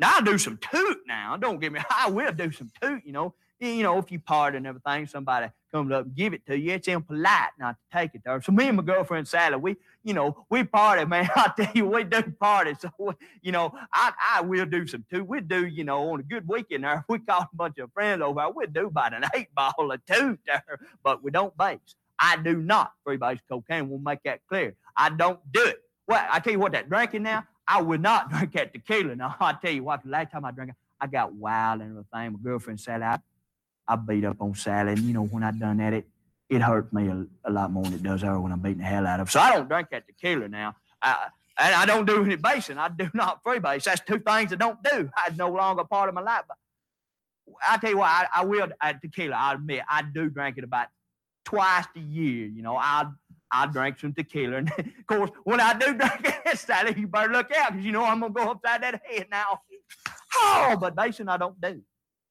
Now 0.01 0.16
I 0.16 0.22
do 0.22 0.38
some 0.38 0.57
toot 0.57 0.98
now. 1.07 1.36
Don't 1.36 1.61
get 1.61 1.72
me. 1.72 1.80
I 1.90 2.09
will 2.09 2.32
do 2.32 2.51
some 2.51 2.70
toot. 2.80 3.03
You 3.05 3.12
know, 3.12 3.34
you 3.61 3.82
know, 3.82 3.98
if 3.98 4.11
you 4.11 4.18
part 4.18 4.55
and 4.55 4.66
everything, 4.66 5.07
somebody 5.07 5.48
comes 5.70 5.92
up 5.92 6.07
and 6.07 6.14
give 6.14 6.32
it 6.32 6.46
to 6.46 6.59
you, 6.59 6.72
it's 6.72 6.88
impolite 6.88 7.51
not 7.59 7.76
to 7.76 7.98
take 7.98 8.14
it 8.14 8.22
there. 8.24 8.40
So 8.40 8.51
me 8.51 8.68
and 8.68 8.78
my 8.78 8.82
girlfriend 8.82 9.28
Sally, 9.28 9.57
we, 9.57 9.76
you 10.03 10.14
know, 10.14 10.46
we 10.48 10.64
party, 10.64 11.05
man. 11.07 11.28
I 11.36 11.53
tell 11.55 11.70
you, 11.74 11.86
we 11.86 12.05
do 12.05 12.22
party. 12.40 12.74
So, 12.80 13.14
you 13.42 13.53
know, 13.53 13.74
I, 13.92 14.12
I 14.36 14.40
will 14.40 14.64
do 14.64 14.86
some 14.86 15.05
too. 15.12 15.22
We 15.22 15.42
do, 15.42 15.66
you 15.66 15.84
know, 15.84 16.11
on 16.11 16.20
a 16.20 16.22
good 16.22 16.48
weekend 16.48 16.84
there, 16.84 17.05
we 17.09 17.18
call 17.18 17.42
a 17.42 17.48
bunch 17.53 17.76
of 17.78 17.92
friends 17.92 18.22
over. 18.22 18.48
We 18.48 18.66
do 18.68 18.86
about 18.86 19.12
an 19.12 19.24
eight 19.34 19.55
ball 19.55 19.92
of 19.92 20.05
toot 20.07 20.40
there, 20.46 20.80
but 21.05 21.22
we 21.22 21.30
don't 21.30 21.55
base. 21.59 21.78
I 22.18 22.38
do 22.38 22.57
not 22.57 22.92
freebase 23.07 23.40
cocaine. 23.48 23.90
We'll 23.90 23.98
make 23.98 24.22
that 24.24 24.40
clear. 24.48 24.76
I 24.96 25.11
don't 25.11 25.40
do 25.53 25.62
it. 25.62 25.82
Well, 26.07 26.26
I 26.28 26.40
tell 26.40 26.53
you 26.55 26.59
what, 26.59 26.72
that 26.72 26.88
drinking 26.88 27.22
now, 27.22 27.44
I 27.71 27.81
would 27.81 28.03
not 28.03 28.31
drink 28.31 28.53
that 28.53 28.73
tequila. 28.73 29.14
Now, 29.14 29.37
I 29.41 29.53
tell 29.53 29.71
you 29.73 29.85
what, 29.85 30.03
the 30.03 30.11
last 30.11 30.33
time 30.33 30.45
I 30.45 30.51
drank 30.51 30.71
it, 30.71 30.77
I 31.01 31.07
got 31.07 31.33
wild 31.33 31.81
and 31.81 31.91
everything. 31.91 32.33
My 32.33 32.39
girlfriend 32.43 32.81
said 32.81 33.01
I 33.01 33.21
I 33.91 33.97
beat 33.97 34.25
up 34.25 34.41
on 34.41 34.55
Sally. 34.55 34.93
And, 34.93 35.01
you 35.01 35.12
know, 35.12 35.25
when 35.25 35.43
I 35.43 35.51
done 35.51 35.79
that, 35.79 35.93
it, 35.93 36.07
it 36.49 36.62
hurt 36.62 36.93
me 36.93 37.09
a, 37.09 37.27
a, 37.45 37.51
lot 37.51 37.73
more 37.73 37.83
than 37.83 37.95
it 37.95 38.03
does 38.05 38.23
her 38.23 38.39
when 38.39 38.53
I'm 38.53 38.61
beating 38.61 38.79
the 38.79 38.85
hell 38.85 39.05
out 39.05 39.18
of 39.18 39.27
her. 39.27 39.31
So 39.33 39.41
I 39.41 39.51
don't 39.51 39.68
drink 39.68 39.89
that 39.91 40.07
tequila 40.07 40.49
now. 40.49 40.77
I, 41.03 41.27
and 41.59 41.75
I 41.75 41.87
don't 41.87 42.07
do 42.07 42.25
any 42.25 42.37
basing. 42.37 42.79
I 42.79 42.89
do 42.89 43.11
not 43.14 43.43
freebase. 43.43 43.85
That's 43.85 44.01
two 44.01 44.21
things 44.21 44.53
I 44.53 44.57
don't 44.57 44.81
do. 44.83 45.11
It's 45.27 45.37
no 45.37 45.51
longer 45.51 45.85
part 45.85 46.09
of 46.09 46.14
my 46.14 46.21
life. 46.21 46.43
But 46.47 46.57
I 47.68 47.79
tell 47.79 47.91
you 47.91 47.99
what, 47.99 48.11
I, 48.11 48.27
I 48.33 48.45
will 48.45 48.68
I, 48.81 48.93
tequila. 48.93 49.35
I 49.35 49.55
admit 49.55 49.83
I 49.89 50.03
do 50.03 50.31
drink 50.31 50.59
it 50.59 50.64
about 50.64 50.87
twice 51.45 51.87
a 51.97 52.01
year. 52.01 52.47
You 52.47 52.62
know, 52.62 52.77
I 52.77 53.07
I 53.53 53.66
drink 53.66 53.98
some 53.98 54.12
tequila, 54.12 54.59
and 54.59 54.72
of 54.78 55.07
course, 55.07 55.30
when 55.44 55.61
I 55.61 55.74
do 55.74 55.94
drink 55.94 56.40
it, 56.46 56.59
Sally, 56.59 56.94
you 56.96 57.07
better 57.07 57.32
look 57.32 57.51
out 57.57 57.72
because 57.72 57.84
you 57.84 57.92
know 57.92 58.05
I'm 58.05 58.20
gonna 58.20 58.32
go 58.32 58.51
upside 58.51 58.82
that 58.82 59.03
head 59.05 59.26
now. 59.30 59.61
Oh, 60.36 60.76
but 60.80 60.94
basing 60.94 61.28
I 61.28 61.36
don't 61.36 61.61
do. 61.61 61.82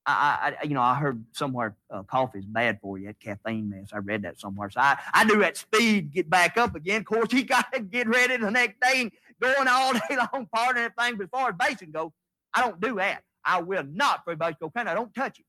I, 0.05 0.55
I, 0.61 0.65
you 0.65 0.73
know, 0.73 0.81
I 0.81 0.95
heard 0.95 1.23
somewhere 1.33 1.75
uh, 1.91 2.03
coffee 2.03 2.39
is 2.39 2.45
bad 2.45 2.79
for 2.81 2.97
you. 2.97 3.07
That 3.07 3.19
caffeine 3.19 3.69
mess. 3.69 3.89
I 3.93 3.97
read 3.97 4.23
that 4.23 4.39
somewhere. 4.39 4.69
So 4.69 4.79
I, 4.79 4.97
I 5.13 5.25
do 5.25 5.39
that 5.39 5.57
speed, 5.57 6.11
get 6.11 6.29
back 6.29 6.57
up 6.57 6.73
again. 6.75 7.01
Of 7.01 7.05
course, 7.05 7.27
you 7.33 7.43
got 7.43 7.71
to 7.73 7.81
get 7.81 8.07
ready 8.07 8.37
the 8.37 8.49
next 8.49 8.79
day 8.79 9.01
and 9.01 9.11
going 9.39 9.67
all 9.67 9.93
day 9.93 10.17
long, 10.17 10.47
partying 10.55 10.87
and 10.87 10.93
everything. 10.97 11.21
As 11.21 11.29
far 11.29 11.49
as 11.49 11.55
basing 11.59 11.91
goes, 11.91 12.11
I 12.53 12.61
don't 12.61 12.79
do 12.81 12.95
that. 12.95 13.23
I 13.43 13.61
will 13.61 13.83
not 13.83 14.23
for 14.23 14.35
base 14.35 14.55
cocaine. 14.59 14.87
I 14.87 14.93
don't 14.93 15.13
touch 15.13 15.39
it. 15.39 15.45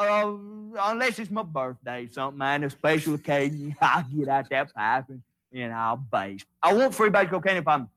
Uh, 0.00 0.36
unless 0.80 1.18
it's 1.18 1.30
my 1.30 1.42
birthday, 1.42 2.08
something, 2.10 2.38
man, 2.38 2.64
a 2.64 2.70
special 2.70 3.14
occasion, 3.14 3.76
I'll 3.80 4.02
get 4.04 4.28
out 4.28 4.48
that 4.50 4.74
pipe 4.74 5.04
and, 5.08 5.22
and 5.52 5.72
I'll 5.72 5.96
base. 5.96 6.44
I 6.62 6.72
won't 6.72 6.94
free 6.94 7.10
base 7.10 7.28
cocaine 7.28 7.58
if 7.58 7.68
I'm 7.68 7.88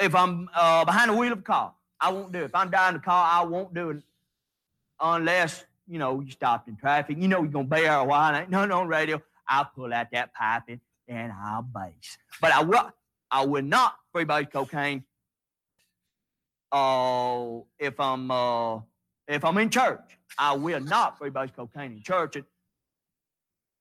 if 0.00 0.14
I'm 0.14 0.48
uh, 0.54 0.84
behind 0.84 1.10
the 1.10 1.14
wheel 1.14 1.32
of 1.32 1.40
a 1.40 1.42
car. 1.42 1.74
I 2.00 2.12
won't 2.12 2.32
do 2.32 2.38
it. 2.38 2.44
If 2.44 2.54
I'm 2.54 2.70
driving 2.70 3.00
the 3.00 3.04
car, 3.04 3.28
I 3.30 3.44
won't 3.44 3.74
do 3.74 3.90
it 3.90 4.02
unless 5.00 5.64
you 5.88 5.98
know, 5.98 6.20
you 6.20 6.30
stopped 6.30 6.68
in 6.68 6.76
traffic. 6.76 7.16
You 7.18 7.28
know, 7.28 7.42
you're 7.42 7.50
gonna 7.50 7.66
be 7.66 7.80
there 7.80 7.94
a 7.94 8.04
while. 8.04 8.34
Ain't 8.34 8.50
nothing 8.50 8.72
on 8.72 8.88
radio. 8.88 9.20
I'll 9.48 9.64
pull 9.64 9.92
out 9.92 10.10
that 10.12 10.34
pipe 10.34 10.64
and, 10.68 10.80
and 11.08 11.32
I'll 11.32 11.62
base. 11.62 12.18
But 12.40 12.52
I 12.52 12.62
will, 12.62 12.92
I 13.30 13.46
will 13.46 13.62
not 13.62 13.96
freebase 14.14 14.52
cocaine. 14.52 15.04
Uh, 16.70 17.60
if 17.78 17.98
I'm 17.98 18.30
uh, 18.30 18.80
if 19.28 19.44
I'm 19.44 19.58
in 19.58 19.70
church, 19.70 20.00
I 20.38 20.54
will 20.54 20.80
not 20.80 21.20
freebase 21.20 21.54
cocaine 21.54 21.92
in 21.92 22.02
church. 22.02 22.36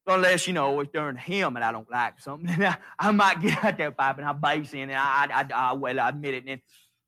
Unless, 0.06 0.48
you 0.48 0.54
know, 0.54 0.80
it's 0.80 0.92
during 0.94 1.18
hymn 1.18 1.56
and 1.56 1.66
I 1.66 1.72
don't 1.72 1.90
like 1.90 2.20
something. 2.20 2.66
I, 3.00 3.12
might 3.12 3.42
get 3.42 3.64
out 3.64 3.78
there 3.78 3.94
and 3.98 4.26
I 4.26 4.34
bass 4.34 4.74
in 4.74 4.90
and 4.90 4.94
I, 4.94 5.28
I, 5.30 5.42
I, 5.42 5.70
I 5.70 5.74
well, 5.74 6.00
I 6.00 6.10
admit 6.10 6.34
it. 6.34 6.44
And 6.48 6.62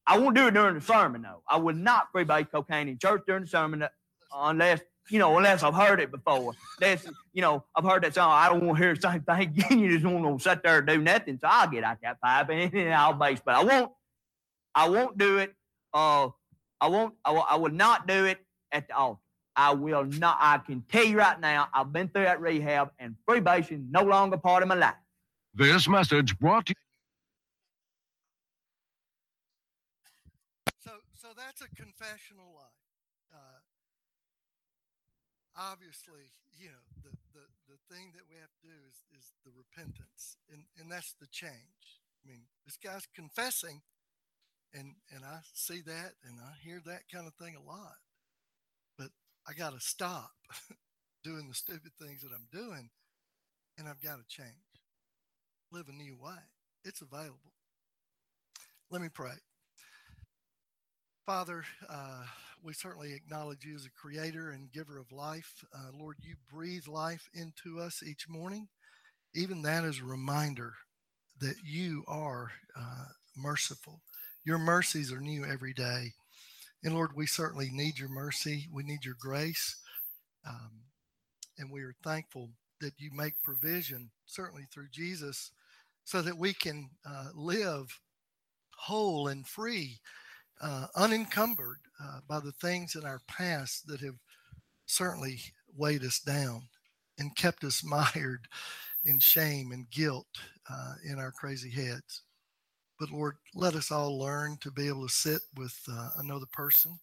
I 0.06 0.18
won't 0.18 0.36
do 0.36 0.48
it 0.48 0.54
during 0.54 0.76
the 0.76 0.82
sermon, 0.82 1.22
though. 1.22 1.44
I 1.48 1.58
will 1.58 1.76
not 1.76 2.12
freebase 2.14 2.52
cocaine 2.52 2.88
in 2.88 2.98
church 2.98 3.24
during 3.28 3.44
the 3.44 3.50
sermon 3.50 3.84
uh, 3.84 3.90
unless, 4.34 4.82
you 5.10 5.20
know, 5.20 5.38
unless 5.38 5.64
I've 5.64 5.76
heard 5.76 6.00
it 6.00 6.12
before. 6.12 6.54
That's, 6.80 7.06
you 7.32 7.42
know, 7.42 7.64
I've 7.76 7.86
heard 7.86 8.04
that 8.04 8.16
song. 8.16 8.32
I 8.32 8.50
don't 8.50 8.66
want 8.66 8.78
to 8.80 8.84
hear 8.84 8.96
the 8.96 9.02
same 9.02 9.22
thing 9.22 9.42
again. 9.60 9.80
You 9.80 9.94
just 9.98 10.06
want 10.06 10.40
to 10.40 10.44
sit 10.44 10.64
there 10.64 10.80
and 10.80 10.88
do 10.88 10.98
nothing. 10.98 11.38
So 11.40 11.48
I'll 11.50 11.70
get 11.70 11.84
out 11.84 11.98
that 12.02 12.20
pipe 12.20 12.50
and, 12.50 12.94
I'll 12.94 13.14
base. 13.14 13.40
But 13.44 13.56
I 13.56 13.64
won't, 13.64 13.92
I 14.76 14.90
won't 14.90 15.18
do 15.18 15.38
it. 15.38 15.54
Uh, 15.94 16.30
I 16.82 16.88
won't, 16.88 17.14
I, 17.26 17.32
will, 17.32 17.46
I 17.50 17.56
will 17.58 17.72
not 17.72 18.08
do 18.08 18.26
it 18.26 18.40
at 18.72 18.88
the 18.88 18.96
altar. 18.96 19.20
I 19.56 19.74
will 19.74 20.06
not. 20.06 20.38
I 20.40 20.60
can 20.60 20.84
tell 20.90 21.04
you 21.04 21.18
right 21.18 21.40
now, 21.40 21.68
I've 21.74 21.92
been 21.92 22.08
through 22.08 22.24
that 22.24 22.40
rehab, 22.40 22.92
and 23.00 23.16
freebasing 23.28 23.90
no 23.92 24.04
longer 24.04 24.38
part 24.38 24.64
of 24.64 24.70
my 24.70 24.76
life. 24.76 24.96
This 25.54 25.88
message 25.88 26.38
brought 26.40 26.68
to 26.68 26.76
So, 30.80 30.92
so 31.14 31.28
that's 31.36 31.62
a 31.62 31.68
confessional 31.76 32.54
life. 32.56 33.34
Uh, 33.34 33.60
obviously, 35.58 36.32
you 36.58 36.68
know, 36.70 36.84
the, 37.04 37.12
the, 37.34 37.46
the 37.68 37.94
thing 37.94 38.14
that 38.16 38.24
we 38.30 38.36
have 38.40 38.54
to 38.62 38.68
do 38.68 38.76
is, 38.88 39.04
is 39.20 39.34
the 39.44 39.52
repentance, 39.52 40.38
and, 40.54 40.64
and 40.80 40.90
that's 40.90 41.16
the 41.20 41.28
change. 41.28 42.00
I 42.24 42.30
mean, 42.32 42.42
this 42.66 42.78
guy's 42.78 43.08
confessing, 43.14 43.82
and, 44.74 44.94
and 45.14 45.24
I 45.26 45.40
see 45.54 45.82
that 45.82 46.12
and 46.26 46.40
I 46.40 46.54
hear 46.64 46.82
that 46.86 47.10
kind 47.14 47.28
of 47.28 47.34
thing 47.36 47.56
a 47.56 47.68
lot. 47.68 47.96
But 48.98 49.10
I 49.48 49.54
got 49.54 49.74
to 49.74 49.80
stop 49.80 50.32
doing 51.24 51.48
the 51.48 51.56
stupid 51.56 51.92
things 52.02 52.22
that 52.22 52.32
I'm 52.34 52.48
doing, 52.52 52.90
and 53.78 53.88
I've 53.88 54.02
got 54.02 54.18
to 54.18 54.26
change, 54.28 54.50
live 55.72 55.88
a 55.90 55.94
new 55.94 56.18
way. 56.20 56.40
It's 56.84 57.02
available. 57.02 57.54
Let 58.92 59.02
me 59.02 59.10
pray. 59.10 59.34
Father, 61.26 61.64
uh, 61.88 62.24
we 62.64 62.74
certainly 62.74 63.14
acknowledge 63.14 63.64
you 63.64 63.76
as 63.76 63.86
a 63.86 63.92
creator 63.92 64.50
and 64.50 64.72
giver 64.72 64.98
of 64.98 65.12
life. 65.12 65.64
Uh, 65.74 65.92
Lord, 65.94 66.18
you 66.22 66.36
breathe 66.52 66.88
life 66.88 67.30
into 67.34 67.80
us 67.80 68.02
each 68.02 68.28
morning. 68.28 68.68
Even 69.36 69.62
that 69.62 69.84
is 69.84 70.00
a 70.00 70.06
reminder 70.06 70.74
that 71.40 71.56
you 71.64 72.04
are 72.08 72.52
uh, 72.76 73.06
merciful. 73.38 74.02
Your 74.50 74.58
mercies 74.58 75.12
are 75.12 75.22
new 75.22 75.46
every 75.46 75.74
day. 75.74 76.12
And 76.84 76.96
Lord, 76.96 77.12
we 77.16 77.28
certainly 77.28 77.70
need 77.72 78.00
your 78.00 78.10
mercy. 78.10 78.68
We 78.74 78.82
need 78.82 79.06
your 79.06 79.18
grace. 79.22 79.80
Um, 80.44 80.72
and 81.60 81.70
we 81.72 81.84
are 81.84 81.94
thankful 82.04 82.50
that 82.82 82.94
you 82.98 83.12
make 83.14 83.36
provision, 83.44 84.10
certainly 84.26 84.64
through 84.74 84.88
Jesus, 84.92 85.52
so 86.04 86.24
that 86.24 86.36
we 86.36 86.54
can 86.54 86.90
uh, 87.08 87.28
live 87.36 88.00
whole 88.76 89.28
and 89.28 89.46
free 89.46 90.00
uh, 90.64 90.88
unencumbered 90.96 91.82
uh, 92.04 92.22
by 92.28 92.40
the 92.40 92.54
things 92.54 92.96
in 92.96 93.06
our 93.06 93.22
past 93.28 93.86
that 93.86 94.02
have 94.02 94.18
certainly 94.88 95.42
weighed 95.78 96.04
us 96.04 96.20
down 96.22 96.64
and 97.20 97.36
kept 97.36 97.64
us 97.64 97.84
mired 98.16 98.48
in 99.06 99.20
shame 99.20 99.72
and 99.72 99.92
guilt 99.92 100.40
uh, 100.68 100.94
in 101.08 101.20
our 101.20 101.32
crazy 101.32 101.70
heads. 101.70 102.24
But 103.00 103.12
Lord, 103.12 103.38
let 103.56 103.76
us 103.76 103.92
all 103.92 104.20
learn 104.20 104.58
to 104.62 104.72
be 104.72 104.88
able 104.88 105.08
to 105.08 105.14
sit 105.14 105.42
with 105.58 105.78
uh, 105.92 106.10
another 106.18 106.48
person, 106.52 107.00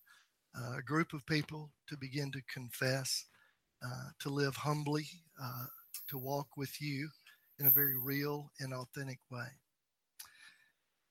uh, 0.58 0.78
a 0.78 0.82
group 0.82 1.12
of 1.14 1.26
people, 1.26 1.70
to 1.88 1.96
begin 1.96 2.30
to 2.32 2.42
confess, 2.52 3.26
uh, 3.84 4.10
to 4.20 4.30
live 4.30 4.56
humbly, 4.56 5.06
to 6.08 6.18
walk 6.18 6.48
with 6.56 6.80
you 6.80 7.08
in 7.58 7.66
a 7.66 7.70
very 7.70 7.96
real 7.98 8.50
and 8.60 8.74
authentic 8.74 9.18
way. 9.30 9.48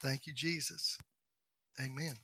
Thank 0.01 0.27
you, 0.27 0.33
Jesus. 0.33 0.97
Amen. 1.81 2.15